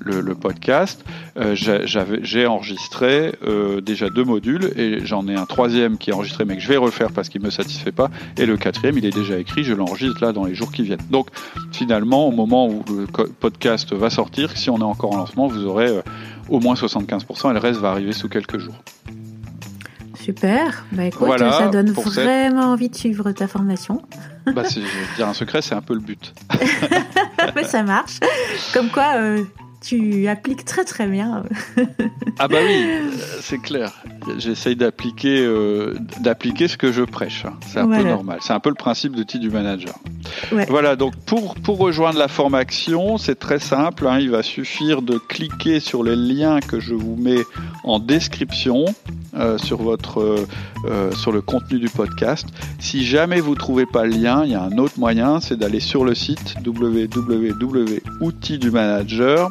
le, 0.00 0.34
podcast. 0.34 1.04
Euh, 1.36 1.54
j'ai 1.54 2.46
enregistré 2.46 3.34
euh, 3.44 3.80
déjà 3.80 4.08
deux 4.08 4.24
modules 4.24 4.72
et 4.76 5.04
j'en 5.04 5.28
ai 5.28 5.34
un 5.34 5.46
troisième 5.46 5.98
qui 5.98 6.10
est 6.10 6.12
enregistré 6.12 6.44
mais 6.44 6.56
que 6.56 6.62
je 6.62 6.68
vais 6.68 6.76
refaire 6.76 7.10
parce 7.12 7.28
qu'il 7.28 7.42
me 7.42 7.50
satisfait 7.50 7.92
pas. 7.92 8.10
Et 8.38 8.46
le 8.46 8.56
quatrième, 8.56 8.96
il 8.98 9.04
est 9.04 9.14
déjà 9.14 9.36
écrit. 9.38 9.64
Je 9.64 9.74
l'enregistre 9.74 10.24
là 10.24 10.32
dans 10.32 10.44
les 10.44 10.54
jours 10.54 10.72
qui 10.72 10.82
viennent. 10.82 11.00
Donc, 11.10 11.28
finalement, 11.72 12.26
au 12.28 12.32
moment 12.32 12.68
où 12.68 12.84
le 12.88 13.06
podcast 13.06 13.92
va 13.92 14.10
sortir, 14.10 14.56
si 14.56 14.70
on 14.70 14.78
est 14.78 14.82
encore 14.82 15.12
en 15.12 15.16
lancement, 15.16 15.48
vous 15.48 15.64
aurez 15.64 15.88
euh, 15.88 16.02
au 16.50 16.60
moins 16.60 16.74
75% 16.74 17.50
et 17.50 17.52
le 17.54 17.58
reste 17.58 17.80
va 17.80 17.90
arriver 17.90 18.12
sous 18.12 18.28
quelques 18.28 18.58
jours. 18.58 18.74
Super, 20.20 20.84
bah 20.92 21.06
écoute, 21.06 21.38
ça 21.38 21.68
donne 21.68 21.90
vraiment 21.92 22.72
envie 22.72 22.90
de 22.90 22.94
suivre 22.94 23.32
ta 23.32 23.48
formation. 23.48 24.02
Bah, 24.54 24.62
je 24.68 24.80
vais 24.80 24.86
dire 25.16 25.28
un 25.28 25.34
secret, 25.34 25.60
c'est 25.60 25.74
un 25.74 25.82
peu 25.82 25.92
le 25.92 26.00
but. 26.00 26.32
Mais 27.54 27.62
ça 27.62 27.82
marche. 27.82 28.18
Comme 28.72 28.88
quoi, 28.88 29.12
euh, 29.16 29.44
tu 29.80 30.28
appliques 30.28 30.64
très 30.64 30.84
très 30.84 31.06
bien. 31.06 31.44
ah 32.38 32.48
bah 32.48 32.58
oui, 32.64 32.84
c'est 33.40 33.60
clair. 33.60 33.92
J'essaye 34.38 34.76
d'appliquer 34.76 35.40
euh, 35.40 35.94
d'appliquer 36.20 36.68
ce 36.68 36.76
que 36.76 36.92
je 36.92 37.02
prêche. 37.02 37.46
C'est 37.66 37.80
un 37.80 37.88
peu 37.88 38.02
normal. 38.02 38.38
C'est 38.42 38.52
un 38.52 38.60
peu 38.60 38.68
le 38.68 38.74
principe 38.74 39.16
d'outil 39.16 39.38
du 39.38 39.50
manager. 39.50 39.94
Voilà, 40.68 40.96
donc 40.96 41.16
pour, 41.16 41.54
pour 41.54 41.78
rejoindre 41.78 42.18
la 42.18 42.28
formation, 42.28 43.18
c'est 43.18 43.38
très 43.38 43.58
simple. 43.58 44.06
Hein. 44.06 44.18
il 44.18 44.30
va 44.30 44.42
suffire 44.42 45.02
de 45.02 45.18
cliquer 45.18 45.80
sur 45.80 46.02
les 46.02 46.16
liens 46.16 46.60
que 46.60 46.80
je 46.80 46.94
vous 46.94 47.16
mets 47.16 47.42
en 47.84 47.98
description 47.98 48.84
euh, 49.34 49.58
sur, 49.58 49.82
votre, 49.82 50.44
euh, 50.86 51.12
sur 51.12 51.32
le 51.32 51.40
contenu 51.40 51.78
du 51.78 51.88
podcast. 51.88 52.46
Si 52.78 53.04
jamais 53.04 53.40
vous 53.40 53.52
ne 53.52 53.58
trouvez 53.58 53.86
pas 53.86 54.04
le 54.04 54.10
lien, 54.10 54.44
il 54.44 54.52
y 54.52 54.54
a 54.54 54.62
un 54.62 54.78
autre 54.78 54.98
moyen, 54.98 55.40
c'est 55.40 55.56
d'aller 55.56 55.80
sur 55.80 56.04
le 56.04 56.14
site 56.14 56.54
www.outils 56.64 58.58
du 58.58 58.70
manager 58.70 59.50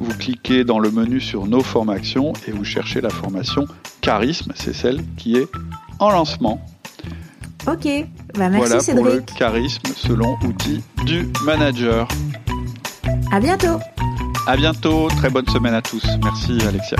vous 0.00 0.14
cliquez 0.16 0.64
dans 0.64 0.78
le 0.78 0.90
menu 0.90 1.20
sur 1.20 1.46
nos 1.46 1.62
formations 1.62 2.32
et 2.46 2.52
vous 2.52 2.64
cherchez 2.64 3.00
la 3.00 3.10
formation 3.10 3.66
Charisme, 4.00 4.52
c'est 4.54 4.74
celle 4.74 5.04
qui 5.16 5.36
est 5.36 5.48
en 5.98 6.10
lancement. 6.10 6.64
Ok, 7.66 7.86
bah, 8.34 8.48
merci 8.48 8.56
voilà 8.56 8.80
Cédric. 8.80 9.04
pour 9.04 9.14
le 9.14 9.20
charisme 9.36 9.82
selon 9.96 10.38
outils 10.44 10.82
du 11.04 11.28
manager. 11.44 12.08
À 13.32 13.40
bientôt. 13.40 13.78
À 14.46 14.56
bientôt, 14.56 15.08
très 15.16 15.30
bonne 15.30 15.48
semaine 15.48 15.74
à 15.74 15.82
tous. 15.82 16.04
Merci 16.22 16.58
Alexia. 16.66 16.96